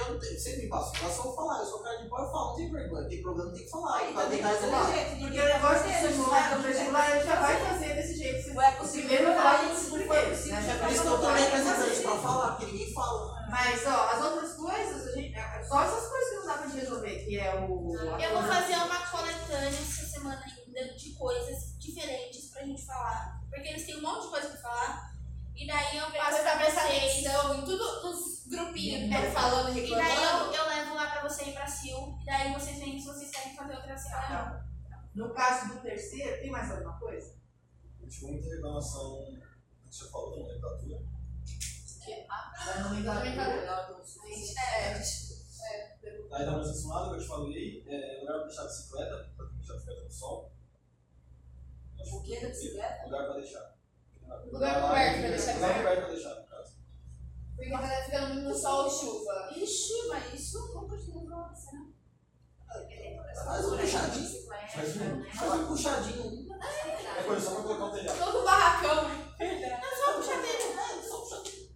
sempre 0.40 0.62
me 0.62 0.68
passo, 0.68 0.92
eu 1.04 1.10
só 1.10 1.22
vou 1.22 1.34
falar, 1.36 1.58
eu 1.60 1.66
sou 1.66 1.78
cara 1.80 1.96
de 2.02 2.08
boa, 2.08 2.22
eu 2.22 2.30
falo, 2.30 2.48
não 2.50 2.56
tem 2.56 2.70
vergonha, 2.72 3.08
tem 3.08 3.22
problema, 3.22 3.52
tem 3.52 3.62
que 3.64 3.70
falar. 3.70 3.96
Aí 3.98 4.14
também 4.14 4.38
ser 4.38 4.48
resolver. 4.48 4.86
do 4.86 4.92
jeito, 4.92 5.10
Porque 5.20 5.40
o 5.40 5.44
negócio 5.44 5.60
vai 5.60 5.74
do 5.74 5.82
fazer, 5.92 6.06
vestibular, 6.08 6.52
o 6.52 6.58
né? 6.58 6.68
vestibular 6.68 7.10
ele 7.10 7.24
já 7.26 7.34
vai 7.40 7.66
fazer 7.66 7.94
desse 7.94 8.14
jeito. 8.16 8.42
Se 8.42 8.50
Ué, 8.56 8.72
primeiro 8.72 9.24
não 9.28 9.42
vai 9.42 9.76
se 9.76 9.90
for 9.90 10.00
eles, 10.00 10.38
possível, 10.38 10.60
né? 10.60 10.66
já 10.66 10.78
Por 10.84 10.92
isso 10.92 11.02
que 11.02 11.08
eu 11.08 11.32
representante 11.32 11.90
fazer. 11.90 12.02
pra 12.02 12.16
falar, 12.16 12.48
porque 12.56 12.72
ninguém 12.72 12.92
fala. 12.92 13.40
Mas, 13.50 13.86
ó, 13.86 14.08
as 14.10 14.24
outras 14.24 14.52
coisas, 14.54 15.06
a 15.08 15.12
gente, 15.12 15.34
é 15.34 15.62
só 15.64 15.82
essas 15.82 16.08
coisas 16.08 16.28
que 16.30 16.36
não 16.36 16.46
dá 16.46 16.54
pra 16.54 16.66
gente 16.66 16.80
resolver, 16.80 17.24
que 17.24 17.38
é 17.38 17.54
o... 17.56 17.94
Eu 18.20 18.32
vou 18.32 18.42
fazer 18.42 18.74
uma 18.76 19.06
coletânea 19.10 19.68
essa 19.68 20.06
semana 20.06 20.42
ainda 20.44 20.94
de 20.94 21.10
coisas 21.14 21.76
diferentes 21.78 22.50
pra 22.50 22.62
gente 22.64 22.86
falar. 22.86 23.40
Porque 23.50 23.68
eles 23.68 23.84
têm 23.84 23.98
um 23.98 24.02
monte 24.02 24.22
de 24.24 24.28
coisa 24.30 24.48
pra 24.48 24.60
falar. 24.60 25.10
E 25.56 25.66
daí 25.66 25.98
eu 25.98 26.10
passo 26.12 26.36
Você 26.36 26.42
pra 26.42 26.70
vocês. 26.70 27.24
tudo 27.64 28.02
nos 28.02 28.39
grupinhos 28.50 29.12
É, 29.12 29.26
é, 29.26 29.30
falando, 29.30 29.78
E 29.78 29.88
daí 29.88 30.24
eu, 30.24 30.52
eu 30.52 30.68
levo 30.68 30.94
lá 30.94 31.10
pra 31.10 31.22
você 31.28 31.44
ir 31.44 31.52
pra 31.52 31.66
Sil. 31.70 32.18
E 32.20 32.24
daí 32.26 32.52
vocês 32.52 32.78
veem 32.78 32.98
se 32.98 33.06
vocês 33.06 33.30
querem 33.30 33.56
fazer 33.56 33.76
outra 33.76 33.96
semana. 33.96 34.68
No 35.14 35.32
caso 35.32 35.74
do 35.74 35.80
terceiro, 35.80 36.40
tem 36.40 36.50
mais 36.50 36.70
alguma 36.70 36.98
coisa? 36.98 37.34
A 37.98 38.02
gente 38.02 38.24
muita 38.24 38.48
reclamação, 38.48 39.24
que 39.88 39.94
você 39.94 40.10
falou, 40.10 40.48
não 40.48 40.60
da 40.60 40.78
tua. 40.78 41.02
Da 42.66 42.80
nomenclatura. 42.84 43.70
É, 44.58 45.00
Aí 46.32 46.46
da 46.46 46.64
simulada 46.64 47.10
que 47.10 47.16
eu 47.16 47.20
te 47.20 47.28
falei, 47.28 47.84
é, 47.88 48.20
lugar 48.20 48.38
pra 48.38 48.46
deixar 48.46 48.62
a 48.62 48.66
bicicleta, 48.66 49.32
pra 49.36 49.46
deixar 49.46 49.72
a 49.72 49.76
bicicleta 49.76 50.02
no 50.04 50.10
sol. 50.10 50.52
O 51.98 52.22
que 52.22 52.40
da 52.40 52.48
bicicleta? 52.48 53.04
Lugar 53.04 53.24
pra 53.26 53.34
deixar. 53.34 53.76
Lugar 54.46 54.80
coberto 54.80 55.20
pra 55.20 55.28
deixar 55.28 55.50
a 55.50 55.54
Lugar 55.54 55.76
coberto 55.76 56.00
pra 56.00 56.10
deixar, 56.14 56.34
Porque 57.60 57.72
vai 57.76 58.02
ficar 58.04 58.28
no 58.30 58.54
sol 58.54 58.86
e 58.86 58.90
chuva. 58.90 59.50
Ixi, 59.54 60.08
mas 60.08 60.32
isso 60.32 60.72
não 60.74 60.88
continua 60.88 61.26
pra 61.26 61.48
você. 61.54 61.76
Faz 63.44 63.66
um 63.66 63.76
puxadinho, 63.76 64.46
Faz 64.48 64.96
um. 64.96 65.24
faz 65.30 65.52
um 65.52 65.66
puxadinho. 65.66 66.54
É 67.18 67.22
coisa 67.22 67.40
só 67.44 67.54
pra 67.56 67.62
colocar 67.64 67.84
um 67.84 67.92
telhado. 67.92 68.18
Todo 68.18 68.44
barracão. 68.44 69.02
Não, 69.04 69.96
só 69.96 70.12
puxa 70.16 70.36
dele. 70.40 70.72
É, 70.72 71.02
só 71.02 71.18
puxadinho. 71.20 71.68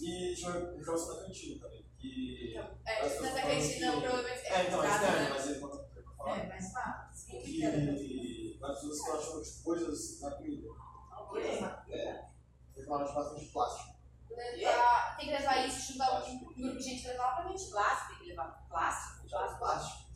E 0.00 0.34
tinha 0.34 0.50
uma 0.50 0.72
reclamação 0.78 1.14
da 1.16 1.22
cantina 1.24 1.60
também. 1.60 1.84
Que. 1.98 2.56
É, 2.86 3.02
mas 3.20 3.36
a 3.36 3.50
gente 3.50 3.80
não, 3.80 4.00
provavelmente. 4.00 4.46
É, 4.46 4.62
então, 4.66 4.82
é 4.82 4.88
Tá, 4.88 4.94
externo, 4.94 5.18
né? 5.18 5.28
mas 5.34 5.46
ele 5.46 5.60
conta 5.60 5.76
pra 5.78 6.02
falar. 6.16 6.38
É, 6.38 6.48
mais 6.48 6.72
fácil. 6.72 7.40
Que 7.42 8.58
as 8.62 8.74
pessoas 8.80 9.00
que 9.02 9.10
acham 9.10 9.42
tipo, 9.42 9.62
coisas 9.62 10.20
na 10.22 10.30
comida. 10.30 10.68
É. 11.90 12.24
Reclamaram 12.74 13.08
de 13.10 13.14
bastante 13.14 13.46
plástico. 13.46 13.95
Levar- 14.36 15.16
Tem 15.16 15.26
que 15.26 15.32
levar 15.32 15.66
isso, 15.66 15.92
juntar 15.92 16.24
um 16.24 16.38
grupo 16.38 16.76
de 16.78 16.82
gente 16.82 17.06
levar 17.06 17.36
pra 17.36 17.48
gente. 17.48 17.70
Plástico, 17.70 18.08
tem 18.10 18.18
que 18.18 18.28
levar 18.30 18.66
plástico. 18.68 19.28
Plástico. 19.58 20.06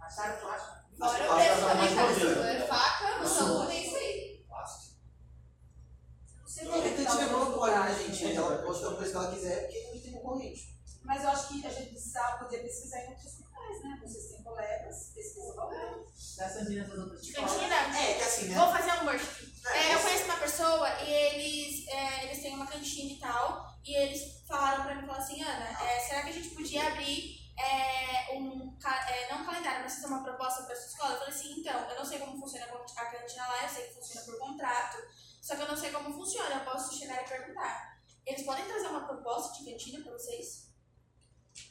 Acharam 0.00 0.40
plástico? 0.40 0.72
Fora 0.98 1.24
o 1.24 1.26
Plástico 1.26 1.34
preço 1.34 1.66
é 1.66 1.68
também, 1.68 1.94
cara. 1.94 2.14
Se 2.14 2.24
modelo. 2.24 2.60
for 2.60 2.66
faca, 2.68 3.18
no 3.18 3.24
Isso. 3.24 3.34
saúde, 3.34 3.72
é 3.72 3.86
isso 3.86 3.96
aí. 3.96 4.44
Plástico. 4.48 4.92
Você 6.44 6.60
A 6.60 6.64
gente 6.80 7.10
tiver 7.10 7.26
monopólio, 7.30 7.78
né, 7.84 7.94
gente? 7.94 8.26
É. 8.26 8.34
Ela 8.34 8.62
pode 8.62 8.80
dar 8.82 8.88
o 8.90 8.96
preço 8.96 9.10
que 9.12 9.16
ela 9.16 9.32
quiser, 9.32 9.62
porque 9.62 9.78
a 9.78 9.92
gente 9.92 10.02
tem 10.04 10.12
concorrente. 10.12 10.72
Mas 11.04 11.22
eu 11.24 11.30
acho 11.30 11.48
que 11.48 11.66
a 11.66 11.70
gente 11.70 11.90
precisa 11.90 12.20
poder 12.38 12.58
pesquisar 12.58 13.00
em 13.04 13.08
outros 13.08 13.40
locais, 13.40 13.82
né? 13.82 13.98
Vocês 14.02 14.30
têm 14.32 14.42
colegas, 14.44 15.12
pesquisa 15.14 15.54
lá. 15.54 15.68
Das 16.36 16.52
cantinas 16.54 16.88
das 16.88 16.98
outras 16.98 17.22
escolas. 17.22 17.52
Cantina? 17.52 17.74
É, 17.98 18.14
que 18.14 18.22
assim, 18.22 18.48
né? 18.48 18.54
Vou 18.56 18.68
fazer 18.72 18.92
um 18.92 19.06
workshop. 19.06 19.52
É, 19.66 19.78
É, 19.78 19.94
eu 19.94 20.00
conheço 20.00 20.24
uma 20.24 20.36
pessoa 20.36 20.88
e 21.02 21.10
eles, 21.10 21.88
é, 21.88 22.24
eles 22.24 22.42
têm 22.42 22.54
uma 22.54 22.66
cantina 22.66 23.12
e 23.12 23.18
tal. 23.18 23.72
E 23.84 23.94
eles 23.96 24.42
falaram 24.46 24.84
pra 24.84 24.94
mim, 24.94 25.06
falaram 25.06 25.24
assim, 25.24 25.42
Ana, 25.42 25.82
é, 25.82 26.00
será 26.00 26.22
que 26.22 26.28
a 26.30 26.32
gente 26.32 26.50
podia 26.50 26.82
podia 26.82 26.86
abrir 26.92 27.42
é, 27.58 28.34
um, 28.38 28.76
ca- 28.78 29.10
é, 29.10 29.30
não 29.32 29.42
um 29.42 29.44
calendário, 29.46 29.82
mas 29.82 29.94
fazer 29.94 30.06
uma 30.06 30.22
proposta 30.22 30.62
para 30.62 30.74
sua 30.76 30.86
escola. 30.86 31.12
Eu 31.14 31.18
falei 31.18 31.34
assim, 31.34 31.60
então, 31.60 31.90
eu 31.90 31.96
não 31.96 32.04
sei 32.04 32.18
como 32.20 32.38
a 33.02 33.10
cantina 33.10 33.46
lá, 33.46 33.62
eu 33.64 33.68
sei 33.68 33.86
que 33.88 33.94
funciona 33.94 34.26
por 34.26 34.38
contrato, 34.38 34.96
só 35.40 35.56
que 35.56 35.62
eu 35.62 35.68
não 35.68 35.76
sei 35.76 35.90
como 35.90 36.12
funciona, 36.14 36.54
eu 36.56 36.64
posso 36.72 36.96
chegar 36.98 37.22
e 37.22 37.28
perguntar. 37.28 38.00
Eles 38.26 38.44
podem 38.44 38.64
trazer 38.66 38.86
uma 38.88 39.06
proposta 39.06 39.58
de 39.58 39.70
cantina 39.70 40.02
para 40.02 40.12
vocês? 40.12 40.70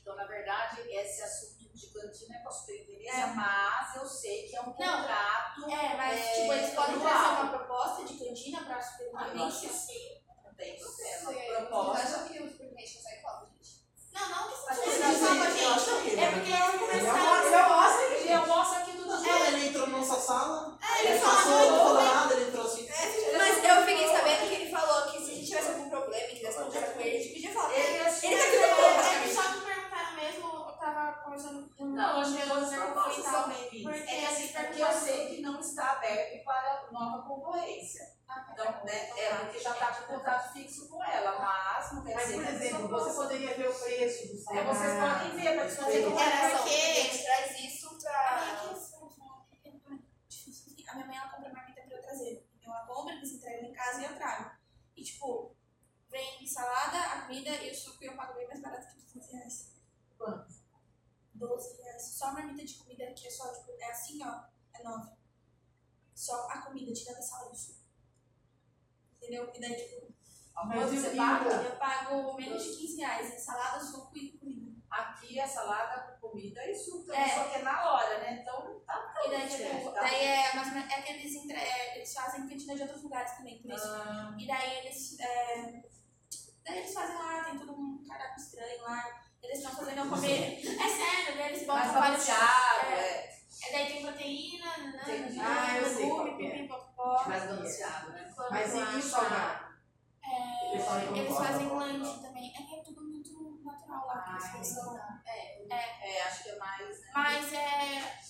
Então, 0.02 0.16
na 0.16 0.26
verdade, 0.26 0.82
esse 0.90 1.22
assunto 1.22 1.72
de 1.74 1.88
cantina 1.88 2.36
é 2.38 2.40
com 2.42 2.50
a 2.50 2.52
superintendência, 2.52 3.12
É. 3.22 3.26
mas 3.28 3.96
eu 3.96 4.06
sei 4.06 4.48
que 4.48 4.56
é 4.56 4.62
um 4.62 4.66
Não. 4.68 4.74
contrato. 4.74 5.70
É, 5.72 5.96
mas 5.98 6.20
É, 6.20 6.34
tipo, 6.42 6.54
eles 6.54 6.76
podem 6.76 6.96
anual. 6.96 7.10
trazer 7.10 7.42
uma 7.42 7.50
proposta 7.58 8.04
de 8.06 8.14
cantina 8.20 8.64
para 8.64 8.76
a 8.76 8.78
Ah, 8.78 8.82
superintendência? 8.82 9.70
sim, 9.70 10.22
não 10.44 10.54
tem 10.54 10.78
problema. 10.78 11.66
Proposta. 11.68 12.04
acham 12.04 12.28
que 12.28 12.40
o 12.44 12.50
superintendente 12.52 12.94
consegue 12.96 13.22
falar? 13.22 13.52
Não, 14.14 14.30
não 14.30 14.48
que 14.50 14.58
você 14.58 15.64
eu 15.64 15.72
acho 15.74 15.86
gente. 16.04 16.20
É 16.20 16.32
porque 16.32 16.52
Ele 16.52 16.78
conversaram. 16.80 17.70
mostra, 17.70 18.04
ele 18.06 18.30
E 18.30 18.32
eu 18.34 18.46
mostro 18.48 18.78
aqui 18.80 18.92
tudo 18.98 19.12
mostra. 19.12 19.48
Ele 19.48 19.68
entrou 19.68 19.88
na 19.88 19.98
nossa 19.98 20.20
sala, 20.20 20.78
É, 20.82 21.00
ele 21.00 21.08
eles 21.10 21.24
passou, 21.24 21.72
não 21.72 21.96
bem. 21.96 22.06
nada, 22.06 22.34
ele 22.34 22.44
entrou 22.50 22.66
assim. 22.66 22.88
Mas 23.38 23.64
eu 23.64 23.86
fiquei 23.86 24.08
sabendo 24.16 24.48
que 24.50 24.56
ele 24.56 24.72
falou 24.72 25.12
que 25.12 25.18
se 25.24 25.32
a 25.32 25.36
gente 25.36 25.48
tivesse 25.48 25.68
algum 25.70 25.90
problema 25.90 26.28
e 26.28 26.36
quisesse 26.36 26.58
conversar 26.58 26.88
com 26.94 27.00
ele, 27.02 27.18
a 27.18 27.22
gente 27.22 27.34
podia 27.34 27.52
falar. 27.52 27.74
Ele 27.74 27.82
é 27.82 27.86
Ele 27.96 28.04
tá 28.04 28.12
super- 28.12 28.30
aqui 28.32 29.16
Eles 29.24 29.36
só 29.36 29.42
me 29.50 29.62
perguntaram 29.62 30.14
mesmo, 30.16 30.48
eu 31.12 31.16
tava 31.16 31.24
conversando 31.24 31.70
com 31.76 31.86
Não, 31.86 32.22
acho 32.22 32.36
que 32.38 32.48
todas 32.48 32.64
as 32.64 32.72
e 32.74 32.78
propostas 32.78 33.24
tal. 33.24 33.34
são 33.34 33.50
bem-vindas. 33.50 33.98
porque 33.98 34.12
É 34.12 34.26
assim, 34.28 34.42
eles 34.44 34.52
porque 34.56 34.82
eu 34.82 34.92
sei 34.94 35.28
que 35.36 35.42
não 35.42 35.60
está 35.60 35.92
aberto 35.92 36.44
para 36.46 36.92
nova 36.92 37.28
concorrência. 37.28 38.12
Ah, 38.28 38.48
Então, 38.54 38.66
né, 38.86 39.10
é 39.20 39.36
porque 39.36 39.60
já 39.60 39.72
está 39.74 39.94
com 39.94 40.14
contrato 40.14 40.54
fixo 40.54 40.88
com 40.90 41.04
ela, 41.04 41.38
mas 41.40 41.92
não 41.94 42.04
quer 42.04 42.16
Mas, 42.16 42.24
dizer 42.26 42.36
por 42.38 42.44
que 42.44 42.50
a 42.50 42.54
exemplo, 42.54 42.88
você 42.88 43.14
poderia 43.14 43.54
ver 43.58 43.70
o 43.70 43.74
preço 43.74 44.28
do 44.28 44.34
É, 44.40 44.44
salário. 44.44 44.68
vocês 44.74 45.00
podem 45.00 45.32
ver, 45.32 45.56
para 45.60 45.70
fazer 45.70 46.04
como 46.06 46.20
Era 46.20 46.36
é. 46.36 46.58
porque 46.58 46.70
a 46.76 46.94
gente 46.94 47.24
traz 47.24 47.60
isso 47.60 47.88
A 47.88 47.92
minha 47.92 48.02
pra. 48.02 48.36
aqui, 49.52 50.06
difícil. 50.30 50.86
A 50.88 50.94
minha 50.96 51.08
mãe 51.08 51.18
ela 51.18 51.30
compra 51.30 51.54
marmita 51.54 51.82
pra 51.82 51.96
eu 51.98 52.02
trazer. 52.02 52.48
Então 52.58 52.74
ela 52.76 52.86
compra, 52.86 53.14
eles 53.16 53.32
entregam 53.34 53.70
em 53.70 53.74
casa 53.74 54.02
e 54.02 54.06
eu 54.06 54.16
trago. 54.16 54.52
E 54.96 55.04
tipo, 55.04 55.56
vem 56.10 56.46
salada, 56.48 56.98
a 57.00 57.22
comida 57.22 57.50
e 57.50 57.72
o 57.72 57.76
suco 57.76 58.04
e 58.04 58.08
eu 58.08 58.16
pago 58.16 58.34
bem 58.34 58.48
mais 58.48 58.62
barato 58.62 58.88
que 58.96 59.02
15 59.14 59.32
reais. 59.34 59.72
Quanto? 60.18 60.54
12 61.34 61.82
reais. 61.82 62.02
Só 62.22 62.32
marmita 62.34 62.64
de 62.64 62.76
comida 62.76 63.12
que 63.14 63.26
é 63.28 63.32
só, 63.32 63.52
tipo, 63.52 63.72
é 63.80 63.90
assim, 63.90 64.20
ó, 64.24 64.44
é 64.76 64.84
9. 64.84 65.12
Só 66.14 66.48
a 66.52 66.62
comida, 66.62 66.94
tirando 66.94 67.18
a 67.18 67.22
salada 67.24 67.50
e 67.50 67.54
o 67.54 67.56
suco. 67.56 67.80
Entendeu? 69.18 69.52
E 69.56 69.60
daí, 69.60 69.76
tipo, 69.76 70.14
Mas 70.54 70.68
Mas 70.78 70.94
e 70.94 70.98
você 71.00 71.16
paga? 71.16 71.50
eu 71.50 71.76
pago 71.78 72.34
menos 72.36 72.64
de 72.64 72.78
15 72.78 72.98
reais 72.98 73.34
em 73.34 73.40
salada, 73.40 73.80
suco 73.84 74.16
e 74.16 74.38
comida. 74.38 74.72
Aqui 74.92 75.40
é 75.40 75.48
salada, 75.48 76.16
comida 76.22 76.64
e 76.70 76.76
suco, 76.76 77.12
É. 77.12 77.28
só 77.30 77.46
que 77.50 77.56
é 77.56 77.62
na 77.64 77.90
hora, 77.92 78.20
né? 78.20 78.42
Então 78.42 78.80
tá 78.86 79.16
E 79.26 79.30
daí, 79.32 79.50
tipo, 79.50 79.92
tá? 79.92 80.02
daí 80.02 80.16
é, 80.26 80.54
menos- 80.56 80.92
é 80.92 81.02
que 81.02 81.14
eles, 81.14 81.34
entre, 81.36 81.58
é, 81.58 81.96
eles 81.98 82.14
fazem 82.14 82.48
cantina 82.48 82.76
de 82.76 82.82
outros 82.84 83.02
lugares 83.02 83.32
também, 83.38 83.60
por 83.64 83.72
isso. 83.72 83.88
Ah, 83.88 84.36
E 84.38 84.46
daí 84.46 84.78
eles. 84.80 85.20
É, 85.20 85.82
daí 86.64 86.78
eles 86.80 86.94
fazem 86.94 87.16
lá, 87.16 87.44
tem 87.46 87.58
todo 87.58 87.72
um 87.74 88.04
cardápio 88.08 88.44
estranho 88.44 88.82
lá. 88.84 89.31
Eles 89.52 89.66
estão 89.66 89.76
fazendo 89.76 89.98
eu 89.98 90.10
comer. 90.10 90.60
É 90.66 90.88
sério, 90.88 91.38
daí 91.38 91.50
eles 91.50 91.68
botam 91.68 91.92
vários. 91.94 92.30
É, 92.30 92.32
é. 92.32 93.38
é, 93.68 93.72
daí 93.74 93.86
tem 93.92 94.02
proteína, 94.02 94.78
Entendi. 94.78 95.40
Ah, 95.42 95.78
eu 95.78 95.86
sei 95.94 96.06
legume, 96.06 96.38
que 96.38 96.46
é. 96.46 96.68
Mais 97.28 97.46
balanceado, 97.46 98.12
né? 98.12 98.34
Mas 98.50 98.74
e 98.74 98.78
o? 98.78 98.82
O 98.90 98.94
pessoal 98.94 99.26
É, 100.24 101.18
eles 101.18 101.36
fazem 101.36 101.68
pra 101.68 101.78
lanche 101.80 102.22
também. 102.22 102.54
É 102.56 102.62
que 102.64 102.76
é 102.76 102.82
tudo 102.82 103.02
muito 103.04 103.62
natural 103.66 104.08
lá. 104.08 104.22
que 104.24 104.30
eles 104.32 104.46
Ah, 104.46 104.52
pensam. 104.54 105.00
É, 105.26 106.22
acho 106.24 106.44
que 106.44 106.50
é 106.52 106.56
mais. 106.58 107.02
Né? 107.02 107.12
Mas 107.14 107.54
é. 107.54 108.22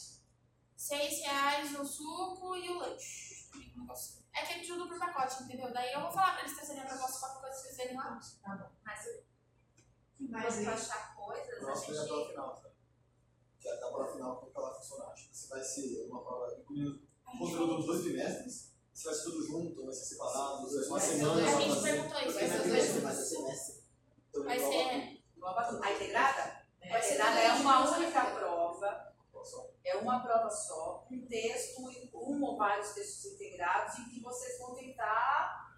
6 0.75 1.23
reais 1.23 1.79
o 1.79 1.85
suco 1.85 2.55
e 2.55 2.67
o 2.67 2.79
lanche. 2.79 3.47
É 4.33 4.43
que 4.43 4.53
é 4.53 4.59
tudo 4.65 4.87
por 4.87 4.97
pacote, 4.97 5.43
entendeu? 5.43 5.71
Daí 5.71 5.93
eu 5.93 6.01
vou 6.01 6.11
falar 6.11 6.31
pra 6.31 6.41
eles 6.41 6.55
trazerem 6.55 6.81
a 6.81 6.85
proposta 6.87 7.19
qualquer 7.19 7.41
coisa 7.41 7.55
que 7.57 7.61
vocês 7.61 7.77
verem 7.77 7.95
lá. 7.95 8.19
Mas 8.83 9.05
Mas 10.29 10.57
aí, 10.59 10.65
achar 10.67 11.15
coisas, 11.15 11.49
a 11.63 11.75
foi 11.75 11.97
até 11.97 12.11
o 12.13 12.17
gente. 12.19 12.29
final, 12.29 12.55
tá? 12.55 12.69
Já 13.59 13.77
tá 13.77 13.87
para 13.91 14.03
o 14.09 14.13
final 14.13 14.35
como 14.37 14.51
que 14.51 14.57
ela 14.57 14.73
funciona. 14.75 15.05
Acho 15.05 15.29
que 15.29 15.37
você 15.37 15.47
vai 15.47 15.63
ser 15.63 16.07
uma 16.09 16.21
prova 16.23 16.55
incluindo 16.59 17.01
o 17.33 17.37
conteúdo 17.37 17.77
dos 17.77 17.85
dois 17.85 18.01
trimestres. 18.03 18.71
Se 18.93 19.05
vai 19.05 19.13
ser 19.15 19.23
tudo 19.23 19.45
junto, 19.47 19.85
vai 19.85 19.93
ser 19.93 20.05
separado, 20.05 20.67
se 20.69 20.75
vai 20.75 20.83
ser 20.83 20.89
uma 20.89 20.97
A 20.97 21.01
semana. 21.01 21.51
só 21.51 21.61
gente 21.61 21.81
perguntou 21.83 22.19
isso. 22.21 22.33
Vai 22.33 22.47
ser 22.47 22.59
os 22.59 22.65
eu- 22.65 22.69
dois 22.71 23.03
Mas 23.03 23.19
é 23.19 23.23
semestre. 23.23 23.83
Então, 24.29 24.43
Vai 24.43 24.59
ser. 24.59 25.21
A 25.83 25.91
integrada? 25.93 26.61
É, 26.81 26.95
A 26.95 26.99
integrada 26.99 27.39
é 27.39 27.51
uma 27.53 27.97
única 27.97 28.25
prova, 28.31 29.13
é 29.83 29.95
uma 29.97 30.19
prova 30.19 30.49
só, 30.49 31.07
um 31.11 31.25
texto, 31.25 31.81
um 31.81 32.43
ou 32.43 32.57
vários 32.57 32.89
textos 32.93 33.33
integrados, 33.33 33.97
em 33.99 34.09
que 34.09 34.21
vocês 34.21 34.59
vão 34.59 34.75
tentar 34.75 35.70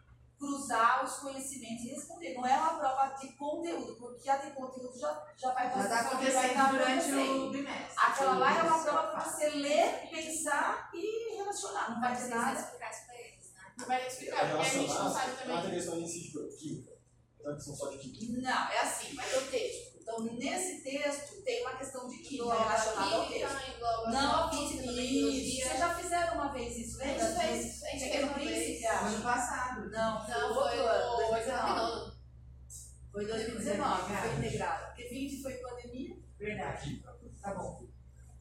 os 1.03 1.15
conhecimentos 1.17 1.85
e 1.85 1.89
responder. 1.89 2.33
Não 2.33 2.45
é 2.45 2.57
uma 2.57 2.73
prova 2.79 3.15
de 3.15 3.27
conteúdo, 3.33 3.95
porque 3.95 4.29
a 4.29 4.37
de 4.37 4.51
conteúdo 4.51 4.97
já, 4.97 5.25
já 5.37 5.51
vai 5.53 5.69
já 5.69 5.87
vai 5.87 5.99
acontecendo 5.99 6.45
estar 6.45 6.71
durante 6.71 7.11
o 7.13 7.49
bimestre. 7.51 7.93
Aquela 7.97 8.37
lá 8.37 8.57
é 8.57 8.63
uma 8.63 8.83
prova 8.83 9.07
para 9.11 9.23
você 9.23 9.49
ler, 9.49 10.09
pensar 10.09 10.89
e 10.93 11.35
relacionar. 11.37 11.91
Não 11.91 12.01
vai 12.01 12.15
ter 12.15 12.27
nada. 12.27 12.59
explicar 12.59 12.91
isso 12.91 13.05
pra 13.05 13.15
eles, 13.19 13.53
né? 13.53 13.85
Vai 13.85 14.07
explicar, 14.07 14.49
porque 14.49 14.61
a 14.61 14.69
gente 14.69 14.93
não 14.93 15.13
sabe 15.13 15.31
Não 15.31 15.37
também. 15.37 15.61
tem 15.61 15.71
questão 15.71 15.99
em 15.99 16.07
si 16.07 16.19
de 16.21 16.57
química. 16.57 16.93
Então, 17.39 17.55
que 17.55 17.61
são 17.63 17.75
só 17.75 17.89
de 17.89 17.97
química. 17.97 18.41
Não, 18.41 18.71
é 18.71 18.79
assim, 18.79 19.15
vai 19.15 19.27
ter 19.29 19.37
o 19.37 19.47
texto. 19.51 19.92
Então, 20.03 20.19
nesse 20.33 20.81
texto, 20.83 21.41
tem 21.43 21.61
uma 21.61 21.77
questão 21.77 22.07
de 22.09 22.17
química 22.17 22.53
relacionada 22.55 23.15
ao 23.15 23.25
texto. 23.25 23.57
Engloba 23.73 24.11
Não, 24.11 24.49
física, 24.51 24.83
isso. 24.83 24.93
biologia. 24.93 25.65
Vocês 25.65 25.79
já 25.79 25.95
fizeram 25.95 26.33
uma 26.35 26.51
vez 26.51 26.77
isso, 26.77 27.01
A 27.01 27.05
gente 27.05 27.19
fez, 27.19 27.33
a 27.33 27.45
gente 27.47 27.79
fez 27.79 28.03
Pequeno 28.03 28.27
uma 28.27 28.33
vez. 28.37 28.49
Príncipe, 28.51 28.85
Ano 28.85 29.07
acho. 29.07 29.21
passado. 29.23 29.89
Não, 29.89 30.25
foi 30.25 30.33
Não, 30.35 30.53
foi 30.53 30.77
ano, 30.79 31.11
no 31.11 31.17
2019. 31.17 31.69
nono. 31.79 32.13
Foi 33.13 33.25
2019, 33.25 34.13
foi 34.13 34.33
integrado. 34.45 34.85
Porque 34.87 35.03
20 35.07 35.41
foi 35.41 35.53
pandemia. 35.53 36.15
Verdade. 36.37 37.03
Tá 37.41 37.53
bom. 37.53 37.83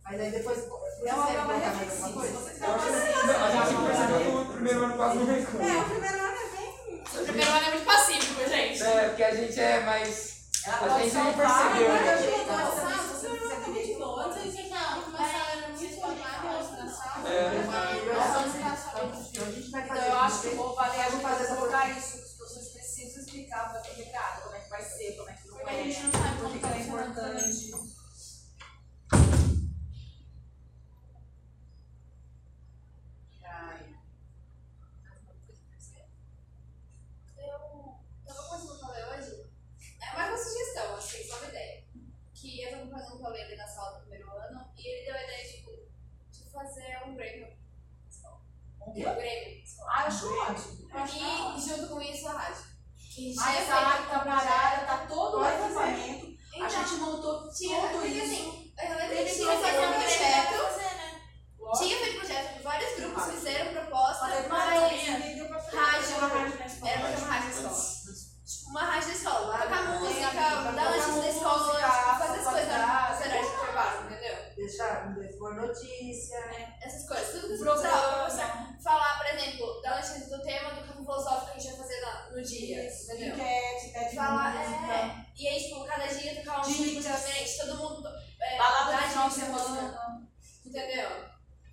Mas 0.05 0.21
aí 0.21 0.31
depois. 0.33 0.59
É 0.59 1.15
uma 1.15 1.27
vocês 1.27 1.37
prova 1.37 1.59
reflexiva. 1.59 2.23
que 2.23 2.65
a 2.65 3.65
gente 3.65 3.87
percebeu 3.87 4.45
no 4.45 4.53
primeiro 4.53 4.85
ano 4.85 4.97
quase 4.97 5.19
não 5.19 5.27
recua. 5.27 5.63
É, 5.65 5.77
o 5.81 5.85
primeiro 5.91 6.19
ano 6.19 6.37
é 6.37 6.57
bem. 6.57 7.03
O 7.03 7.25
primeiro 7.25 7.51
ano 7.53 7.67
é 7.67 7.71
muito 7.71 7.85
pacífico, 7.85 8.49
gente. 8.49 8.83
É, 8.83 9.09
porque 9.09 9.23
a 9.25 9.35
gente 9.35 9.61
é 9.61 9.81
mais. 9.81 10.32
Ela 10.65 10.77
A 10.77 10.79
pode 10.79 11.05
gente 11.05 11.15
não 11.15 11.25
salvar, 11.25 11.73
percebeu, 11.73 11.89
mas 11.93 12.03
né? 12.03 12.13
a 12.13 12.17
Então. 12.17 12.53
É. 17.27 17.63
Sabendo 17.63 19.29
Então 19.31 19.47
a 19.47 19.51
gente 19.51 19.71
vai 19.71 19.87
fazer. 19.87 20.01
Então 20.01 20.13
eu 20.13 20.19
acho 20.21 20.41
que 20.43 20.49
vou 20.55 20.75
valer 20.75 21.01
a 21.01 21.11
gente 21.11 21.23
fazer 21.23 21.45
essa 21.45 21.57
colocar 21.57 21.91
isso, 21.91 22.19
que 22.33 22.39
vocês 22.39 22.69
precisam 22.69 23.23
explicar 23.23 23.71
para 23.73 23.83
o 23.83 23.93
integrado, 23.93 24.43
como 24.43 24.55
é 24.55 24.61
que 24.61 24.71
vai 24.71 24.83
ser, 24.83 25.17
como 25.17 25.31
é 25.31 25.33
que 25.35 25.49
não 25.49 25.57
Porque 25.57 25.71
a 25.71 25.83
gente 25.83 25.97
é, 25.99 26.03
não 26.03 26.13
sabe 26.13 26.41
como 26.41 26.57
é 26.57 26.59
também. 26.59 26.83
importante. 26.83 27.73
Ai, 33.45 33.97
Eu 37.39 38.35
tava 38.35 38.49
conversando 38.49 38.81
com 38.81 38.95
ela 38.95 39.17
hoje. 39.17 39.47
É 40.01 40.17
mais 40.17 40.29
uma 40.31 40.39
sugestão, 40.39 40.97
assim, 40.97 41.25
só 41.25 41.39
uma 41.39 41.49
ideia. 41.49 41.85
Que 42.35 42.63
eu 42.63 42.71
tava 42.73 42.91
fazendo 42.91 43.17
um 43.17 43.23
rolê 43.23 43.43
ali 43.43 43.57
na 43.57 43.67
sala 43.67 43.99
do 43.99 44.01
primeiro 44.03 44.31
ano 44.31 44.71
e 44.77 44.87
ele 44.89 45.07
deu 45.07 45.15
a 45.15 45.23
ideia, 45.23 45.49
tipo, 45.49 45.71
de 46.31 46.51
fazer 46.51 46.99
um 47.07 47.15
Grêmio. 47.15 47.49
Um 48.81 48.91
Um 48.91 48.93
quê? 48.95 49.63
Ótimo. 50.13 51.57
E 51.57 51.61
junto 51.61 51.89
com 51.89 52.01
isso 52.01 52.29
a 52.29 52.33
rádio. 52.33 52.63
Que 53.15 53.35
A 53.39 53.57
essa 53.57 53.75
área 53.75 54.07
tá 54.07 54.19
parada, 54.21 54.87
tá 54.87 55.07
todo 55.09 55.39
o 55.39 55.47
equipamento. 55.47 56.33
Então, 56.55 56.67
A 56.67 56.69
gente 56.69 56.95
montou 56.97 57.51
tinha, 57.53 57.81
tudo 57.81 57.93
porque 57.93 58.09
isso. 58.09 58.25
assim, 58.25 58.73
eu 58.83 58.97
lembro 58.97 59.17
que 59.17 59.25
tinha 59.25 59.35
tinha 59.35 59.57
que 59.57 59.63
fazer 59.63 59.73
feito 59.73 59.83
um 59.83 59.89
um 59.89 59.93
projeto. 59.93 60.49
projeto. 60.49 60.73
fazer, 60.73 60.97
né? 60.97 61.21
Tinha 61.79 61.97
feito 61.99 62.19
projeto, 62.19 62.63
vários 62.63 62.97
grupos 62.97 63.25
fizeram 63.25 63.73
proposta, 63.73 64.19
Falei, 64.21 64.49
mas 64.49 64.49
mas 64.49 64.83
aí 64.83 65.11
ninguém 65.11 65.37
deu 65.37 65.49
pra 65.49 65.59
fazer. 65.61 65.77
rádio, 65.77 66.17
Uma 66.19 66.29
rádio 66.29 66.59
na 66.59 66.67
escola. 66.67 66.91
era 66.91 67.01
pra 67.01 67.09
ter 67.11 67.17
uma 67.23 67.27
rádio 67.33 67.49
na 67.49 67.55
escola. 67.55 68.23
Tipo, 68.53 68.71
uma 68.71 68.83
rádio 68.85 69.09
da 69.09 69.15
escola, 69.15 69.41
Lá 69.47 69.59
tocar 69.59 69.83
na- 69.83 70.01
música, 70.01 70.15
tem 70.15 70.23
dar 70.35 70.53
aqui, 70.53 70.65
notícia 70.65 70.73
da 70.73 71.13
tocar 71.13 71.29
escola, 71.29 71.59
música, 71.59 71.91
tipo, 71.91 72.19
fazer 72.19 72.39
as 72.39 72.45
coisas 72.45 72.47
atualizar. 72.47 72.79
no 72.79 72.93
horário 72.93 73.49
de 73.49 73.55
intervalo, 73.55 74.05
entendeu? 74.11 74.37
Deixar 74.57 75.15
por 75.39 75.55
notícia. 75.55 76.39
Essas 76.83 77.09
coisas, 77.09 77.29
tudo 77.31 77.41
que 77.49 77.57
você 77.59 77.65
Programa. 77.65 78.23
precisava. 78.25 78.73
Você 78.73 78.83
falar, 78.83 79.19
por 79.19 79.27
exemplo, 79.27 79.81
dar 79.83 79.95
notícia 79.97 80.37
do 80.37 80.43
tema 80.43 80.71
do 80.75 80.81
campo 80.87 81.03
filosófico 81.05 81.53
que 81.53 81.59
a 81.59 81.61
gente 81.61 81.77
vai 81.77 81.87
fazer 81.87 82.01
na- 82.01 82.31
no 82.31 82.43
dia, 82.43 82.85
entendeu? 82.93 83.35
Enquete, 83.35 83.93
pede 83.93 84.17
Falar, 84.17 84.55
música. 84.55 84.93
é, 84.93 85.27
e 85.37 85.49
aí, 85.49 85.63
tipo, 85.63 85.85
cada 85.85 86.07
dia 86.07 86.35
tocar 86.37 86.59
um 86.59 86.63
tipo 86.63 86.83
Dicas. 86.85 87.05
diferente, 87.05 87.59
todo 87.59 87.77
mundo 87.77 88.09
é, 88.41 88.59
Balada 88.59 88.91
dá 88.93 88.97
do 88.99 89.09
final 89.09 89.29
de 89.29 89.35
dicas 89.35 89.47
de 89.49 89.53
música, 89.53 89.75
semana. 89.77 90.29
entendeu? 90.67 91.11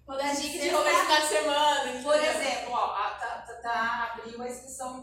Vou 0.07 0.17
dar 0.17 0.33
dicas 0.35 0.51
de 0.51 0.59
Sexta- 0.59 0.77
rolê 0.77 0.91
de 0.91 1.01
final 1.01 1.21
de 1.21 1.27
semana, 1.27 1.83
entendeu? 1.89 2.03
Por 2.03 2.15
exemplo, 2.23 2.71
ó, 2.73 2.85
a- 2.95 3.09
tá, 3.11 3.27
tá, 3.47 3.53
tá- 3.61 4.13
abriu 4.19 4.41
a 4.41 4.47
inscrição 4.47 5.01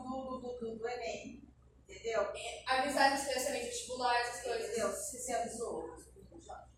do, 0.67 0.73
do, 0.73 0.73
do, 0.73 0.73
do, 0.75 0.79
do 0.79 0.89
Enem. 0.89 1.43
Entendeu? 1.89 2.23
Entendeu? 2.23 2.63
Avisar 2.67 3.13
de 3.15 3.21
especialmente 3.23 3.67
vestibular, 3.67 4.21
essas 4.21 4.43
coisas. 4.43 4.67
Entendeu? 4.69 4.89
Você 4.91 5.19
se 5.19 5.33
avisou. 5.33 5.97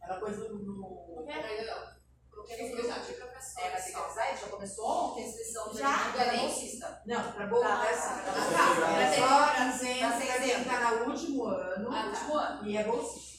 Era 0.03 0.20
coisa 0.20 0.49
do. 0.49 0.59
no- 0.59 1.14
Não 1.16 1.26
quero 1.26 1.47
ainda 1.47 1.64
não. 1.74 1.99
Coloquei 2.30 2.70
no 2.70 2.76
grupo 2.76 3.01
de 3.01 3.12
professores. 3.14 3.57
É, 3.59 3.70
vai 3.70 3.82
ter 3.82 3.91
que 3.91 3.97
avisar, 3.99 4.39
já 4.39 4.47
começou 4.49 4.86
ontem 4.86 5.24
a 5.24 5.26
inscrição 5.28 5.68
do 5.68 5.78
Já? 5.78 5.91
Edmundo, 6.09 6.18
era 6.20 6.36
bolsista. 6.39 7.03
Não, 7.07 7.32
pra 7.32 7.47
voltar 7.47 7.68
Tá, 7.68 7.84
tá, 7.84 8.93
Era 9.01 9.11
tá. 9.11 9.16
só 9.16 9.68
isento 9.76 10.01
Tá 10.01 10.36
quem 10.39 10.47
isento. 10.47 10.68
tá 10.68 10.91
no 10.93 11.11
último 11.12 11.45
ano 11.45 11.91
Ah, 11.91 12.03
tá. 12.03 12.09
Último 12.11 12.34
ano. 12.36 12.68
e 12.68 12.76
é 12.76 12.84
bolsista. 12.84 13.38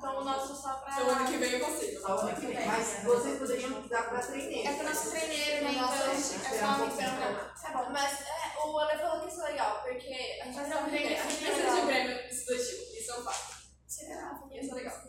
Tá. 0.00 0.08
Então 0.08 0.20
o 0.20 0.24
nosso 0.24 0.54
só 0.54 0.74
pra. 0.74 0.92
Então, 0.92 1.10
ano 1.10 1.26
que 1.26 1.36
vem 1.38 1.52
eu 1.52 1.60
consigo. 1.66 2.00
O 2.02 2.12
ano 2.12 2.34
que 2.34 2.46
vem. 2.46 2.66
Mas 2.66 3.02
vocês 3.04 3.38
poderiam 3.38 3.88
dar 3.88 4.08
pra 4.08 4.20
treineiro. 4.20 4.68
É 4.68 4.74
pro 4.74 4.88
nosso 4.88 5.10
treineiro, 5.10 5.64
né? 5.64 5.72
Então, 5.72 5.92
é 5.92 6.58
só 6.58 6.82
um 6.82 6.88
esperar 6.88 7.54
Tá 7.60 7.72
bom, 7.72 7.90
mas 7.90 8.20
é, 8.20 8.58
o 8.64 8.78
Ale 8.78 8.98
falou 8.98 9.20
que 9.22 9.32
isso 9.32 9.40
é 9.42 9.50
legal, 9.50 9.82
porque 9.82 10.38
a 10.40 10.44
gente 10.44 10.54
vai 10.54 10.64
fazer 10.64 10.76
um 10.76 10.88
treino 10.88 11.06
A 11.08 11.28
gente 11.28 11.44
precisa 11.44 11.80
de 11.80 11.86
prêmio 11.86 12.28
estudantil. 12.28 12.78
Isso 12.98 13.10
é 13.10 13.18
um 13.18 13.22
fato. 13.24 13.58
Isso 13.86 14.70
é 14.70 14.74
legal. 14.74 15.02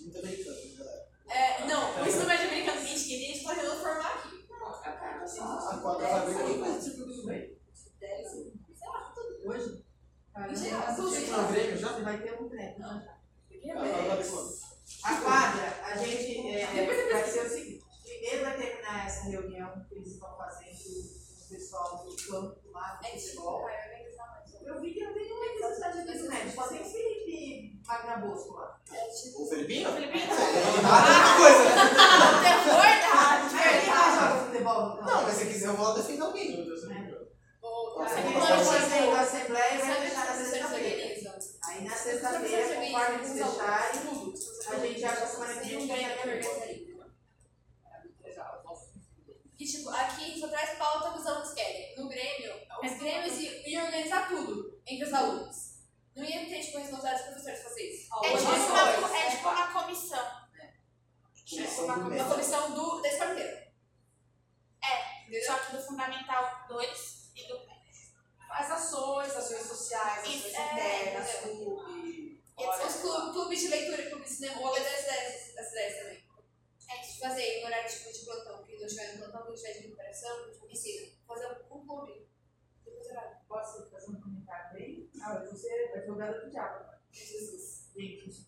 Muito 0.00 0.22
brincando, 0.22 0.76
galera. 0.78 1.08
É, 1.30 1.66
não, 1.66 2.02
o 2.02 2.06
ensino 2.06 2.26
médio 2.26 2.48
americano 2.48 2.80
que 2.80 2.84
a 2.84 2.88
gente 2.88 3.04
queria, 3.04 3.30
a 3.30 3.32
gente 3.34 3.44
pode 3.44 3.60
formar 3.60 4.14
aqui. 4.14 4.44
A 5.34 5.78
quadra 5.78 6.08
vai 6.08 6.34
brincar. 6.34 6.80
Tudo 6.80 7.26
bem. 7.26 7.58
Hoje? 9.46 9.84
Mentira, 10.36 10.76
Caramba, 10.78 10.96
tudo 10.96 11.10
você 11.10 11.20
bem. 11.20 11.30
vai- 11.30 11.42
Não, 11.42 11.52
Grêmio 11.52 11.76
já? 11.78 11.88
Você 11.88 12.02
vai 12.02 12.18
ter 12.22 12.42
um 12.42 12.48
treino. 12.48 13.13
A 13.72 15.16
quadra, 15.20 15.74
a 15.84 15.96
gente 15.96 16.48
é, 16.48 16.66
vai 17.12 17.24
ser 17.24 17.46
o 17.46 17.48
seguinte: 17.48 17.84
primeiro 18.04 18.44
vai 18.44 18.56
terminar 18.56 19.06
essa 19.06 19.24
reunião 19.28 19.84
que 19.88 19.94
eles 19.94 20.08
estão 20.12 20.36
fazendo 20.36 20.76
com 20.76 20.90
o 21.00 21.48
pessoal 21.48 22.04
do 22.04 22.16
campo 22.16 22.56
lá 22.72 22.98
do 23.00 23.06
É 23.06 23.10
tipo, 23.10 23.22
futebol. 23.26 23.62
vai. 23.62 23.84
Eu 24.64 24.80
vi 24.80 24.94
que 24.94 25.04
não 25.04 25.12
tem 25.12 25.24
nenhuma 25.24 25.46
necessidade 25.46 26.02
de 26.04 26.28
médio, 26.28 26.54
só 26.54 26.68
tem 26.68 26.80
o 26.80 26.84
Felipe 26.84 27.80
Magna 27.86 28.16
Bosco 28.16 28.54
lá. 28.54 28.80
O 29.36 29.46
Felipinho? 29.46 29.92
Filipino? 29.92 30.32
Ah, 30.86 31.04
tem 31.04 31.14
uma 31.20 31.36
coisa? 31.36 31.64
Terror 32.42 32.82
da 32.82 33.12
rádio, 33.14 33.56
mais 33.56 34.14
joga 34.14 34.44
futebol? 34.46 34.92
Então? 34.94 35.04
Não, 35.04 35.22
mas 35.22 35.34
se 35.34 35.46
quiser 35.46 35.68
eu 35.68 35.74
vou 35.76 35.88
lá 35.88 35.94
defender 35.94 36.22
alguém. 36.22 36.66
Ou 37.60 37.98
Não, 37.98 38.06
que 38.06 38.22
não, 38.22 38.64
fazer 38.64 39.10
da 39.10 39.20
Assembleia 39.20 39.74
e 39.74 39.78
vai 39.78 40.00
deixar 40.00 40.24
na 40.26 40.32
vocês 40.32 40.48
sexta-feira. 40.48 41.03
Aí 41.74 41.82
na 41.82 41.96
sexta-feira, 41.96 42.76
conforme 42.76 43.14
eles 43.16 43.32
fecharem, 43.32 44.00
a 44.68 44.86
gente 44.86 45.00
já 45.00 45.16
pra 45.16 45.26
semana 45.26 45.54
que 45.54 45.68
Tem 45.68 45.78
vem 45.78 45.88
vai 45.88 46.18
organizaria. 46.20 46.94
E 49.58 49.64
tipo, 49.64 49.90
aqui 49.90 50.38
só 50.38 50.48
traz 50.48 50.78
pauta 50.78 51.12
que 51.12 51.18
os 51.18 51.26
alunos 51.26 51.52
querem. 51.52 51.96
No 51.96 52.08
Grêmio, 52.08 52.54
os 52.82 52.98
Grêmios 52.98 53.38
iam 53.66 53.86
organizar 53.86 54.28
tudo 54.28 54.80
entre 54.86 55.04
os 55.04 55.12
alunos. 55.12 55.74
Não 56.14 56.24
ia 56.24 56.46
ter, 56.46 56.60
tipo, 56.60 56.78
responsabilidade 56.78 57.24
dos 57.24 57.42
professores 57.42 57.62
fazer 57.62 57.82
isso. 57.90 58.08
É 58.22 58.36
tipo, 58.36 58.48
é 58.48 58.52
uma, 58.52 59.08
dois. 59.08 59.12
é 59.14 59.30
tipo 59.30 59.48
uma 59.48 59.72
comissão. 59.72 60.44
Uma, 61.82 61.94
do 61.94 62.00
uma 62.00 62.08
mês. 62.08 62.22
comissão 62.22 62.74
do, 62.74 63.02
da 63.02 63.08
escola 63.08 63.32
inteira. 63.32 63.64
Só 65.44 65.58
que 65.58 65.76
do 65.76 65.82
Fundamental 65.82 66.66
2 66.68 67.23
Faz 68.56 68.70
ações, 68.70 69.34
ações 69.36 69.62
sociais, 69.66 70.20
ações 70.20 70.34
Isso, 70.46 70.56
é, 70.56 70.72
internas, 70.72 71.34
entendeu? 71.34 71.56
clube. 71.76 72.42
Olha, 72.56 72.86
os 72.86 72.94
clu- 72.94 73.32
clubes 73.32 73.60
de 73.60 73.68
leitura 73.68 74.02
e 74.02 74.10
clubes 74.10 74.30
de 74.30 74.36
cinema, 74.36 74.60
o 74.60 74.72
das 74.72 75.02
ideias, 75.02 75.54
das 75.56 75.70
ideias 75.72 75.98
também. 75.98 76.24
É 76.88 77.00
de 77.00 77.18
fazer 77.18 77.60
no 77.60 77.66
horário 77.66 77.90
tipo, 77.90 78.12
de 78.12 78.24
plantão, 78.24 78.62
que 78.62 78.76
não 78.78 78.86
tiver 78.86 79.12
no 79.12 79.18
plantão, 79.18 79.42
que 79.42 79.48
não 79.48 79.56
tiver 79.56 79.72
de 79.72 79.78
recuperação, 79.80 80.52
tipo, 80.52 80.68
ensina. 80.70 81.12
Fazer 81.26 81.46
um 81.48 81.82
clube. 81.84 82.28
Posso 83.48 83.90
fazer 83.90 84.10
um 84.10 84.20
comentário 84.20 84.76
aí? 84.76 85.10
Ah, 85.20 85.34
eu 85.34 85.46
vou 85.46 85.56
ser 85.56 85.92
advogada 85.94 86.40
do 86.40 86.50
diabo. 86.50 86.92
Jesus. 87.10 87.90
Gente, 87.96 88.28
isso 88.28 88.46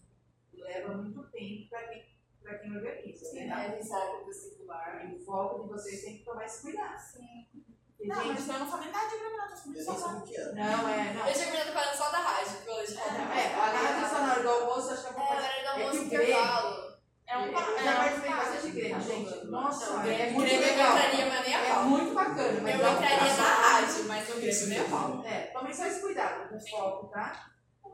leva 0.52 0.94
muito 0.96 1.22
tempo 1.30 1.68
para 1.68 1.88
quem, 1.88 2.16
pra 2.42 2.58
quem 2.58 2.76
organiza. 2.76 3.24
Sim, 3.24 3.46
né? 3.46 3.76
é, 3.76 3.80
o 3.80 3.84
foco 3.84 4.24
do 4.24 4.32
circular 4.32 5.08
e 5.10 5.14
o 5.16 5.24
foco 5.24 5.62
de 5.62 5.68
vocês 5.68 6.02
tem 6.02 6.18
que 6.18 6.24
tomar 6.24 6.44
esse 6.44 6.62
cuidado. 6.62 6.98
Sim. 6.98 7.55
Não, 8.00 8.16
gente, 8.22 8.42
mas 8.42 8.48
eu 8.48 8.58
não 8.64 8.70
falei 8.70 8.90
nada 8.90 9.08
de 9.08 9.16
não. 9.16 9.46
Tô 9.56 9.68
Eu 9.70 9.72
nem 9.72 9.84
falando 9.84 10.00
só 10.00 10.16
o 10.18 10.22
que 10.22 10.36
era. 10.36 10.52
não 10.52 10.88
é, 10.88 11.12
não. 11.14 11.26
Eu 11.26 11.32
tinha 11.32 11.46
terminado 11.46 11.72
falando 11.72 11.96
só 11.96 12.10
da 12.10 12.18
rádio, 12.18 12.58
que 12.62 12.70
hoje. 12.70 12.96
É, 12.96 13.54
a 13.54 13.66
rádio 13.66 14.08
só 14.10 14.18
na 14.20 14.32
hora 14.32 14.42
do 14.42 14.48
almoço, 14.50 14.90
acho 14.92 15.02
que 15.02 15.08
é 15.08 15.10
É, 15.10 15.12
uma 15.16 15.26
coisa. 15.26 15.42
horário 15.42 15.62
do 15.62 15.68
É 15.68 15.74
que 15.74 15.82
almoço, 15.82 16.02
o 16.02 16.08
Grêmio- 16.08 16.26
intervalo. 16.28 16.96
É 17.28 17.38
um 17.38 17.46
Eu 17.46 17.52
pa- 17.52 17.60
já 17.82 17.90
é 17.90 17.96
participei 17.96 18.30
bastante 18.30 18.62
de 18.62 18.70
Grêmio, 18.70 19.00
gente. 19.00 19.46
Nossa, 19.46 19.84
é 20.06 20.30
muito 20.30 20.52
eu 20.54 20.60
legal. 20.60 20.92
entraria, 20.96 21.26
mas 21.26 21.44
nem 21.46 21.54
a 21.56 21.58
É 21.58 21.82
muito 21.82 22.14
bacana, 22.14 22.60
mas 22.60 22.80
Eu 22.80 22.92
entraria 22.92 23.34
na 23.34 23.42
rádio, 23.42 24.04
mas 24.04 24.28
no 24.28 24.34
Grêmio 24.36 24.66
nem 24.68 24.78
a 24.80 24.84
pau. 24.84 25.24
É, 25.24 25.40
tomem 25.46 25.74
só 25.74 25.86
esse 25.86 26.00
cuidado 26.00 26.48
com 26.48 26.56
o 26.56 26.60
foco, 26.70 27.06
tá? 27.08 27.50
Eu 27.84 27.90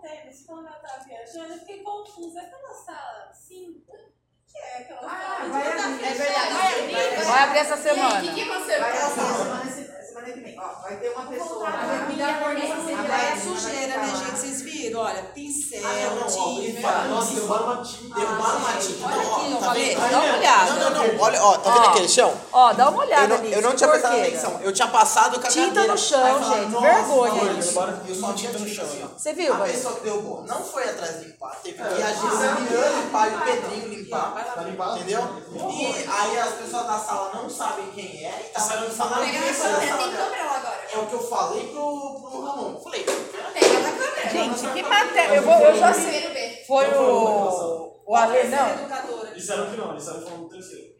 tema, 0.00 0.30
se 0.32 0.44
quando 0.46 0.66
eu 0.66 0.72
tava 0.80 1.04
viajando, 1.04 1.52
eu 1.54 1.58
fiquei 1.58 1.82
confusa. 1.82 2.40
Aquela 2.42 2.72
sala 2.74 3.32
5, 3.32 3.80
que 3.84 3.90
é 3.90 3.94
aquela 3.94 4.08
Ah, 5.02 5.46
vai 5.50 5.66
abrir, 5.68 6.04
é 6.04 6.14
verdade. 6.14 6.54
Vai 6.54 6.78
abrir? 6.80 7.24
Vai 7.24 7.42
abrir 7.44 7.58
essa 7.58 7.76
semana. 7.76 8.18
o 8.18 8.22
que, 8.22 8.34
que 8.34 8.42
aconteceu? 8.42 8.80
Vai 8.80 8.90
abrir 8.90 9.10
semana, 9.10 9.97
semana 10.18 10.32
que 10.32 10.40
vem. 10.40 10.56
Ó, 10.58 10.82
vai 10.82 10.96
ter 10.96 11.08
uma 11.10 11.26
pessoa 11.26 11.68
A 11.68 12.06
sempre 12.86 13.12
é 13.12 13.36
sujeira, 13.36 13.96
né, 13.98 14.06
gente? 14.16 14.38
Vocês 14.38 14.62
viram? 14.62 15.00
Olha, 15.00 15.22
pincel, 15.34 15.80
Ah, 15.84 16.26
tinta. 16.26 16.80
fala, 16.80 17.04
nossa, 17.08 17.34
derrubaram 17.34 17.64
uma 17.66 17.82
tinta. 17.82 18.14
Derrubaram 18.14 18.58
uma 18.58 18.72
tinta. 18.72 19.08
Não, 19.08 19.56
ó, 19.56 19.60
tá 19.60 19.72
vendo? 19.72 20.00
dá 20.10 20.18
uma 20.20 20.36
olhada. 20.36 20.72
Não, 20.72 20.90
não, 20.90 21.06
não, 21.14 21.20
olha, 21.20 21.42
ó, 21.42 21.58
tá 21.58 21.70
vendo 21.70 21.86
aquele 21.88 22.08
chão? 22.08 22.34
Ó, 22.52 22.72
dá 22.72 22.88
uma 22.88 23.02
olhada 23.02 23.22
Eu 23.24 23.28
não, 23.28 23.36
ali. 23.36 23.52
eu 23.52 23.62
não 23.62 23.76
tinha 23.76 23.88
prestado 23.88 24.16
atenção. 24.18 24.60
Eu 24.62 24.72
tinha 24.72 24.88
passado 24.88 25.40
com 25.40 25.46
a 25.46 25.50
Tinta 25.50 25.86
no 25.86 25.98
chão, 25.98 26.42
gente, 26.44 26.80
vergonha 26.80 27.52
isso. 27.52 27.78
Eu 28.08 28.14
só 28.14 28.32
tinha 28.32 28.52
tinta 28.52 28.58
no 28.58 28.68
chão. 28.68 28.86
ó. 29.04 29.18
Você 29.18 29.32
viu, 29.32 29.54
A 29.54 29.58
pessoa 29.58 29.94
que 29.94 30.00
derrubou 30.04 30.42
não 30.46 30.62
foi 30.62 30.84
atrás 30.88 31.20
de 31.20 31.26
limpar. 31.26 31.56
Teve 31.62 31.76
que 31.76 32.00
ir 32.00 32.02
a 32.02 32.12
Giseliane 32.12 32.68
limpar 33.02 33.32
e 33.32 33.34
o 33.36 33.40
Pedrinho 33.40 33.88
limpar. 33.88 33.98
Tá? 34.08 34.94
Entendeu? 34.96 35.20
E 35.70 35.86
aí 36.08 36.38
as 36.38 36.54
pessoas 36.54 36.86
da 36.86 36.98
sala 36.98 37.30
não 37.34 37.50
sabem 37.50 37.86
quem 37.94 38.24
é 38.24 38.42
e 38.42 38.58
estavam 38.58 38.90
Sabe, 38.90 38.94
falando 38.94 39.54
sala 39.54 39.78
dela. 39.78 40.07
Câmera 40.10 40.44
lá 40.44 40.56
agora. 40.56 40.80
É 40.92 40.98
o 40.98 41.06
que 41.06 41.14
eu 41.14 41.22
falei 41.22 41.68
pro, 41.68 42.20
pro 42.20 42.44
Ramon. 42.44 42.80
Falei, 42.80 43.04
Pega 43.04 43.78
na 43.80 43.92
câmera. 43.92 44.30
Gente, 44.30 44.72
que 44.72 44.82
matéria. 44.82 45.36
Eu, 45.36 45.42
vou, 45.42 45.54
eu 45.54 45.76
já 45.76 45.92
sei. 45.92 46.64
Foi 46.66 46.86
o. 46.94 47.88
O 48.06 48.16
Ale, 48.16 48.48
não. 48.48 49.34
Disseram 49.34 49.70
que 49.70 49.76
não, 49.76 49.94
disseram 49.94 50.20
que 50.20 50.30
foi 50.30 50.38
no 50.38 50.48
terceiro. 50.48 50.98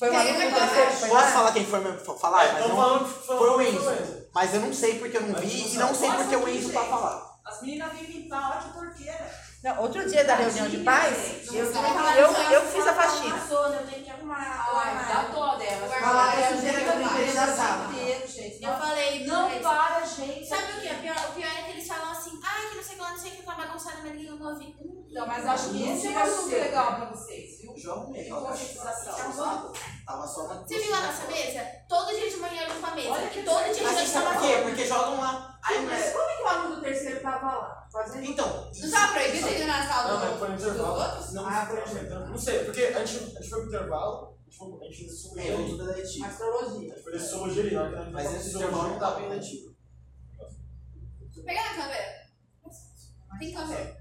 Foi 0.00 0.08
o 0.08 0.12
do 0.12 0.18
terceiro. 0.18 0.92
Foi 0.92 1.08
posso 1.10 1.32
falar 1.32 1.52
quem 1.52 1.66
foi 1.66 1.80
mesmo 1.80 2.18
falar? 2.18 2.44
É, 2.44 2.52
mas 2.52 2.62
tão 2.62 2.68
não, 2.70 2.76
falando 2.76 3.04
que 3.04 3.26
foi, 3.26 3.36
foi 3.36 3.50
o 3.50 3.62
Enzo. 3.62 4.26
Mas 4.34 4.54
eu 4.54 4.60
não 4.60 4.72
sei 4.72 4.98
porque 4.98 5.16
eu 5.16 5.20
não 5.20 5.32
Mas 5.32 5.40
vi 5.40 5.62
não 5.62 5.68
e 5.68 5.76
não 5.76 5.94
sei 5.94 6.10
porque 6.10 6.36
o 6.36 6.48
Enzo 6.48 6.72
tá 6.72 6.84
falando. 6.84 7.22
As 7.44 7.60
meninas 7.62 7.92
vêm 7.92 8.04
limpar, 8.04 8.50
olha 8.50 8.62
que 8.62 8.72
porqueira. 8.72 9.30
Não, 9.62 9.82
outro 9.82 10.08
dia 10.08 10.24
da 10.24 10.36
reunião 10.36 10.68
de 10.70 10.78
pais, 10.78 11.46
eu, 11.52 11.64
eu, 11.66 12.32
eu 12.52 12.62
fiz 12.62 12.86
a 12.86 12.94
faxina. 12.94 13.36
Eu 13.50 13.86
tenho 13.86 14.04
que 14.04 14.10
arrumar 14.10 14.38
Ai, 14.72 14.94
dá 14.94 15.00
armário. 15.18 15.32
dó 15.34 15.54
delas. 15.56 15.88
Guarda- 15.88 16.06
Falar 16.06 16.36
da 16.36 16.48
sujeira 16.48 16.80
que 16.80 16.86
eu 16.88 16.98
limpei 16.98 17.32
da 17.34 17.46
sala. 17.46 17.90
Eu 17.94 18.72
falei, 18.78 19.26
Não 19.26 19.50
para, 19.60 20.06
gente. 20.06 20.46
Sabe 20.48 20.62
o 20.72 20.80
que? 20.80 20.94
pior? 20.94 21.16
O 21.28 21.32
pior 21.34 21.50
é 21.58 21.62
que 21.64 21.70
eles 21.72 21.86
falam 21.86 22.10
assim, 22.10 22.40
ah, 22.42 22.68
que 22.70 22.76
não 22.76 22.82
sei 22.82 22.94
o 22.94 22.96
que 22.96 23.02
lá, 23.02 23.10
não 23.10 23.18
sei 23.18 23.30
o 23.32 23.34
que 23.36 23.42
tá 23.42 23.54
bagunçado, 23.54 23.96
mas 24.02 24.12
ninguém 24.14 24.32
ouve. 24.32 24.76
Hum, 24.80 25.04
Então, 25.10 25.26
mas 25.26 25.46
acho 25.46 25.70
que 25.70 25.90
esse 25.90 26.06
é 26.06 26.10
um 26.10 26.18
assunto 26.18 26.52
legal 26.54 26.94
pra 26.96 27.04
vocês, 27.06 27.59
viu? 27.74 27.92
Arrumei. 27.92 28.24
De 28.24 28.32
ó, 28.32 28.40
conscientização. 28.40 29.14
Tava 30.06 30.26
só 30.26 30.48
na 30.48 30.54
Você 30.62 30.78
viu 30.78 30.94
a 30.94 31.00
nossa 31.02 31.26
mesa? 31.26 31.64
Todo 31.88 32.08
dia 32.10 32.30
de 32.30 32.36
manhã 32.36 32.62
eu 32.62 32.74
limpo 32.74 32.86
a 32.86 32.94
mesa. 32.94 33.10
Olha 33.10 33.28
que 33.30 33.42
todo 33.42 33.64
dia 33.64 33.74
de 33.74 33.82
Mas 33.82 33.92
noite 33.94 34.06
você 34.08 34.12
sabe 34.12 34.26
tava 34.26 34.38
por 34.40 34.46
quê? 34.48 34.62
Porque 34.62 34.86
jogam 34.86 35.20
lá. 35.20 35.58
Aí, 35.62 35.86
Mas 35.86 36.12
como 36.12 36.24
é 36.30 36.36
que 36.36 36.42
o 36.42 36.46
aluno 36.48 36.76
do 36.76 36.82
terceiro 36.82 37.20
tava 37.20 37.46
lá? 37.46 37.88
Fazendo 37.92 38.24
Então. 38.24 38.70
Não 38.74 38.90
tava 38.90 39.12
proibido 39.12 39.48
ir 39.48 39.66
na 39.66 39.86
sala 39.86 40.08
Não, 40.14 40.20
do- 40.20 40.26
mas 40.30 40.38
foi 40.38 40.48
no 40.48 40.54
intervalo. 40.54 41.32
Não, 41.32 41.46
Ah, 41.46 41.68
Não 41.70 41.86
sei, 41.86 42.02
então, 42.02 42.28
Não 42.28 42.38
sei, 42.38 42.64
porque 42.64 42.80
a 42.82 43.04
gente, 43.04 43.36
a 43.36 43.40
gente 43.40 43.50
foi 43.50 43.58
pro 43.60 43.68
intervalo, 43.68 44.38
a 44.46 44.50
gente, 44.50 44.84
a 44.84 44.90
gente 44.92 45.10
subiu. 45.12 45.44
eu 45.44 45.66
tudo 45.68 45.90
é 45.90 45.94
letivo. 45.96 46.24
astrologia. 46.26 46.92
A 46.92 46.96
gente 46.96 47.04
fez 47.10 47.22
sociologia 47.22 47.62
ali, 47.62 47.76
a 47.76 48.02
gente 48.02 48.12
Mas 48.12 48.24
tava 48.24 48.36
esse 48.36 48.56
intervalo 48.56 48.88
não 48.88 48.98
tá 48.98 49.10
bem 49.12 49.28
letivo. 49.28 49.70
Pega 51.44 51.62
na 51.62 51.74
câmera. 51.74 52.20
Tem 53.38 53.52
câmera. 53.54 54.00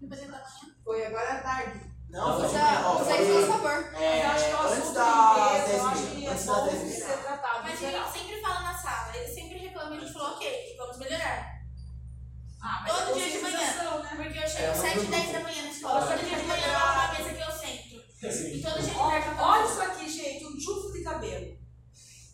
Depois 0.00 0.20
da 0.20 0.26
manhã. 0.28 0.42
Foi 0.84 1.06
agora 1.06 1.32
à 1.32 1.40
tarde. 1.42 1.80
Não, 2.10 2.36
Usa, 2.38 2.46
usa 2.46 3.16
isso, 3.20 3.46
por 3.46 3.60
favor. 3.60 3.90
Mas 3.92 4.02
eu 4.02 4.30
acho 4.30 4.44
que 4.44 4.50
é 4.50 4.56
um 4.56 4.60
antes 4.62 4.78
assunto 4.78 4.88
de 4.88 4.94
10 4.94 5.74
eu 5.74 5.86
acho 5.88 6.02
que 6.06 6.26
é 6.26 6.30
Antes 6.30 6.44
bom 6.46 6.52
das 6.54 6.64
10 6.64 6.78
de 6.78 6.84
mil. 6.86 6.94
ser 7.06 7.16
tratado 7.18 7.62
Mas 7.62 7.72
a 7.72 7.90
gente 7.90 8.12
sempre 8.12 8.40
fala 8.40 8.60
na 8.60 8.74
sala, 8.78 9.16
eles 9.16 9.34
sempre 9.34 9.58
reclamam 9.58 9.94
e 9.94 9.96
a 9.98 10.00
gente 10.00 10.12
falou, 10.12 10.28
ok, 10.32 10.74
vamos 10.78 10.98
melhorar. 10.98 11.58
Ah, 12.62 12.84
Todo 12.88 13.14
dia 13.14 13.30
de 13.30 13.38
manhã. 13.38 13.58
né? 13.58 14.14
Porque 14.16 14.38
eu 14.38 14.48
chego 14.48 14.62
É, 14.62 14.70
às 14.70 14.78
mas 14.78 14.92
7 14.92 14.96
eu- 15.04 15.10
10 15.10 15.32
da 15.32 15.40
manhã 15.40 15.62
na 15.62 15.68
escola, 15.70 16.00
todo 16.06 16.18
dia 16.26 16.36
de 16.38 16.42
manhã 16.46 16.66
eu 16.66 16.76
arrumo 16.76 17.00
a 17.00 17.18
mesa 17.18 17.34
que 17.34 17.42
eu 17.42 17.52
sento. 17.52 17.94
E 18.56 18.62
todo 18.62 18.80
dia 18.82 18.90
de 18.90 18.98
eu 18.98 19.44
Olha 19.44 19.64
isso 19.66 19.80
aqui, 19.82 20.08
gente, 20.10 20.44
um 20.46 20.56
tufo 20.56 20.92
de 20.92 21.04
cabelo. 21.04 21.58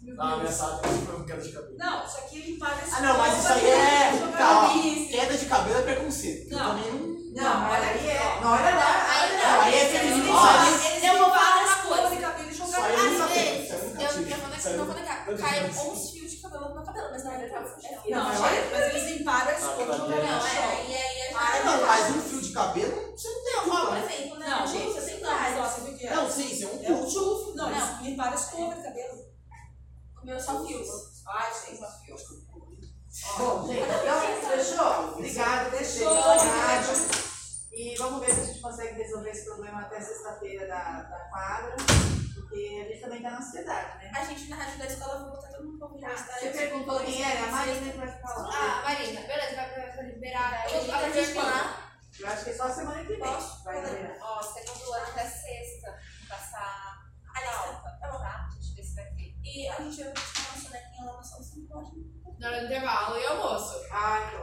Meu 0.02 0.22
Ah, 0.22 0.46
sala 0.52 0.80
foi 0.82 1.16
com 1.16 1.24
queda 1.24 1.42
de 1.42 1.52
cabelo. 1.52 1.76
Não, 1.78 2.06
isso 2.06 2.18
aqui 2.18 2.40
limpar 2.42 2.78
esse 2.82 2.94
Ah, 2.94 3.00
não, 3.00 3.18
mas 3.18 3.38
isso 3.38 3.52
aí 3.52 3.70
é. 3.70 4.32
Calma, 4.38 5.08
queda 5.10 5.36
de 5.36 5.46
cabelo 5.46 5.78
é 5.78 5.82
preconceito. 5.82 6.52
Eu 6.52 7.23
não, 7.35 7.68
olha 7.68 7.89
aí. 7.89 8.09
É. 8.09 8.41
Não, 8.41 8.53
olha 8.53 8.74
lá. 8.76 9.62
Aí 9.62 9.74
é 9.74 9.85
feliz 9.87 10.14
Olha, 10.30 11.07
eu 11.07 11.18
vou 11.18 11.30
falar 11.30 11.64
das 11.64 11.74
coisas. 11.82 12.20
cabelo 12.20 12.55
jogando. 12.55 12.85
Às 12.85 13.28
vezes, 13.32 14.66
eu 14.66 14.76
não 14.78 14.87
vou 14.87 14.95
negar. 14.95 15.26
Caiu 15.26 15.91
uns 15.91 16.11
fios 16.11 16.30
de 16.30 16.37
cabelo 16.37 16.68
no 16.68 16.74
meu 16.74 16.85
cabelo, 16.85 17.09
mas 17.11 17.24
na 17.24 17.30
verdade 17.30 17.87
é 17.87 18.11
Não, 18.11 18.24
mas 18.24 18.95
eles 18.95 19.18
limparam 19.18 19.51
as 19.51 19.64
coisas. 19.64 19.99
Não, 19.99 20.12
é. 20.12 21.32
Mas 21.32 22.11
um 22.11 22.20
fio 22.20 22.41
de 22.41 22.53
cabelo, 22.53 23.12
você 23.16 23.28
não 23.28 23.43
tem. 24.07 24.28
Não, 24.28 24.39
não. 24.39 24.66
Gente, 24.66 24.97
eu 24.97 25.03
sei 25.03 25.20
lá. 25.20 25.51
Não, 26.14 26.30
sim, 26.30 26.49
você 26.49 26.64
é 26.64 26.68
um 26.68 26.78
curto. 26.78 27.57
Não, 27.57 28.03
limparam 28.03 28.35
as 28.35 28.45
cabelo. 28.45 29.35
O 30.22 30.26
meu 30.26 30.41
são 30.41 30.66
fios. 30.66 30.89
Ai, 31.26 31.53
gente, 31.53 31.80
são 31.80 31.91
fios. 32.05 32.43
Bom, 33.38 33.68
gente, 33.68 33.80
então, 33.80 34.50
fechou? 34.50 35.12
Obrigada, 35.12 35.70
deixei 35.70 36.04
o 36.04 36.14
rádio. 36.14 37.24
E 37.72 37.94
vamos 37.96 38.20
ver 38.20 38.34
se 38.34 38.40
a 38.40 38.44
gente 38.44 38.60
consegue 38.60 39.02
resolver 39.02 39.30
esse 39.30 39.44
problema 39.44 39.82
até 39.82 40.00
sexta-feira 40.00 40.66
da, 40.66 41.02
da 41.02 41.18
quadra. 41.30 41.76
Porque 42.34 42.82
a 42.84 42.88
gente 42.88 43.00
também 43.00 43.18
está 43.18 43.30
na 43.30 43.38
ansiedade, 43.38 43.98
né? 43.98 44.12
A 44.16 44.24
gente 44.24 44.48
na 44.48 44.56
rádio 44.56 44.78
da 44.78 44.86
escola 44.86 45.18
vai 45.18 45.30
botar 45.30 45.46
tá 45.46 45.56
todo 45.56 45.64
mundo 45.64 45.78
pra. 45.78 46.10
Ah, 46.10 46.16
você 46.16 46.48
perguntou 46.50 47.00
quem 47.00 47.22
era? 47.22 47.44
A 47.44 47.52
Marina 47.52 47.92
que 47.92 47.98
vai 47.98 48.20
falar. 48.20 48.50
Ah, 48.52 48.82
Marina, 48.82 49.20
beleza, 49.20 49.56
vai, 49.56 49.96
vai 49.96 50.06
liberar. 50.06 50.72
Eu, 50.72 50.94
a 50.94 51.10
gente 51.10 51.34
lá. 51.34 51.92
Eu 52.18 52.28
acho 52.28 52.44
que 52.44 52.50
é 52.50 52.54
só 52.54 52.68
semana 52.68 53.00
que 53.00 53.08
vem. 53.08 53.18
Posso? 53.18 53.64
Vai 53.64 53.80
liberar. 53.80 54.16
Ó, 54.20 54.42
você 54.42 54.64
não 54.64 54.74
intervalo 62.62 63.18
e 63.18 63.26
almoço. 63.26 63.84
Ai, 63.90 64.34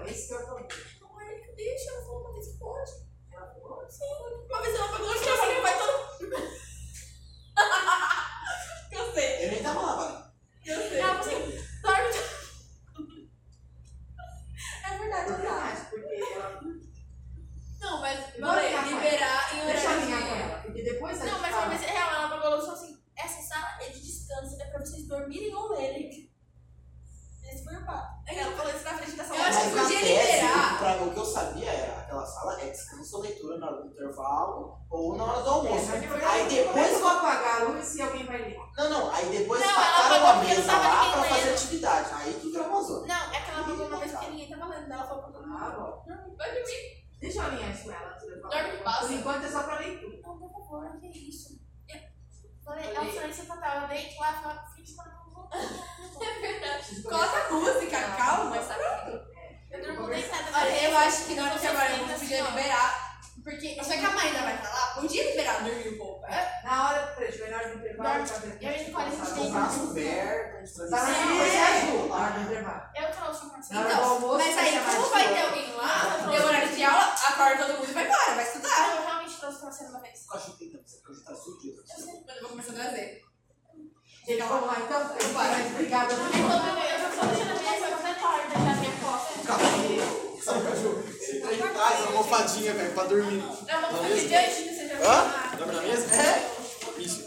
almofadinha, 92.31 92.73
velho, 92.73 92.93
pra 92.93 93.03
dormir. 93.03 93.43
Dá 93.65 93.77
uma 93.77 93.87
almofadinha 93.87 94.27
diante, 94.27 94.61
né? 94.61 94.73
você 94.73 94.87
já 94.87 94.95
Hã? 94.95 95.57
Dorme 95.57 95.75
na 95.75 95.81
mesa? 95.81 96.15
É. 96.15 96.51
Isso. 96.97 97.25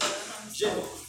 Gente. 0.52 1.04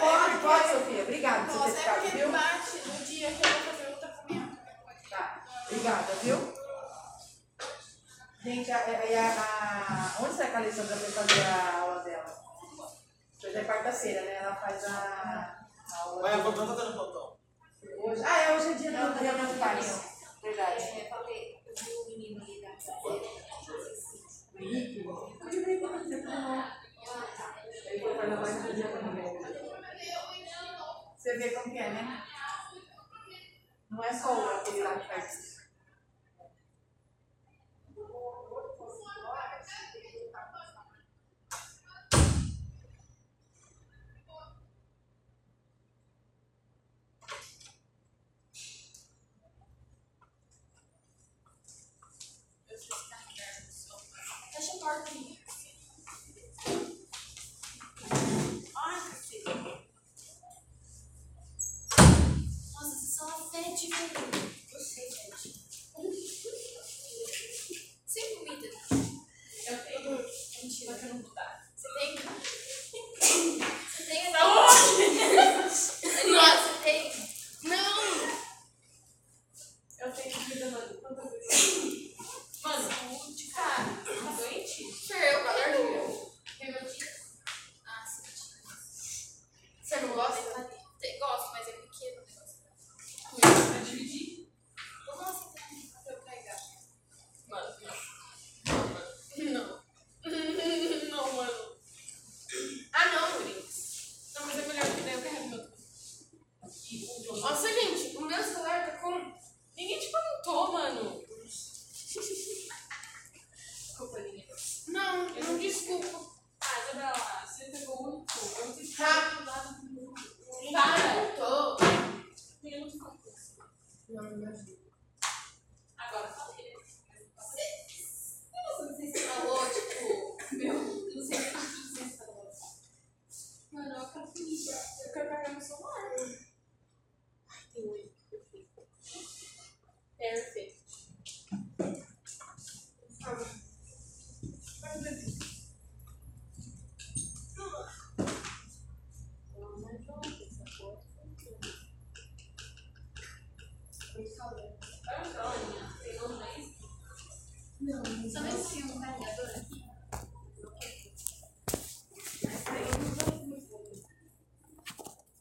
Pode, 0.00 0.38
pode, 0.38 0.70
Sofia. 0.70 1.02
Obrigada 1.02 1.44
por 1.44 1.58
você 1.58 1.72
ter 1.72 1.78
ficado, 1.80 2.06
é 2.06 2.10
viu? 2.10 2.32
bate 2.32 2.82
no 2.86 3.04
dia 3.04 3.30
que 3.30 3.46
eu 3.46 3.50
vou 3.50 3.72
fazer 3.72 3.90
outra 3.90 4.08
comida. 4.08 4.46
Tá. 5.10 5.44
Obrigada, 5.66 6.12
viu? 6.22 6.54
Gente, 8.42 8.70
a, 8.72 8.76
a, 8.76 8.80
a, 8.80 10.22
onde 10.22 10.34
será 10.34 10.48
que 10.48 10.56
a 10.56 10.58
Alessandra 10.60 10.96
foi 10.96 11.10
fazer 11.10 11.42
a 11.42 11.80
aula 11.80 12.02
dela? 12.02 12.45
Hoje 13.44 13.56
é 13.56 13.64
quarta-feira, 13.64 14.22
né? 14.22 14.34
Ela 14.36 14.56
faz 14.56 14.84
a, 14.84 15.66
a 15.92 16.02
aula. 16.02 16.22
Vai, 16.22 16.34
a 16.34 16.38
Botão 16.38 16.66
tá 16.66 16.74
dando. 16.74 17.36
Hoje, 17.98 18.22
ah, 18.24 18.42
é 18.42 18.56
hoje 18.56 18.72
é 18.72 18.74
dia 18.74 18.90
do 18.90 19.18
dia 19.18 19.32
dos 19.32 19.58
pais. 19.58 20.26
Verdade. 20.42 20.82
É, 20.82 21.04
eu 21.04 21.08
falei, 21.08 21.58
eu 21.66 21.74
vi 21.74 21.90
o 21.92 22.06
menino 22.06 22.42
ali 22.42 22.62
da 22.62 22.70
feira. 22.76 23.46
Henrique? 24.58 25.04
Eu 25.04 25.14
você, 25.14 25.60
pra 25.60 26.32
foi 27.98 28.26
mais. 28.26 28.66
Você 31.16 31.36
vê 31.36 31.50
como 31.50 31.72
que 31.72 31.78
é, 31.78 31.90
né? 31.90 32.22
Não 33.90 34.04
é 34.04 34.12
só 34.12 34.32
o 34.32 34.64
que 34.64 34.82
faz. 34.82 35.55
certificado. 63.62 64.12
Você 64.72 65.00
é 65.00 65.10
certificado. 65.10 65.48
É 65.94 66.00
é 66.00 66.10
Sem 68.06 68.36
comida. 68.36 68.68
Eu 69.66 69.78
tenho. 69.84 70.25